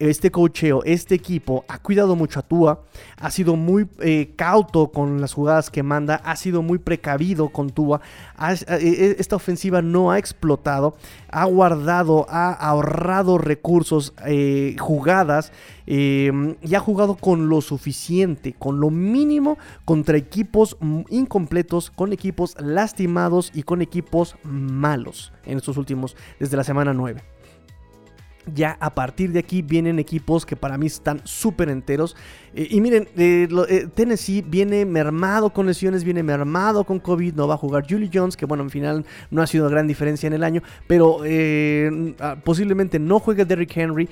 este 0.00 0.30
cocheo, 0.30 0.82
este 0.84 1.14
equipo 1.14 1.64
ha 1.68 1.78
cuidado 1.78 2.16
mucho 2.16 2.40
a 2.40 2.42
Tua, 2.42 2.82
ha 3.18 3.30
sido 3.30 3.54
muy 3.54 3.86
eh, 4.00 4.32
cauto 4.34 4.90
con 4.90 5.20
las 5.20 5.34
jugadas 5.34 5.70
que 5.70 5.82
manda, 5.82 6.16
ha 6.24 6.36
sido 6.36 6.62
muy 6.62 6.78
precavido 6.78 7.50
con 7.50 7.68
Tua, 7.68 8.00
eh, 8.40 8.56
eh, 8.66 9.16
esta 9.18 9.36
ofensiva 9.36 9.82
no 9.82 10.10
ha 10.10 10.18
explotado, 10.18 10.96
ha 11.30 11.44
guardado, 11.44 12.26
ha 12.30 12.50
ahorrado 12.52 13.36
recursos, 13.36 14.14
jugadas 14.78 15.52
y 15.86 16.30
ha 16.74 16.80
jugado 16.80 17.16
con 17.16 17.48
lo 17.48 17.60
suficiente, 17.60 18.54
con 18.58 18.80
lo 18.80 18.90
mínimo 18.90 19.58
contra 19.84 20.16
equipos 20.16 20.78
incompletos, 21.10 21.90
con 21.90 22.12
equipos 22.14 22.56
lastimados 22.58 23.50
y 23.54 23.64
con 23.64 23.82
equipos 23.82 24.36
malos 24.44 25.32
en 25.44 25.58
estos 25.58 25.76
últimos, 25.76 26.16
desde 26.38 26.56
la 26.56 26.64
semana 26.64 26.94
9 26.94 27.22
ya 28.54 28.76
a 28.80 28.94
partir 28.94 29.32
de 29.32 29.38
aquí 29.38 29.62
vienen 29.62 29.98
equipos 29.98 30.46
que 30.46 30.56
para 30.56 30.78
mí 30.78 30.86
están 30.86 31.20
súper 31.24 31.68
enteros. 31.68 32.16
Eh, 32.54 32.68
y 32.70 32.80
miren, 32.80 33.08
eh, 33.16 33.48
eh, 33.68 33.88
Tennessee 33.94 34.42
viene 34.42 34.84
mermado 34.84 35.50
con 35.50 35.66
lesiones, 35.66 36.04
viene 36.04 36.22
mermado 36.22 36.84
con 36.84 36.98
COVID, 36.98 37.34
no 37.34 37.46
va 37.46 37.54
a 37.54 37.58
jugar 37.58 37.84
Julie 37.88 38.10
Jones, 38.12 38.36
que 38.36 38.46
bueno, 38.46 38.62
en 38.62 38.70
final 38.70 39.04
no 39.30 39.42
ha 39.42 39.46
sido 39.46 39.68
gran 39.68 39.86
diferencia 39.86 40.26
en 40.26 40.32
el 40.32 40.44
año, 40.44 40.62
pero 40.86 41.20
ah, 42.20 42.36
posiblemente 42.44 42.98
no 42.98 43.20
juegue 43.20 43.44
Derrick 43.44 43.76
Henry. 43.76 44.08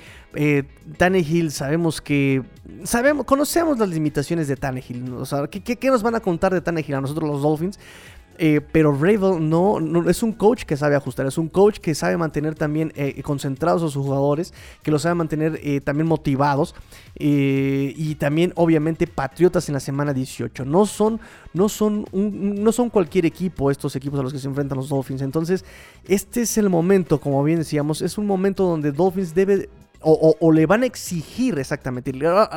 Tannehill, 0.99 1.51
sabemos 1.51 2.01
que, 2.01 2.43
sabemos, 2.85 3.24
conocemos 3.24 3.79
las 3.79 3.89
limitaciones 3.89 4.47
de 4.47 4.57
Tannehill. 4.57 5.05
¿qué, 5.51 5.76
qué 5.76 5.89
nos 5.89 6.03
van 6.03 6.14
a 6.14 6.20
contar 6.20 6.53
de 6.53 6.61
Tannehill 6.61 6.95
a 6.95 7.01
nosotros 7.01 7.29
los 7.29 7.43
Dolphins? 7.43 7.79
Eh, 8.41 8.61
pero 8.72 8.93
Ravel 8.93 9.49
no, 9.49 9.78
es 10.09 10.22
un 10.22 10.32
coach 10.32 10.62
que 10.62 10.76
sabe 10.76 10.95
ajustar, 10.95 11.26
es 11.26 11.39
un 11.39 11.49
coach 11.49 11.78
que 11.78 11.95
sabe 11.95 12.16
mantener 12.16 12.55
también 12.55 12.93
eh, 12.95 13.20
concentrados 13.22 13.82
a 13.82 13.89
sus 13.89 14.05
jugadores, 14.05 14.55
que 14.82 14.93
los 14.93 15.03
sabe 15.03 15.16
mantener 15.16 15.59
eh, 15.62 15.80
también 15.80 16.07
motivados 16.07 16.74
y 17.20 18.14
también 18.14 18.53
obviamente 18.55 19.09
patriotas 19.09 19.68
en 19.68 19.74
la 19.74 19.80
semana 19.80 20.14
18. 20.14 20.64
No 20.64 20.86
son, 20.86 21.18
no, 21.53 21.68
son 21.68 22.07
no 22.12 22.70
son 22.70 22.91
cualquier 22.91 23.26
equipo 23.26 23.72
estos 23.72 23.97
equipos 23.97 24.20
a 24.20 24.22
los 24.22 24.32
que 24.32 24.39
se 24.39 24.47
enfrentan 24.47 24.78
los 24.78 24.89
Dolphins. 24.89 25.22
Entonces, 25.22 25.64
este 26.07 26.43
es 26.43 26.57
el 26.59 26.70
momento, 26.70 27.20
como 27.20 27.43
bien 27.43 27.59
decíamos, 27.59 28.03
es 28.03 28.18
un 28.18 28.26
momento 28.26 28.64
donde 28.64 28.93
Dolphins 28.93 29.34
debe 29.34 29.68
o, 30.01 30.53
le 30.53 30.66
van 30.66 30.82
a 30.82 30.86
exigir 30.86 31.59
exactamente. 31.59 32.12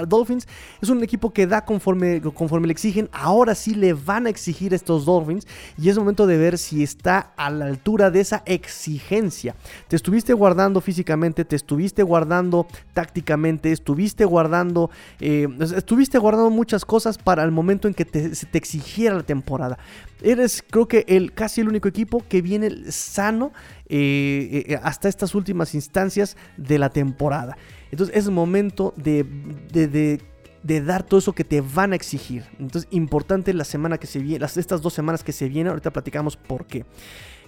Dolphins 0.08 0.48
es 0.82 0.89
un 0.89 1.04
equipo 1.04 1.34
que 1.34 1.48
da 1.48 1.66
conforme, 1.66 2.22
conforme 2.22 2.68
le 2.68 2.74
exigen. 2.74 3.10
Ahora 3.12 3.56
sí 3.56 3.74
le 3.74 3.94
van 3.94 4.28
a 4.28 4.30
exigir 4.30 4.74
estos 4.74 5.06
Dolphins. 5.06 5.48
Y 5.78 5.89
es 5.89 5.98
momento 5.98 6.28
de 6.28 6.38
ver 6.38 6.58
si 6.58 6.84
está 6.84 7.32
a 7.36 7.50
la 7.50 7.66
altura 7.66 8.12
de 8.12 8.20
esa 8.20 8.44
exigencia. 8.46 9.56
Te 9.88 9.96
estuviste 9.96 10.34
guardando 10.34 10.82
físicamente, 10.82 11.46
te 11.46 11.56
estuviste 11.56 12.04
guardando 12.04 12.68
tácticamente, 12.94 13.72
estuviste 13.72 14.26
guardando. 14.26 14.92
Eh, 15.20 15.48
estuviste 15.76 16.18
guardando 16.18 16.50
muchas 16.50 16.86
cosas 16.86 17.18
para 17.18 17.44
el 17.44 17.52
momento 17.52 17.88
en 17.88 17.94
que 17.94 18.06
te, 18.06 18.30
te 18.30 18.58
exigiera 18.58 19.16
la 19.16 19.24
temporada. 19.24 19.78
Eres, 20.22 20.64
creo 20.70 20.88
que, 20.88 21.04
el, 21.08 21.34
casi 21.34 21.62
el 21.62 21.68
único 21.68 21.88
equipo 21.88 22.24
que 22.30 22.42
viene 22.44 22.92
sano 22.92 23.52
eh, 23.94 24.64
eh, 24.70 24.80
hasta 24.82 25.10
estas 25.10 25.36
últimas 25.36 25.76
instancias 25.76 26.38
de 26.56 26.80
la 26.80 26.89
temporada. 26.92 27.58
Entonces 27.92 28.16
es 28.16 28.30
momento 28.30 28.94
de, 28.96 29.26
de, 29.74 30.82
dar 30.82 31.04
todo 31.04 31.20
eso 31.20 31.34
que 31.34 31.44
te 31.44 31.60
van 31.60 31.92
a 31.92 31.98
exigir. 31.98 32.46
Entonces, 32.58 32.88
importante 32.92 33.54
la 33.54 33.66
semana 33.66 33.98
que 33.98 34.08
se 34.08 34.20
viene, 34.20 34.46
estas 34.46 34.82
dos 34.82 34.94
semanas 34.94 35.26
que 35.26 35.34
se 35.34 35.50
vienen, 35.50 35.72
ahorita 35.72 35.92
platicamos 35.92 36.38
por 36.38 36.68
qué. 36.68 36.86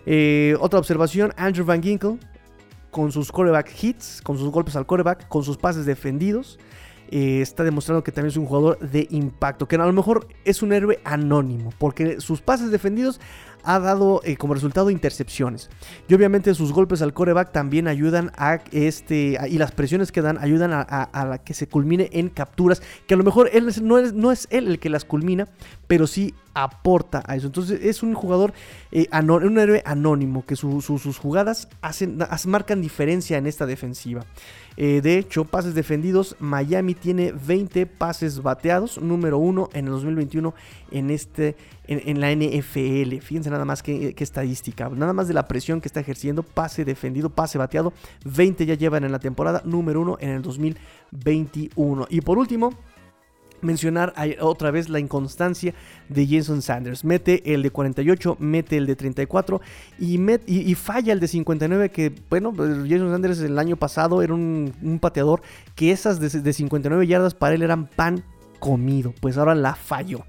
Eh, 0.06 0.58
otra 0.60 0.80
observación, 0.80 1.32
Andrew 1.38 1.66
Van 1.66 1.82
Ginkle, 1.82 2.18
con 2.92 3.14
sus 3.14 3.32
coreback 3.32 3.72
hits, 3.82 4.22
con 4.22 4.38
sus 4.38 4.50
golpes 4.50 4.76
al 4.76 4.86
coreback, 4.86 5.30
con 5.30 5.46
sus 5.46 5.56
pases 5.56 5.86
defendidos. 5.86 6.60
Está 7.10 7.64
demostrando 7.64 8.04
que 8.04 8.12
también 8.12 8.32
es 8.32 8.38
un 8.38 8.46
jugador 8.46 8.80
de 8.80 9.08
impacto, 9.12 9.68
que 9.68 9.76
a 9.76 9.86
lo 9.86 9.94
mejor 9.94 10.28
es 10.46 10.62
un 10.62 10.74
héroe 10.74 11.00
anónimo, 11.04 11.72
porque 11.78 12.20
sus 12.20 12.42
pases 12.42 12.72
defendidos 12.72 13.20
ha 13.64 13.80
dado 13.80 14.22
eh, 14.24 14.36
como 14.38 14.54
resultado 14.54 14.90
intercepciones. 14.90 15.70
Y 16.08 16.14
obviamente 16.14 16.54
sus 16.54 16.72
golpes 16.74 17.02
al 17.02 17.14
coreback 17.14 17.52
también 17.52 17.88
ayudan 17.88 18.32
a 18.38 18.60
este. 18.72 19.38
y 19.50 19.58
las 19.58 19.72
presiones 19.72 20.12
que 20.12 20.22
dan 20.22 20.38
ayudan 20.38 20.72
a, 20.74 21.42
que 21.44 21.54
se 21.54 21.68
culmine 21.68 22.10
en 22.12 22.30
capturas. 22.30 22.82
Que 23.08 23.14
a 23.14 23.18
lo 23.18 23.24
mejor 23.24 23.50
él 23.54 23.72
no, 23.82 23.98
es, 23.98 24.14
no 24.14 24.32
es 24.32 24.48
él 24.52 24.68
el 24.68 24.80
que 24.80 24.90
las 24.90 25.06
culmina, 25.06 25.48
pero 25.88 26.08
sí 26.08 26.34
aporta 26.54 27.24
a 27.26 27.36
eso. 27.36 27.48
Entonces 27.48 27.80
es 27.84 28.04
un 28.04 28.14
jugador, 28.14 28.54
eh, 28.92 29.08
un 29.12 29.58
héroe 29.58 29.82
anónimo, 29.86 30.46
que 30.46 30.56
sus 30.56 31.18
jugadas 31.18 31.70
hacen, 31.82 32.20
marcan 32.48 32.82
diferencia 32.82 33.38
en 33.38 33.48
esta 33.48 33.66
defensiva. 33.66 34.26
Eh, 34.78 35.02
de 35.02 35.18
hecho, 35.18 35.46
pases 35.46 35.76
defendidos, 35.76 36.36
Miami 36.40 36.96
tiene 36.96 37.32
20 37.32 37.86
pases 37.86 38.42
bateados, 38.42 38.98
número 38.98 39.38
uno 39.38 39.70
en 39.74 39.86
el 39.86 39.92
2021 39.92 40.54
en, 40.92 41.10
este, 41.10 41.56
en, 41.88 42.20
la 42.20 42.34
NFL. 42.34 43.20
Fíjense 43.22 43.50
nada 43.50 43.66
más 43.66 43.84
que, 43.84 44.16
estadística, 44.18 44.90
nada 44.90 45.14
más 45.14 45.28
de 45.28 45.34
la 45.34 45.48
presión 45.48 45.82
que 45.82 45.88
está 45.88 46.00
ejerciendo, 46.00 46.44
pase 46.44 46.86
defendido, 46.86 47.30
pase 47.30 47.58
bateado, 47.58 47.94
20 48.26 48.66
ya 48.66 48.76
llevan 48.76 49.04
en 49.04 49.12
la 49.12 49.20
temporada, 49.20 49.62
número 49.66 50.02
uno 50.02 50.18
en 50.20 50.30
el 50.30 50.42
2021. 50.42 52.08
Y 52.10 52.22
por 52.22 52.38
último, 52.38 52.74
mencionar 53.64 54.14
otra 54.40 54.72
vez 54.72 54.90
la 54.90 55.00
inconstancia 55.00 55.74
de 56.10 56.28
Jason 56.28 56.62
Sanders. 56.62 57.04
Mete 57.04 57.54
el 57.54 57.64
de 57.64 57.72
48, 57.72 58.38
mete 58.40 58.78
el 58.78 58.86
de 58.86 58.96
34 58.96 59.62
y, 60.00 60.20
y, 60.48 60.76
falla 60.76 61.14
el 61.14 61.20
de 61.20 61.28
59 61.28 61.90
que, 61.90 62.14
bueno, 62.30 62.54
pues, 62.54 62.70
Jason 62.90 63.12
Sanders 63.12 63.40
el 63.40 63.58
año 63.60 63.76
pasado 63.76 64.22
era 64.22 64.34
un, 64.34 65.00
pateador 65.02 65.42
que 65.76 65.92
esas 65.92 66.20
de, 66.20 66.30
de 66.30 66.54
59 66.54 67.08
yardas 67.08 67.34
para 67.34 67.56
él 67.56 67.62
eran 67.62 67.88
pan 67.88 68.24
comido. 68.60 69.14
Pues 69.20 69.38
ahora 69.38 69.56
la 69.56 69.76
falló. 69.76 70.24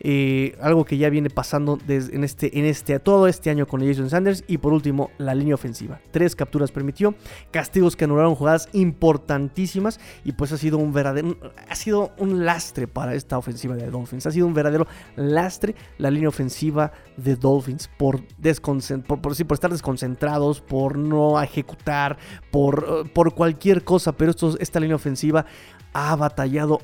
Eh, 0.00 0.56
algo 0.60 0.84
que 0.84 0.98
ya 0.98 1.08
viene 1.08 1.30
pasando 1.30 1.78
desde 1.86 2.14
en 2.14 2.24
este, 2.24 2.58
en 2.58 2.64
este, 2.64 2.98
todo 2.98 3.26
este 3.26 3.50
año 3.50 3.66
con 3.66 3.86
Jason 3.86 4.10
Sanders. 4.10 4.44
Y 4.46 4.58
por 4.58 4.72
último, 4.72 5.10
la 5.18 5.34
línea 5.34 5.54
ofensiva. 5.54 6.00
Tres 6.10 6.36
capturas 6.36 6.70
permitió, 6.70 7.14
castigos 7.50 7.96
que 7.96 8.04
anularon 8.04 8.34
jugadas 8.34 8.68
importantísimas. 8.72 10.00
Y 10.24 10.32
pues 10.32 10.52
ha 10.52 10.58
sido 10.58 10.78
un 10.78 10.92
verdadero, 10.92 11.36
ha 11.68 11.74
sido 11.74 12.12
un 12.18 12.44
lastre 12.44 12.86
para 12.86 13.14
esta 13.14 13.38
ofensiva 13.38 13.74
de 13.76 13.90
Dolphins. 13.90 14.26
Ha 14.26 14.32
sido 14.32 14.46
un 14.46 14.54
verdadero 14.54 14.86
lastre 15.16 15.74
la 15.98 16.10
línea 16.10 16.28
ofensiva 16.28 16.92
de 17.16 17.36
Dolphins 17.36 17.88
por, 17.88 18.22
estar 18.42 19.70
desconcentrados, 19.70 20.60
por 20.60 20.98
no 20.98 21.40
ejecutar, 21.42 22.18
por, 22.50 23.34
cualquier 23.34 23.84
cosa. 23.84 24.12
Pero 24.12 24.32
esta 24.60 24.80
línea 24.80 24.96
ofensiva 24.96 25.46
ha 25.92 26.14
batallado 26.16 26.80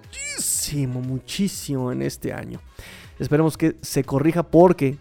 muchísimo, 0.00 1.00
muchísimo 1.00 1.92
en 1.92 2.02
este 2.02 2.32
año. 2.32 2.60
Esperemos 3.18 3.56
que 3.56 3.76
se 3.82 4.04
corrija 4.04 4.42
porque, 4.42 4.96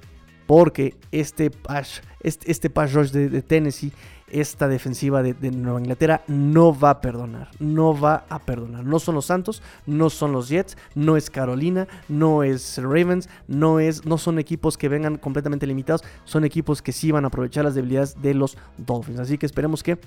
porque 0.45 0.95
este 1.11 1.51
pass, 1.51 2.01
este, 2.21 2.51
este 2.51 2.69
rush 2.69 3.11
de, 3.11 3.41
Tennessee, 3.41 3.91
esta 4.31 4.67
defensiva 4.67 5.23
de, 5.23 5.51
Nueva 5.51 5.79
Inglaterra 5.79 6.21
no 6.27 6.77
va 6.77 6.91
a 6.91 7.01
perdonar, 7.01 7.49
no 7.59 7.99
va 7.99 8.25
a 8.29 8.39
perdonar. 8.39 8.85
No 8.85 8.99
son 8.99 9.15
los 9.15 9.25
Santos, 9.25 9.61
no 9.85 10.09
son 10.09 10.31
los 10.31 10.49
Jets, 10.49 10.77
no 10.95 11.17
es 11.17 11.29
Carolina, 11.29 11.87
no 12.07 12.43
es 12.43 12.77
Ravens, 12.77 13.29
no, 13.47 13.79
es, 13.79 14.05
no 14.05 14.17
son 14.17 14.39
equipos 14.39 14.77
que 14.77 14.89
vengan 14.89 15.17
completamente 15.17 15.67
limitados, 15.67 16.03
son 16.25 16.45
equipos 16.45 16.81
que 16.81 16.91
sí 16.91 17.11
van 17.11 17.25
a 17.25 17.27
aprovechar 17.27 17.63
las 17.63 17.75
debilidades 17.75 18.21
de 18.21 18.33
los 18.33 18.57
Dolphins. 18.77 19.19
Así 19.19 19.37
que 19.37 19.45
esperemos 19.45 19.83
que 19.83 19.99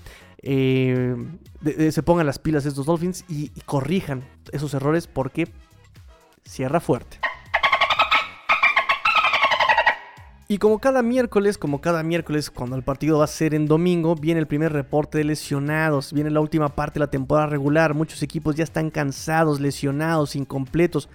eh, 0.43 1.17
se 1.91 2.03
pongan 2.03 2.27
las 2.27 2.39
pilas 2.39 2.67
estos 2.67 2.87
Dolphins 2.87 3.25
y, 3.29 3.51
corrijan 3.67 4.25
esos 4.53 4.75
errores 4.75 5.07
porque 5.07 5.49
cierra 6.45 6.81
fuerte. 6.81 7.19
Y 10.53 10.59
como 10.59 10.81
cada 10.81 11.01
miércoles, 11.01 11.57
como 11.57 11.81
cada 11.81 12.03
miércoles 12.03 12.51
cuando 12.51 12.77
el 12.77 12.83
partido 12.83 13.21
va 13.21 13.25
a 13.25 13.27
ser 13.27 13.55
en 13.55 13.65
domingo, 13.65 14.17
viene 14.17 14.39
el 14.39 14.47
primer 14.47 14.71
reporte 14.71 15.17
de 15.17 15.25
lesionados, 15.25 16.13
viene 16.13 16.29
la 16.29 16.41
última 16.41 16.69
parte 16.69 16.99
de 16.99 17.07
la 17.07 17.11
temporada 17.11 17.47
regular, 17.47 17.95
muchos 17.95 18.23
equipos 18.23 18.55
ya 18.55 18.63
están 18.63 18.91
cansados, 18.91 19.61
lesionados, 19.61 20.37
incompletos, 20.37 21.09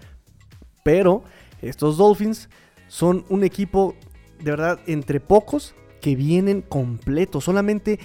pero 0.84 1.24
estos 1.62 1.98
Dolphins 1.98 2.50
son 2.88 3.26
un 3.30 3.44
equipo 3.44 3.94
de 4.40 4.50
verdad 4.50 4.80
entre 4.88 5.20
pocos 5.20 5.76
que 6.02 6.16
vienen 6.16 6.64
completos, 6.64 7.44
solamente 7.44 8.00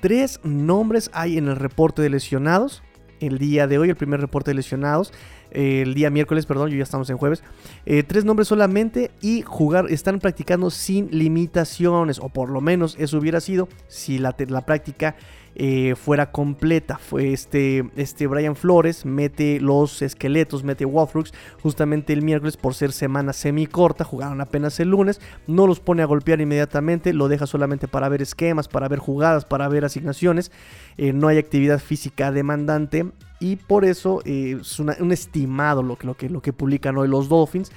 Tres 0.00 0.40
nombres 0.42 1.10
hay 1.12 1.36
en 1.36 1.48
el 1.48 1.56
reporte 1.56 2.00
de 2.00 2.10
lesionados. 2.10 2.82
El 3.18 3.38
día 3.38 3.66
de 3.66 3.78
hoy, 3.78 3.88
el 3.88 3.96
primer 3.96 4.20
reporte 4.20 4.52
de 4.52 4.54
lesionados. 4.54 5.12
El 5.50 5.94
día 5.94 6.10
miércoles, 6.10 6.46
perdón, 6.46 6.70
yo 6.70 6.76
ya 6.76 6.82
estamos 6.82 7.10
en 7.10 7.16
jueves. 7.16 7.42
Eh, 7.84 8.02
tres 8.02 8.24
nombres 8.24 8.48
solamente 8.48 9.10
y 9.20 9.42
jugar, 9.42 9.86
están 9.90 10.18
practicando 10.18 10.70
sin 10.70 11.08
limitaciones, 11.10 12.18
o 12.18 12.28
por 12.28 12.50
lo 12.50 12.60
menos 12.60 12.96
eso 12.98 13.18
hubiera 13.18 13.40
sido 13.40 13.68
si 13.88 14.18
la, 14.18 14.34
la 14.48 14.66
práctica 14.66 15.16
eh, 15.58 15.94
fuera 15.96 16.32
completa. 16.32 16.98
Fue 16.98 17.32
este, 17.32 17.90
este 17.96 18.26
Brian 18.26 18.56
Flores, 18.56 19.06
mete 19.06 19.58
los 19.58 20.02
esqueletos, 20.02 20.64
mete 20.64 20.84
Walthrooks 20.84 21.32
justamente 21.62 22.12
el 22.12 22.20
miércoles 22.20 22.58
por 22.58 22.74
ser 22.74 22.92
semana 22.92 23.32
semi-corta, 23.32 24.04
jugaron 24.04 24.42
apenas 24.42 24.78
el 24.80 24.90
lunes, 24.90 25.18
no 25.46 25.66
los 25.66 25.80
pone 25.80 26.02
a 26.02 26.06
golpear 26.06 26.42
inmediatamente, 26.42 27.14
lo 27.14 27.28
deja 27.28 27.46
solamente 27.46 27.88
para 27.88 28.10
ver 28.10 28.20
esquemas, 28.20 28.68
para 28.68 28.86
ver 28.88 28.98
jugadas, 28.98 29.46
para 29.46 29.66
ver 29.68 29.86
asignaciones, 29.86 30.52
eh, 30.98 31.14
no 31.14 31.28
hay 31.28 31.38
actividad 31.38 31.78
física 31.78 32.32
demandante 32.32 33.06
y 33.40 33.56
por 33.56 33.84
eso 33.84 34.22
eh, 34.24 34.58
es 34.60 34.78
un 34.78 35.12
estimado 35.12 35.82
lo, 35.82 35.98
lo, 36.02 36.14
que, 36.14 36.28
lo 36.28 36.42
que 36.42 36.52
publican 36.52 36.96
hoy 36.96 37.08
los 37.08 37.28
Dolphins. 37.28 37.70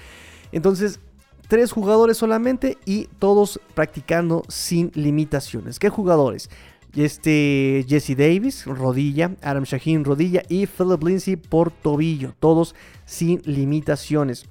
Entonces, 0.51 0.99
tres 1.47 1.72
jugadores 1.72 2.18
solamente 2.18 2.78
y 2.86 3.05
todos 3.20 3.60
practicando 3.74 4.43
sin 4.47 4.91
limitaciones. 4.95 5.80
¿Qué 5.80 5.89
jugadores? 5.89 6.49
este 6.95 7.86
Jesse 7.88 8.16
Davis, 8.18 8.66
rodilla, 8.66 9.36
Adam 9.41 9.64
Shaheen, 9.64 10.03
rodilla 10.03 10.43
y 10.49 10.66
Philip 10.66 11.03
Lindsay 11.03 11.36
por 11.36 11.72
tobillo, 11.72 12.34
todos 12.39 12.76
sin 13.05 13.41
limitaciones. 13.45 14.45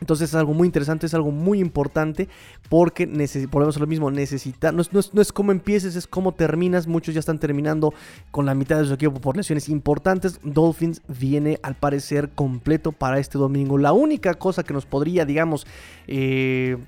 Entonces 0.00 0.30
es 0.30 0.34
algo 0.34 0.54
muy 0.54 0.66
interesante, 0.66 1.06
es 1.06 1.14
algo 1.14 1.30
muy 1.30 1.60
importante 1.60 2.28
porque 2.68 3.06
volvemos 3.50 3.76
a 3.76 3.80
lo 3.80 3.86
mismo, 3.86 4.10
necesita, 4.10 4.72
no 4.72 4.82
es, 4.82 4.92
no, 4.92 5.20
es, 5.20 5.32
cómo 5.32 5.52
empieces, 5.52 5.96
es 5.96 6.06
cómo 6.06 6.32
terminas. 6.32 6.86
Muchos 6.86 7.14
ya 7.14 7.20
están 7.20 7.38
terminando 7.38 7.92
con 8.30 8.46
la 8.46 8.54
mitad 8.54 8.78
de 8.78 8.86
su 8.86 8.94
equipo 8.94 9.20
por 9.20 9.36
lesiones 9.36 9.68
importantes. 9.68 10.40
Dolphins 10.42 11.02
viene 11.08 11.58
al 11.62 11.76
parecer 11.76 12.30
completo 12.30 12.92
para 12.92 13.18
este 13.18 13.38
domingo. 13.38 13.78
La 13.78 13.92
única 13.92 14.34
cosa 14.34 14.62
que 14.62 14.72
nos 14.72 14.86
podría, 14.86 15.24
digamos, 15.24 15.66
eh, 16.06 16.78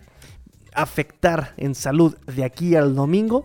afectar 0.75 1.53
en 1.57 1.75
salud 1.75 2.17
de 2.27 2.45
aquí 2.45 2.75
al 2.77 2.95
domingo 2.95 3.45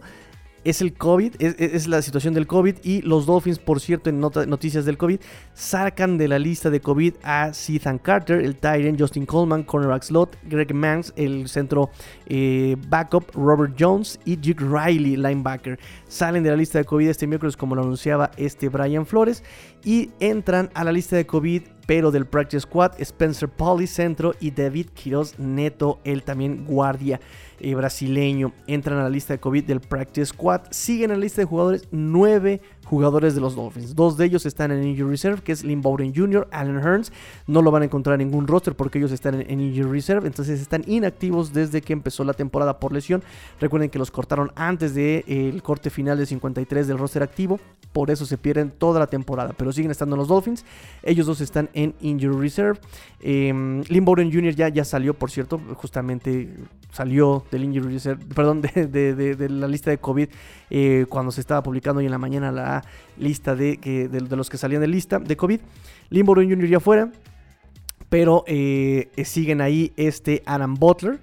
es 0.63 0.81
el 0.81 0.93
COVID, 0.93 1.35
es, 1.39 1.87
la 1.87 2.01
situación 2.01 2.33
del 2.33 2.47
COVID 2.47 2.77
y 2.83 3.01
los 3.01 3.25
Dolphins, 3.25 3.59
por 3.59 3.79
cierto, 3.79 4.09
en 4.09 4.19
noticias 4.19 4.85
del 4.85 4.97
COVID, 4.97 5.19
sacan 5.53 6.17
de 6.17 6.27
la 6.27 6.39
lista 6.39 6.69
de 6.69 6.81
COVID 6.81 7.15
a 7.23 7.51
Ethan 7.67 7.99
Carter, 7.99 8.41
el 8.41 8.55
Tyrant, 8.57 8.99
Justin 8.99 9.25
Coleman, 9.25 9.63
cornerback 9.63 10.03
slot, 10.03 10.37
Greg 10.43 10.73
Mans, 10.73 11.13
el 11.15 11.47
centro 11.47 11.89
eh, 12.25 12.75
backup, 12.87 13.31
Robert 13.33 13.75
Jones 13.79 14.19
y 14.25 14.35
Duke 14.35 14.63
Riley, 14.63 15.15
linebacker. 15.15 15.79
Salen 16.07 16.43
de 16.43 16.49
la 16.49 16.57
lista 16.57 16.79
de 16.79 16.85
COVID 16.85 17.07
este 17.07 17.27
miércoles, 17.27 17.55
como 17.55 17.75
lo 17.75 17.83
anunciaba 17.83 18.31
este 18.37 18.69
Brian 18.69 19.05
Flores, 19.05 19.43
y 19.83 20.11
entran 20.19 20.69
a 20.73 20.83
la 20.83 20.91
lista 20.91 21.15
de 21.15 21.25
COVID 21.25 21.61
pero 21.87 22.11
del 22.11 22.27
Practice 22.27 22.61
Squad, 22.61 22.91
Spencer 22.99 23.49
Polly, 23.49 23.87
centro, 23.87 24.35
y 24.39 24.51
David 24.51 24.89
Quiroz 24.93 25.39
Neto, 25.39 25.99
él 26.03 26.21
también 26.21 26.65
guardia. 26.65 27.19
Eh, 27.59 27.73
brasileño 27.73 28.53
entran 28.67 28.99
a 28.99 29.03
la 29.03 29.09
lista 29.09 29.33
de 29.33 29.39
COVID 29.39 29.63
del 29.63 29.79
Practice 29.79 30.27
Squad. 30.27 30.61
Siguen 30.69 31.09
en 31.09 31.17
la 31.17 31.23
lista 31.23 31.41
de 31.41 31.45
jugadores 31.45 31.87
nueve 31.89 32.61
jugadores 32.89 33.35
de 33.35 33.41
los 33.41 33.55
Dolphins. 33.55 33.95
Dos 33.95 34.15
de 34.15 34.25
ellos 34.25 34.45
están 34.45 34.71
en 34.71 34.81
Injury 34.81 35.09
Reserve, 35.09 35.41
que 35.41 35.51
es 35.51 35.63
Lynn 35.63 35.81
Bowden 35.81 36.15
Jr., 36.15 36.47
Allen 36.51 36.79
Hearns. 36.79 37.11
No 37.45 37.61
lo 37.61 37.69
van 37.69 37.81
a 37.81 37.85
encontrar 37.85 38.19
en 38.19 38.27
ningún 38.27 38.47
roster 38.47 38.75
porque 38.75 38.97
ellos 38.97 39.11
están 39.11 39.41
en, 39.41 39.59
Injury 39.59 39.91
Reserve. 39.91 40.25
Entonces 40.25 40.61
están 40.61 40.83
inactivos 40.87 41.51
desde 41.51 41.81
que 41.81 41.91
empezó 41.91 42.23
la 42.23 42.33
temporada 42.33 42.79
por 42.79 42.93
lesión. 42.93 43.23
Recuerden 43.59 43.89
que 43.89 43.99
los 43.99 44.09
cortaron 44.09 44.51
antes 44.55 44.95
del 44.95 45.25
de, 45.25 45.61
corte 45.61 45.89
final 45.89 46.17
de 46.17 46.25
53 46.25 46.87
del 46.87 46.97
roster 46.97 47.23
activo. 47.23 47.59
Por 47.91 48.09
eso 48.09 48.25
se 48.25 48.37
pierden 48.37 48.71
toda 48.71 48.99
la 48.99 49.07
temporada. 49.07 49.53
Pero 49.57 49.73
siguen 49.73 49.91
estando 49.91 50.15
en 50.15 50.19
los 50.19 50.29
Dolphins. 50.29 50.63
Ellos 51.03 51.25
dos 51.25 51.41
están 51.41 51.69
en 51.73 51.93
Injury 51.99 52.39
Reserve. 52.39 52.79
Eh, 53.19 53.51
Bowden 54.01 54.31
Jr. 54.31 54.55
Ya, 54.55 54.69
ya 54.69 54.85
salió, 54.85 55.13
por 55.13 55.29
cierto. 55.29 55.59
Justamente 55.75 56.53
salió 56.91 57.43
del 57.51 57.65
Injury 57.65 57.93
Reserve. 57.93 58.23
Perdón, 58.33 58.61
de, 58.75 59.47
la 59.49 59.67
lista 59.67 59.89
de 59.89 59.97
COVID. 59.97 60.29
Eh, 60.69 61.05
cuando 61.09 61.31
se 61.31 61.41
estaba 61.41 61.63
publicando 61.63 61.99
hoy 61.99 62.05
en 62.05 62.11
la 62.11 62.17
mañana 62.17 62.51
la 62.51 62.76
lista 63.17 63.55
de, 63.55 63.77
de, 64.09 64.35
los 64.35 64.49
que 64.49 64.57
salían 64.57 64.81
de 64.81 64.87
lista 64.87 65.19
de 65.19 65.35
COVID. 65.35 65.59
Limbo 66.09 66.35
Jr. 66.35 66.67
ya 66.67 66.79
fuera, 66.79 67.11
pero 68.09 68.43
eh, 68.47 69.09
siguen 69.23 69.61
ahí 69.61 69.93
este 69.97 70.43
Adam 70.45 70.75
Butler. 70.75 71.19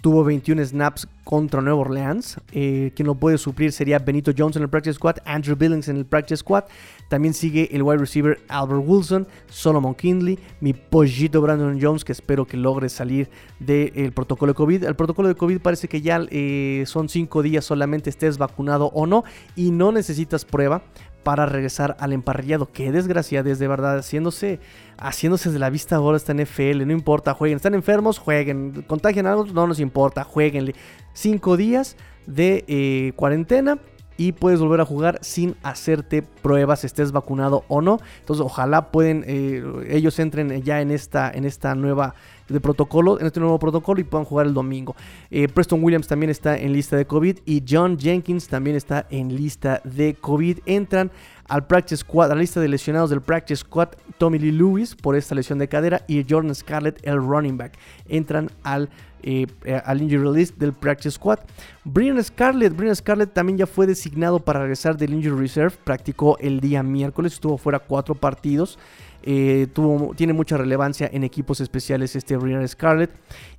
Tuvo 0.00 0.24
21 0.24 0.64
snaps 0.64 1.06
contra 1.24 1.60
Nueva 1.60 1.80
Orleans. 1.80 2.38
Eh, 2.52 2.92
quien 2.96 3.06
lo 3.06 3.14
puede 3.14 3.36
suplir 3.36 3.70
sería 3.72 3.98
Benito 3.98 4.32
Jones 4.36 4.56
en 4.56 4.62
el 4.62 4.70
practice 4.70 4.94
squad, 4.94 5.16
Andrew 5.26 5.56
Billings 5.56 5.88
en 5.88 5.96
el 5.96 6.06
practice 6.06 6.38
squad. 6.38 6.64
También 7.10 7.34
sigue 7.34 7.68
el 7.72 7.82
wide 7.82 7.98
receiver 7.98 8.38
Albert 8.46 8.84
Wilson, 8.86 9.26
Solomon 9.48 9.96
Kindley, 9.96 10.38
mi 10.60 10.74
pollito 10.74 11.40
Brandon 11.40 11.76
Jones, 11.82 12.04
que 12.04 12.12
espero 12.12 12.46
que 12.46 12.56
logre 12.56 12.88
salir 12.88 13.28
del 13.58 14.12
protocolo 14.12 14.52
de 14.52 14.56
COVID. 14.56 14.84
El 14.84 14.94
protocolo 14.94 15.26
de 15.26 15.34
COVID 15.34 15.58
parece 15.58 15.88
que 15.88 16.02
ya 16.02 16.24
eh, 16.30 16.84
son 16.86 17.08
5 17.08 17.42
días 17.42 17.64
solamente 17.64 18.10
estés 18.10 18.38
vacunado 18.38 18.92
o 18.94 19.08
no 19.08 19.24
y 19.56 19.72
no 19.72 19.90
necesitas 19.90 20.44
prueba 20.44 20.82
para 21.24 21.46
regresar 21.46 21.96
al 21.98 22.12
emparrillado. 22.12 22.70
Qué 22.70 22.92
desgracia 22.92 23.42
de 23.42 23.66
verdad, 23.66 23.98
haciéndose, 23.98 24.60
haciéndose 24.96 25.50
de 25.50 25.58
la 25.58 25.68
vista 25.68 25.96
ahora 25.96 26.16
está 26.16 26.30
en 26.30 26.46
FL, 26.46 26.86
no 26.86 26.92
importa, 26.92 27.34
jueguen. 27.34 27.56
Están 27.56 27.74
enfermos, 27.74 28.20
jueguen. 28.20 28.84
Contagian 28.86 29.26
algo, 29.26 29.46
no 29.46 29.66
nos 29.66 29.80
importa, 29.80 30.22
jueguenle. 30.22 30.76
Cinco 31.12 31.56
días 31.56 31.96
de 32.28 32.64
eh, 32.68 33.12
cuarentena 33.16 33.80
y 34.20 34.32
puedes 34.32 34.60
volver 34.60 34.82
a 34.82 34.84
jugar 34.84 35.18
sin 35.22 35.56
hacerte 35.62 36.20
pruebas, 36.20 36.84
estés 36.84 37.10
vacunado 37.10 37.64
o 37.68 37.80
no. 37.80 38.00
Entonces, 38.18 38.44
ojalá 38.44 38.90
pueden, 38.90 39.24
eh, 39.26 39.64
ellos 39.88 40.18
entren 40.18 40.62
ya 40.62 40.82
en 40.82 40.90
esta, 40.90 41.30
en 41.30 41.46
esta 41.46 41.74
nueva 41.74 42.14
de 42.46 42.60
protocolo, 42.60 43.18
en 43.18 43.24
este 43.24 43.40
nuevo 43.40 43.58
protocolo 43.58 43.98
y 43.98 44.04
puedan 44.04 44.26
jugar 44.26 44.46
el 44.46 44.52
domingo. 44.52 44.94
Eh, 45.30 45.48
Preston 45.48 45.82
Williams 45.82 46.06
también 46.06 46.28
está 46.28 46.58
en 46.58 46.74
lista 46.74 46.98
de 46.98 47.06
COVID 47.06 47.38
y 47.46 47.64
John 47.66 47.98
Jenkins 47.98 48.46
también 48.46 48.76
está 48.76 49.06
en 49.08 49.34
lista 49.34 49.80
de 49.84 50.12
COVID. 50.12 50.58
Entran 50.66 51.10
al 51.48 51.66
practice 51.66 52.02
squad, 52.02 52.30
a 52.30 52.34
la 52.34 52.42
lista 52.42 52.60
de 52.60 52.68
lesionados 52.68 53.08
del 53.08 53.22
practice 53.22 53.62
squad, 53.62 53.88
Tommy 54.18 54.38
Lee 54.38 54.52
Lewis 54.52 54.94
por 54.96 55.16
esta 55.16 55.34
lesión 55.34 55.58
de 55.58 55.66
cadera 55.66 56.02
y 56.06 56.22
Jordan 56.28 56.54
Scarlett, 56.54 57.00
el 57.04 57.16
running 57.16 57.56
back. 57.56 57.78
Entran 58.06 58.50
al 58.64 58.90
eh, 59.22 59.46
al 59.84 60.02
injury 60.02 60.36
list 60.36 60.56
del 60.56 60.72
practice 60.72 61.12
squad. 61.12 61.38
Brian 61.84 62.22
Scarlett, 62.22 62.76
Brian 62.76 62.94
Scarlett 62.94 63.32
también 63.32 63.58
ya 63.58 63.66
fue 63.66 63.86
designado 63.86 64.40
para 64.40 64.60
regresar 64.60 64.96
del 64.96 65.14
injury 65.14 65.40
reserve. 65.40 65.74
Practicó 65.84 66.38
el 66.38 66.60
día 66.60 66.82
miércoles, 66.82 67.34
estuvo 67.34 67.58
fuera 67.58 67.78
cuatro 67.78 68.14
partidos. 68.14 68.78
Eh, 69.22 69.66
tuvo, 69.74 70.14
tiene 70.14 70.32
mucha 70.32 70.56
relevancia 70.56 71.08
en 71.12 71.24
equipos 71.24 71.60
especiales 71.60 72.16
este 72.16 72.36
Brian 72.36 72.66
Scarlett. 72.66 73.10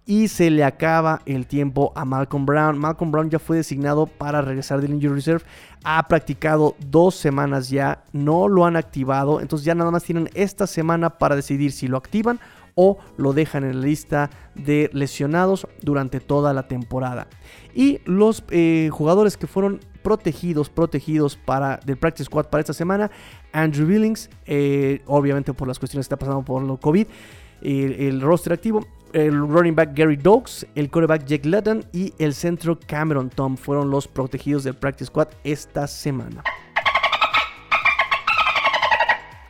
Y 0.05 0.27
se 0.27 0.49
le 0.49 0.63
acaba 0.63 1.21
el 1.25 1.45
tiempo 1.45 1.91
a 1.95 2.05
Malcolm 2.05 2.45
Brown. 2.45 2.77
Malcolm 2.77 3.11
Brown 3.11 3.29
ya 3.29 3.39
fue 3.39 3.57
designado 3.57 4.07
para 4.07 4.41
regresar 4.41 4.81
del 4.81 4.93
Injury 4.93 5.13
Reserve. 5.13 5.45
Ha 5.83 6.07
practicado 6.07 6.75
dos 6.79 7.15
semanas 7.15 7.69
ya. 7.69 8.03
No 8.11 8.47
lo 8.47 8.65
han 8.65 8.75
activado. 8.75 9.39
Entonces 9.39 9.65
ya 9.65 9.75
nada 9.75 9.91
más 9.91 10.03
tienen 10.03 10.29
esta 10.33 10.65
semana 10.65 11.11
para 11.17 11.35
decidir 11.35 11.71
si 11.71 11.87
lo 11.87 11.97
activan 11.97 12.39
o 12.83 12.97
lo 13.15 13.33
dejan 13.33 13.63
en 13.63 13.79
la 13.79 13.85
lista 13.85 14.31
de 14.55 14.89
lesionados 14.91 15.67
durante 15.83 16.19
toda 16.19 16.51
la 16.51 16.67
temporada. 16.67 17.27
Y 17.75 17.99
los 18.05 18.43
eh, 18.49 18.89
jugadores 18.91 19.37
que 19.37 19.45
fueron 19.45 19.81
protegidos, 20.01 20.71
protegidos 20.71 21.35
para 21.35 21.77
del 21.85 21.97
Practice 21.97 22.25
Squad 22.25 22.47
para 22.47 22.61
esta 22.61 22.73
semana, 22.73 23.11
Andrew 23.53 23.85
Billings, 23.85 24.31
eh, 24.47 25.03
obviamente 25.05 25.53
por 25.53 25.67
las 25.67 25.77
cuestiones 25.77 26.07
que 26.07 26.15
está 26.15 26.17
pasando 26.17 26.43
por 26.43 26.63
lo 26.63 26.77
COVID, 26.77 27.05
el, 27.61 28.19
roster 28.19 28.53
activo, 28.53 28.83
el 29.13 29.37
running 29.37 29.75
back 29.75 29.91
Gary 29.95 30.15
Dogs, 30.15 30.65
el 30.73 30.89
quarterback 30.89 31.25
Jake 31.25 31.47
Lutton 31.47 31.85
y 31.93 32.15
el 32.17 32.33
centro 32.33 32.79
Cameron 32.87 33.29
Tom 33.29 33.57
fueron 33.57 33.91
los 33.91 34.07
protegidos 34.07 34.63
del 34.63 34.73
Practice 34.73 35.05
Squad 35.05 35.27
esta 35.43 35.85
semana. 35.85 36.43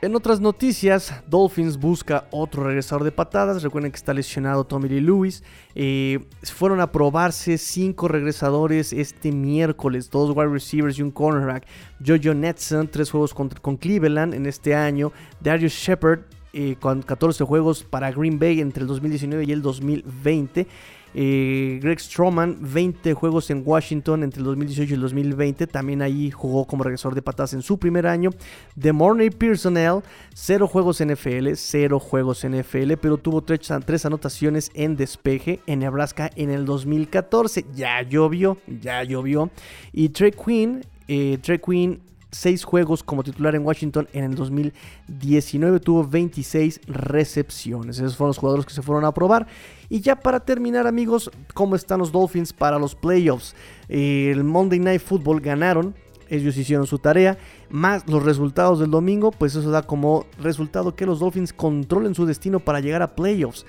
En 0.03 0.15
otras 0.15 0.41
noticias, 0.41 1.13
Dolphins 1.27 1.77
busca 1.77 2.25
otro 2.31 2.63
regresador 2.63 3.03
de 3.03 3.11
patadas. 3.11 3.61
Recuerden 3.61 3.91
que 3.91 3.97
está 3.97 4.15
lesionado 4.15 4.63
Tommy 4.63 4.89
Lee 4.89 4.99
Lewis. 4.99 5.43
Eh, 5.75 6.25
fueron 6.41 6.81
a 6.81 6.91
probarse 6.91 7.59
cinco 7.59 8.07
regresadores 8.07 8.93
este 8.93 9.31
miércoles: 9.31 10.09
dos 10.09 10.35
wide 10.35 10.47
receivers 10.47 10.97
y 10.97 11.03
un 11.03 11.11
cornerback. 11.11 11.67
Jojo 12.03 12.33
Netson, 12.33 12.87
tres 12.87 13.11
juegos 13.11 13.35
con, 13.35 13.77
Cleveland 13.77 14.33
en 14.33 14.47
este 14.47 14.73
año. 14.73 15.11
Darius 15.39 15.73
Shepard, 15.73 16.21
eh, 16.53 16.77
con 16.79 17.03
14 17.03 17.43
juegos 17.43 17.83
para 17.83 18.11
Green 18.11 18.39
Bay 18.39 18.59
entre 18.59 18.81
el 18.81 18.87
2019 18.87 19.43
y 19.43 19.51
el 19.51 19.61
2020. 19.61 20.65
Greg 21.13 21.99
Stroman, 21.99 22.57
20 22.61 23.13
juegos 23.13 23.49
en 23.49 23.63
Washington 23.65 24.23
entre 24.23 24.39
el 24.39 24.45
2018 24.45 24.91
y 24.91 24.95
el 24.95 25.01
2020. 25.01 25.67
También 25.67 26.01
ahí 26.01 26.31
jugó 26.31 26.65
como 26.65 26.83
regresor 26.83 27.15
de 27.15 27.21
patadas 27.21 27.53
en 27.53 27.61
su 27.61 27.77
primer 27.77 28.07
año. 28.07 28.31
De 28.75 28.93
Morney 28.93 29.29
Personnel, 29.29 30.01
0 30.33 30.67
juegos 30.67 31.01
en 31.01 31.11
NFL, 31.11 31.53
0 31.55 31.99
juegos 31.99 32.43
en 32.43 32.59
NFL, 32.59 32.93
pero 33.01 33.17
tuvo 33.17 33.41
3, 33.41 34.05
anotaciones 34.05 34.71
en 34.73 34.95
despeje 34.95 35.59
en 35.67 35.79
Nebraska 35.79 36.29
en 36.35 36.49
el 36.49 36.65
2014. 36.65 37.65
Ya 37.73 38.01
llovió, 38.01 38.57
ya 38.67 39.03
llovió. 39.03 39.49
Y 39.91 40.09
Trey 40.09 40.31
Quinn, 40.31 40.85
eh, 41.07 41.37
Trey 41.41 41.59
Quinn 41.59 42.01
6 42.31 42.63
juegos 42.63 43.03
como 43.03 43.23
titular 43.23 43.55
en 43.55 43.65
Washington 43.65 44.07
en 44.13 44.23
el 44.23 44.35
2019. 44.35 45.79
Tuvo 45.79 46.07
26 46.07 46.81
recepciones. 46.87 47.97
Esos 47.97 48.15
fueron 48.15 48.29
los 48.29 48.37
jugadores 48.37 48.65
que 48.65 48.73
se 48.73 48.81
fueron 48.81 49.05
a 49.05 49.13
probar. 49.13 49.47
Y 49.89 49.99
ya 49.99 50.15
para 50.15 50.39
terminar, 50.39 50.87
amigos, 50.87 51.29
¿cómo 51.53 51.75
están 51.75 51.99
los 51.99 52.11
Dolphins 52.11 52.53
para 52.53 52.79
los 52.79 52.95
playoffs? 52.95 53.55
el 53.89 54.43
Monday 54.43 54.79
Night 54.79 55.01
Football 55.01 55.41
ganaron. 55.41 55.93
Ellos 56.29 56.55
hicieron 56.55 56.87
su 56.87 56.97
tarea. 56.97 57.37
Más 57.69 58.07
los 58.07 58.23
resultados 58.23 58.79
del 58.79 58.89
domingo, 58.89 59.31
pues 59.31 59.53
eso 59.55 59.69
da 59.69 59.81
como 59.81 60.25
resultado 60.39 60.95
que 60.95 61.05
los 61.05 61.19
Dolphins 61.19 61.51
controlen 61.51 62.15
su 62.15 62.25
destino 62.25 62.61
para 62.61 62.79
llegar 62.79 63.01
a 63.01 63.15
playoffs. 63.15 63.65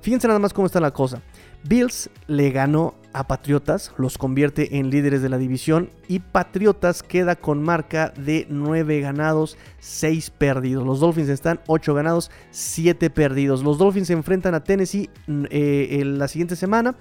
Fíjense 0.00 0.28
nada 0.28 0.38
más 0.38 0.52
cómo 0.52 0.66
está 0.66 0.78
la 0.80 0.92
cosa. 0.92 1.22
Bills 1.66 2.10
le 2.26 2.50
ganó 2.50 2.94
a 3.14 3.26
Patriotas, 3.26 3.92
los 3.96 4.18
convierte 4.18 4.76
en 4.78 4.90
líderes 4.90 5.22
de 5.22 5.28
la 5.28 5.38
división 5.38 5.88
y 6.08 6.18
Patriotas 6.18 7.02
queda 7.02 7.36
con 7.36 7.62
marca 7.62 8.12
de 8.16 8.46
9 8.50 9.00
ganados, 9.00 9.56
6 9.78 10.30
perdidos. 10.30 10.84
Los 10.84 11.00
Dolphins 11.00 11.28
están 11.28 11.60
8 11.66 11.94
ganados, 11.94 12.30
7 12.50 13.08
perdidos. 13.10 13.62
Los 13.62 13.78
Dolphins 13.78 14.08
se 14.08 14.12
enfrentan 14.12 14.54
a 14.54 14.64
Tennessee 14.64 15.08
mm, 15.26 15.44
eh, 15.50 16.00
en 16.00 16.18
la 16.18 16.28
siguiente 16.28 16.56
semana. 16.56 16.96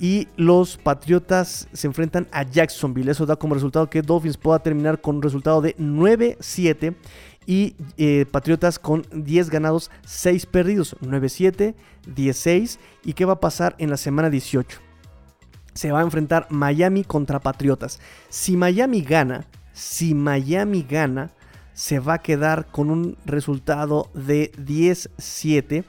Y 0.00 0.26
los 0.36 0.78
Patriotas 0.78 1.68
se 1.72 1.86
enfrentan 1.86 2.26
a 2.32 2.42
Jacksonville. 2.42 3.12
Eso 3.12 3.26
da 3.26 3.36
como 3.36 3.54
resultado 3.54 3.88
que 3.88 4.02
Dolphins 4.02 4.36
pueda 4.38 4.58
terminar 4.58 5.00
con 5.00 5.16
un 5.16 5.22
resultado 5.22 5.60
de 5.60 5.76
9-7 5.76 6.94
y 7.46 7.74
eh, 7.96 8.26
Patriotas 8.30 8.78
con 8.78 9.06
10 9.12 9.50
ganados, 9.50 9.90
6 10.06 10.46
perdidos, 10.46 10.96
9-7, 11.00 11.74
10-6. 12.14 12.78
¿Y 13.04 13.12
qué 13.14 13.24
va 13.24 13.34
a 13.34 13.40
pasar 13.40 13.74
en 13.78 13.90
la 13.90 13.96
semana 13.96 14.30
18? 14.30 14.78
Se 15.74 15.90
va 15.90 16.00
a 16.00 16.04
enfrentar 16.04 16.46
Miami 16.50 17.04
contra 17.04 17.40
Patriotas. 17.40 18.00
Si 18.28 18.56
Miami 18.56 19.02
gana, 19.02 19.46
si 19.72 20.14
Miami 20.14 20.86
gana, 20.88 21.30
se 21.74 21.98
va 21.98 22.14
a 22.14 22.22
quedar 22.22 22.66
con 22.66 22.90
un 22.90 23.16
resultado 23.24 24.10
de 24.14 24.52
10-7 24.52 25.84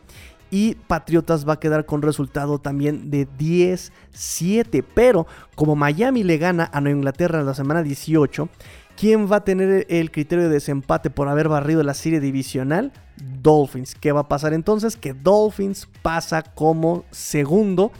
y 0.54 0.76
Patriotas 0.76 1.50
va 1.50 1.54
a 1.54 1.60
quedar 1.60 1.88
con 1.88 2.04
resultado 2.04 2.60
también 2.60 3.10
de 3.10 3.28
10-7. 3.28 4.86
Pero 4.94 5.26
como 5.56 5.76
Miami 5.76 6.24
le 6.24 6.38
gana 6.38 6.70
a 6.72 6.80
Nueva 6.80 6.98
Inglaterra 6.98 7.40
en 7.40 7.48
la 7.48 7.56
semana 7.56 7.82
18, 7.82 8.48
¿Quién 8.98 9.32
va 9.32 9.38
a 9.38 9.44
tener 9.44 9.86
el 9.90 10.12
criterio 10.12 10.46
de 10.46 10.54
desempate 10.54 11.10
por 11.10 11.28
haber 11.28 11.50
barrido 11.50 11.84
la 11.84 11.94
serie 11.94 12.20
divisional? 12.20 12.92
Dolphins. 13.42 13.96
¿Qué 13.96 14.12
va 14.12 14.22
a 14.22 14.28
pasar 14.28 14.54
entonces? 14.54 14.96
Que 14.96 15.14
Dolphins 15.14 15.88
pasa 16.02 16.42
como 16.42 17.04
segundo 17.12 17.92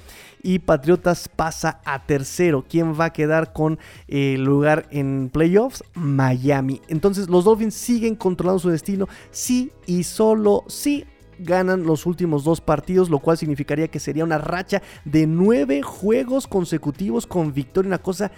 y 0.44 0.60
Patriotas 0.60 1.30
pasa 1.30 1.82
a 1.86 2.06
tercero. 2.06 2.66
¿Quién 2.68 3.00
va 3.00 3.06
a 3.06 3.14
quedar 3.14 3.54
con 3.54 3.80
el 4.08 4.18
eh, 4.18 4.38
lugar 4.38 4.88
en 4.92 5.30
playoffs? 5.32 5.84
Miami. 5.94 6.82
Entonces 6.90 7.30
los 7.30 7.46
Dolphins 7.46 7.74
siguen 7.74 8.16
controlando 8.16 8.60
su 8.60 8.70
destino, 8.70 9.08
sí 9.32 9.72
y 9.86 10.04
solo 10.04 10.64
sí 10.68 11.06
ganan 11.40 11.84
los 11.84 12.06
últimos 12.06 12.44
dos 12.44 12.62
partidos, 12.62 13.10
lo 13.10 13.20
cual 13.20 13.38
significaría 13.38 13.88
que 13.88 14.00
sería 14.00 14.24
una 14.24 14.38
racha 14.38 14.82
de 15.06 15.26
nueve 15.26 15.82
juegos 15.82 16.48
consecutivos 16.48 17.26
con 17.26 17.54
victoria, 17.54 17.88
una 17.88 18.02
cosa 18.02 18.32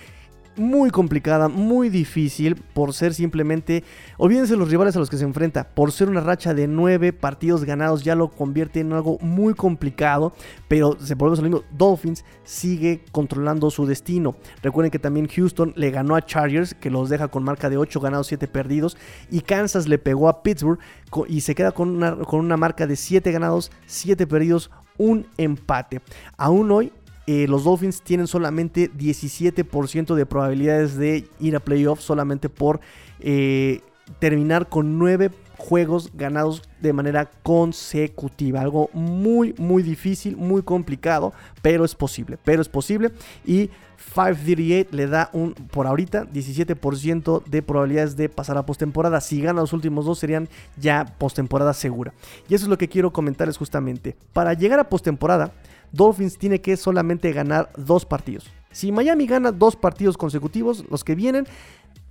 muy 0.58 0.90
complicada, 0.90 1.48
muy 1.48 1.90
difícil 1.90 2.56
por 2.56 2.94
ser 2.94 3.14
simplemente, 3.14 3.84
olvídense 4.18 4.56
los 4.56 4.70
rivales 4.70 4.96
a 4.96 5.00
los 5.00 5.10
que 5.10 5.18
se 5.18 5.24
enfrenta, 5.24 5.70
por 5.70 5.92
ser 5.92 6.10
una 6.10 6.22
racha 6.22 6.54
de 6.54 6.68
nueve 6.68 7.14
partidos 7.14 7.64
ganados 7.64 8.04
ya 8.04 8.16
lo 8.16 8.30
convierte 8.30 8.80
en 8.80 8.94
algo 8.94 9.18
muy 9.22 9.54
complicado, 9.54 10.34
pero 10.68 10.98
se 11.00 11.16
volvemos 11.16 11.40
al 11.40 11.46
mismo, 11.46 11.64
Dolphins 11.72 12.26
sigue 12.44 13.02
controlando 13.12 13.70
su 13.70 13.86
destino. 13.86 14.36
Recuerden 14.62 14.92
que 14.92 15.00
también 15.00 15.28
Houston 15.28 15.74
le 15.76 15.92
ganó 15.92 16.16
a 16.16 16.26
Chargers, 16.26 16.74
que 16.74 16.90
los 16.90 17.10
deja 17.10 17.28
con 17.28 17.44
marca 17.44 17.70
de 17.70 17.78
8 17.78 18.00
ganados, 18.00 18.28
7 18.28 18.48
perdidos, 18.48 18.98
y 19.30 19.42
Kansas 19.42 19.88
le 19.88 19.98
pegó 19.98 20.30
a 20.30 20.44
Pittsburgh 20.44 20.80
y 21.28 21.42
se 21.42 21.56
queda 21.56 21.72
con 21.72 21.90
una, 21.90 22.16
con 22.16 22.40
una 22.40 22.58
marca 22.58 22.88
de 22.88 22.96
7 22.96 23.32
ganados, 23.32 23.72
7 23.86 24.28
perdidos, 24.28 24.72
un 24.98 25.28
empate. 25.38 26.02
Aún 26.38 26.72
hoy 26.72 26.92
eh, 27.28 27.48
los 27.48 27.64
Dolphins 27.64 28.02
tienen 28.02 28.28
solamente 28.28 28.92
17% 28.92 30.16
de 30.16 30.26
probabilidades 30.26 30.96
de 30.96 31.28
ir 31.40 31.56
a 31.56 31.60
playoffs 31.60 32.04
solamente 32.04 32.50
por 32.50 32.80
eh, 33.20 33.82
terminar 34.20 34.70
con 34.70 35.00
9 35.00 35.32
juegos 35.58 36.12
ganados 36.14 36.62
de 36.82 36.94
manera 36.94 37.30
consecutiva. 37.42 38.62
Algo 38.62 38.90
muy, 38.94 39.56
muy 39.58 39.82
difícil, 39.82 40.38
muy 40.38 40.62
complicado, 40.62 41.34
pero 41.62 41.86
es 41.86 41.96
posible. 41.96 42.38
Pero 42.44 42.62
es 42.62 42.70
posible. 42.70 43.12
Y 43.46 43.70
538 44.14 44.90
le 44.96 45.08
da 45.08 45.30
un, 45.34 45.54
por 45.54 45.88
ahorita, 45.88 46.26
17% 46.28 47.44
de 47.44 47.62
probabilidades 47.62 48.16
de 48.16 48.30
pasar 48.30 48.58
a 48.58 48.66
postemporada. 48.66 49.22
Si 49.22 49.42
gana 49.42 49.62
los 49.62 49.74
últimos 49.74 50.06
dos, 50.06 50.20
serían 50.20 50.48
ya 50.78 51.06
postemporada 51.18 51.74
segura. 51.74 52.14
Y 52.48 52.56
eso 52.56 52.66
es 52.66 52.70
lo 52.70 52.78
que 52.78 52.90
quiero 52.90 53.12
comentarles 53.12 53.58
justamente. 53.58 54.16
Para 54.34 54.54
llegar 54.54 54.80
a 54.80 54.90
postemporada 54.90 55.54
Dolphins 55.92 56.38
tiene 56.38 56.62
que 56.62 56.78
solamente 56.78 57.32
ganar 57.32 57.72
dos 57.78 58.06
partidos. 58.06 58.46
Si 58.72 58.92
Miami 58.92 59.26
gana 59.26 59.52
dos 59.52 59.76
partidos 59.76 60.18
consecutivos, 60.18 60.84
los 60.90 61.04
que 61.04 61.16
vienen, 61.16 61.48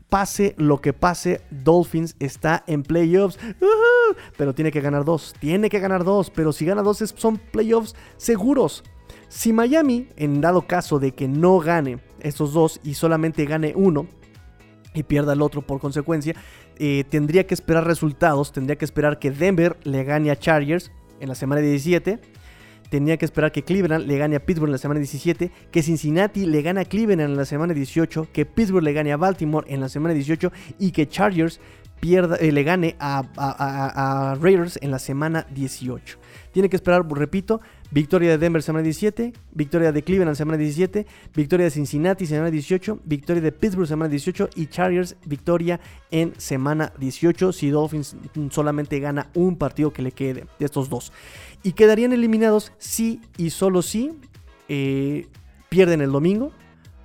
pase 0.09 0.55
lo 0.59 0.81
que 0.81 0.93
pase, 0.93 1.43
Dolphins 1.51 2.17
está 2.21 2.65
en 2.67 2.83
playoffs. 2.85 3.39
pero 4.37 4.55
tiene 4.55 4.71
que 4.71 4.81
ganar 4.81 5.05
dos. 5.05 5.35
Tiene 5.39 5.69
que 5.69 5.81
ganar 5.81 6.05
dos. 6.05 6.31
Pero 6.31 6.53
si 6.53 6.65
gana 6.65 6.83
dos, 6.83 6.99
son 7.17 7.37
playoffs 7.37 7.95
seguros. 8.17 8.85
Si 9.29 9.53
Miami, 9.53 10.09
en 10.17 10.41
dado 10.41 10.67
caso 10.67 10.99
de 10.99 11.13
que 11.13 11.29
no 11.29 11.59
gane 11.59 11.99
esos 12.21 12.53
dos 12.53 12.81
y 12.83 12.95
solamente 12.95 13.45
gane 13.45 13.73
uno 13.77 14.07
y 14.95 15.03
pierda 15.03 15.33
el 15.33 15.43
otro 15.43 15.63
por 15.63 15.81
consecuencia, 15.81 16.35
eh, 16.77 17.05
tendría 17.11 17.47
que 17.47 17.55
esperar 17.55 17.85
resultados. 17.85 18.53
Tendría 18.53 18.77
que 18.77 18.85
esperar 18.85 19.19
que 19.19 19.33
Denver 19.33 19.77
le 19.83 20.05
gane 20.05 20.31
a 20.31 20.37
Chargers 20.39 20.93
en 21.21 21.29
la 21.29 21.35
semana 21.35 21.61
17 21.61 22.21
tenía 22.95 23.17
que 23.17 23.25
esperar 23.25 23.51
que 23.51 23.65
Cleveland 23.65 24.07
le 24.07 24.19
gane 24.19 24.37
a 24.37 24.47
Pittsburgh 24.47 24.69
en 24.69 24.75
la 24.75 24.79
semana 24.79 25.01
17, 25.01 25.51
que 25.73 25.83
Cincinnati 25.83 26.47
le 26.47 26.63
gane 26.63 26.81
a 26.81 26.85
Cleveland 26.85 27.33
en 27.33 27.37
la 27.37 27.45
semana 27.45 27.75
18, 27.75 28.29
que 28.33 28.47
Pittsburgh 28.47 28.85
le 28.85 28.93
gane 28.93 29.13
a 29.13 29.17
Baltimore 29.17 29.67
en 29.69 29.81
la 29.81 29.89
semana 29.89 30.15
18 30.15 30.53
y 30.79 30.93
que 30.93 31.09
Chargers 31.09 31.59
pierda, 31.99 32.37
eh, 32.37 32.53
le 32.53 32.63
gane 32.63 32.95
a, 33.01 34.37
Raiders 34.41 34.79
en 34.81 34.93
la 34.93 35.01
semana 35.01 35.45
18. 35.53 36.19
Tiene 36.53 36.69
que 36.69 36.77
esperar, 36.77 37.05
repito, 37.11 37.61
victoria 37.91 38.31
de 38.31 38.39
Denver 38.39 38.63
semana 38.63 38.85
17, 38.85 39.33
victoria 39.51 39.91
de 39.91 40.03
Cleveland 40.05 40.37
semana 40.37 40.57
17, 40.57 41.05
victoria 41.35 41.65
de 41.65 41.71
Cincinnati 41.73 42.27
semana 42.27 42.53
18, 42.53 43.01
victoria 43.05 43.43
de 43.43 43.51
Pittsburgh 43.51 43.89
semana 43.89 44.09
18 44.09 44.51
y 44.55 44.67
Chargers 44.69 45.17
victoria 45.25 45.81
en 46.13 46.33
semana 46.37 46.93
18 46.99 47.53
si 47.53 47.71
Dolphins 47.71 48.15
solamente 48.51 49.01
gana 49.01 49.31
un 49.35 49.57
partido 49.57 49.93
que 49.93 50.03
le 50.03 50.13
quede 50.13 50.47
de 50.61 50.65
estos 50.65 50.89
dos 50.89 51.13
y 51.65 51.73
quedarían 51.73 52.13
eliminados 52.13 52.73
si 52.79 53.21
y 53.37 53.51
solo 53.51 53.83
si 53.83 54.13
eh, 54.69 55.27
pierden 55.71 56.03
el 56.03 56.13
domingo, 56.13 56.53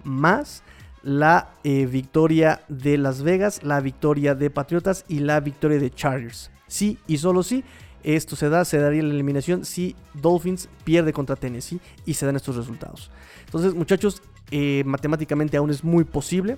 más 0.03 0.63
la 1.01 1.51
eh, 1.63 1.85
victoria 1.85 2.61
de 2.67 2.97
Las 2.97 3.23
Vegas, 3.23 3.63
la 3.63 3.79
victoria 3.79 4.35
de 4.35 4.49
Patriotas 4.49 5.05
y 5.07 5.19
la 5.19 5.39
victoria 5.39 5.79
de 5.79 5.89
Chargers. 5.89 6.51
Sí 6.67 6.99
y 7.07 7.17
solo 7.17 7.41
si 7.41 7.63
esto 8.03 8.35
se 8.35 8.49
da, 8.49 8.65
se 8.65 8.79
daría 8.79 9.01
la 9.01 9.13
eliminación 9.13 9.65
si 9.65 9.95
Dolphins 10.13 10.69
pierde 10.83 11.13
contra 11.13 11.37
Tennessee 11.37 11.79
y 12.05 12.13
se 12.13 12.25
dan 12.25 12.35
estos 12.35 12.57
resultados. 12.57 13.11
Entonces, 13.45 13.73
muchachos, 13.73 14.21
eh, 14.51 14.83
matemáticamente 14.85 15.57
aún 15.57 15.69
es 15.69 15.83
muy 15.83 16.03
posible. 16.03 16.57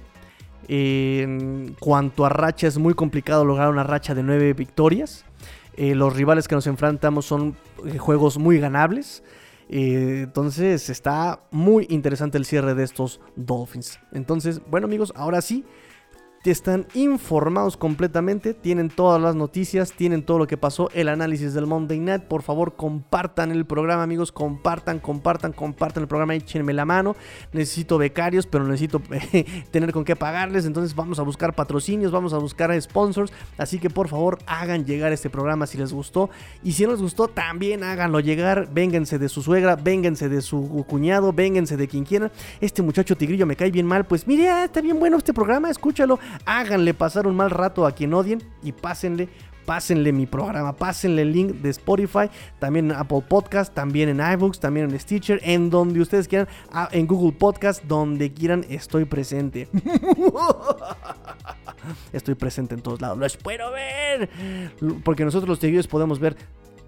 en 0.68 1.76
cuanto 1.80 2.26
a 2.26 2.30
racha, 2.30 2.68
es 2.68 2.78
muy 2.78 2.94
complicado 2.94 3.44
lograr 3.44 3.70
una 3.70 3.84
racha 3.84 4.14
de 4.16 4.24
nueve 4.24 4.54
victorias. 4.54 5.26
Eh, 5.76 5.96
los 5.96 6.16
rivales 6.16 6.48
que 6.48 6.56
nos 6.56 6.68
enfrentamos 6.68 7.26
son 7.26 7.56
eh, 7.86 7.98
juegos 7.98 8.38
muy 8.38 8.60
ganables. 8.60 9.24
Eh, 9.70 10.22
entonces 10.24 10.90
está 10.90 11.44
muy 11.50 11.88
interesante 11.90 12.38
el 12.38 12.46
cierre 12.46 12.76
de 12.76 12.84
estos 12.84 13.22
Dolphins. 13.36 14.00
Entonces, 14.12 14.62
bueno 14.70 14.86
amigos, 14.86 15.14
ahora 15.16 15.42
sí, 15.42 15.64
están 16.50 16.88
informados 16.96 17.78
completamente, 17.78 18.56
tienen 18.56 18.90
todas 18.90 19.22
las 19.22 19.36
noticias, 19.36 19.92
tienen 19.92 20.24
todo 20.24 20.40
lo 20.40 20.48
que 20.48 20.58
pasó, 20.58 20.90
el 20.94 21.08
análisis 21.08 21.54
del 21.54 21.68
Monday 21.68 22.00
Night. 22.00 22.24
Por 22.24 22.42
favor, 22.42 22.76
compartan 22.76 23.52
el 23.52 23.66
programa, 23.66 24.02
amigos, 24.02 24.32
compartan, 24.32 25.00
compartan, 25.00 25.54
compartan 25.54 26.04
el 26.04 26.08
programa, 26.08 26.34
échenme 26.34 26.74
la 26.74 26.86
mano. 26.86 27.16
Necesito 27.54 28.00
becarios, 28.00 28.48
pero 28.48 28.66
necesito 28.66 29.02
tener 29.72 29.92
con 29.92 30.04
qué 30.04 30.16
pagarles. 30.16 30.66
Entonces, 30.66 30.96
vamos 30.96 31.20
a 31.20 31.24
buscar 31.24 31.54
patrocinios, 31.54 32.12
vamos 32.12 32.34
a 32.34 32.40
buscar 32.40 32.80
sponsors. 32.82 33.32
Así 33.60 33.78
que 33.78 33.92
por 33.92 34.08
favor, 34.08 34.40
hagan 34.48 34.86
llegar 34.86 35.12
este 35.12 35.30
programa 35.30 35.68
si 35.68 35.78
les 35.78 35.94
gustó. 35.94 36.32
Y 36.64 36.72
si 36.72 36.86
no 36.86 36.92
les 36.92 37.02
gustó, 37.02 37.28
también 37.28 37.84
háganlo 37.84 38.20
llegar. 38.20 38.70
Vénganse 38.74 39.20
de 39.20 39.30
su 39.30 39.44
suegra, 39.44 39.76
vénganse 39.76 40.28
de 40.28 40.42
su 40.42 40.86
cuñado, 40.88 41.34
vénganse 41.34 41.78
de 41.78 41.88
quien 41.88 42.04
quieran. 42.04 42.32
Este 42.62 42.82
muchacho 42.82 43.16
tigrillo 43.16 43.46
me 43.46 43.56
cae 43.56 43.70
bien 43.70 43.86
mal. 43.86 44.06
Pues 44.06 44.26
mire, 44.26 44.50
ah, 44.50 44.64
está 44.64 44.82
bien 44.82 45.00
bueno 45.00 45.18
este 45.18 45.34
programa, 45.34 45.70
escúchalo 45.70 46.20
háganle 46.46 46.94
pasar 46.94 47.28
un 47.28 47.36
mal 47.36 47.50
rato 47.50 47.86
a 47.86 47.92
quien 47.92 48.14
odien 48.14 48.42
y 48.64 48.72
pásenle 48.72 49.30
pásenle 49.66 50.12
mi 50.12 50.26
programa, 50.26 50.76
pásenle 50.76 51.22
el 51.22 51.32
link 51.32 51.52
de 51.62 51.70
Spotify, 51.70 52.30
también 52.60 52.92
en 52.92 52.98
Apple 52.98 53.24
Podcast, 53.28 53.74
también 53.74 54.10
en 54.10 54.34
iBooks, 54.34 54.60
también 54.60 54.90
en 54.90 55.00
Stitcher, 55.00 55.40
en 55.44 55.70
donde 55.70 56.02
ustedes 56.02 56.28
quieran, 56.28 56.48
ah, 56.72 56.90
en 56.92 57.08
Google 57.08 57.32
Podcast, 57.32 57.84
donde 57.84 58.34
quieran, 58.34 58.66
estoy 58.70 59.06
presente. 59.06 59.70
estoy 62.14 62.36
presente 62.36 62.76
en 62.76 62.82
todos 62.82 63.02
lados. 63.02 63.18
Lo 63.18 63.26
espero 63.26 63.72
ver. 63.72 64.30
Porque 65.04 65.24
nosotros 65.24 65.48
los 65.48 65.60
seguidores 65.60 65.88
podemos 65.88 66.20
ver 66.20 66.36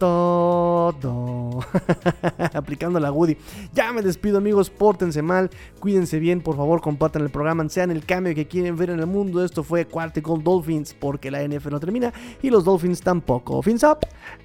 todo. 0.04 1.62
Aplicando 2.54 3.00
la 3.00 3.10
Woody. 3.10 3.38
Ya 3.72 3.94
me 3.94 4.02
despido, 4.02 4.38
amigos. 4.38 4.70
Pórtense 4.70 5.22
mal. 5.22 5.50
Cuídense 5.80 6.20
bien. 6.20 6.42
Por 6.42 6.58
favor, 6.58 6.82
compartan 6.82 7.22
el 7.22 7.30
programa. 7.30 7.68
Sean 7.70 7.90
el 7.90 8.06
cambio 8.06 8.36
que 8.36 8.46
quieren 8.46 8.76
ver 8.76 8.90
en 8.90 9.00
el 9.00 9.08
mundo. 9.08 9.46
Esto 9.46 9.64
fue 9.64 9.86
Quarticle 9.86 10.40
Dolphins. 10.44 10.94
Porque 10.94 11.32
la 11.32 11.42
NF 11.48 11.68
no 11.68 11.80
termina. 11.80 12.12
Y 12.42 12.50
los 12.50 12.66
Dolphins 12.66 13.00
tampoco. 13.00 13.62
Fins 13.62 13.84
up. 13.84 14.00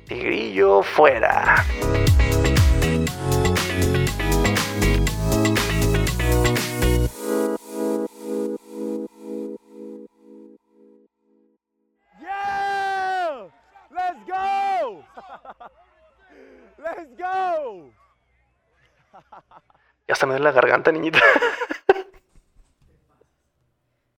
Tigrillo 0.06 0.82
fuera. 0.84 1.64
Let's 16.78 17.10
go. 17.16 17.92
Ya 20.06 20.14
se 20.14 20.26
me 20.26 20.34
da 20.34 20.38
la 20.40 20.52
garganta, 20.52 20.92
niñita. 20.92 21.20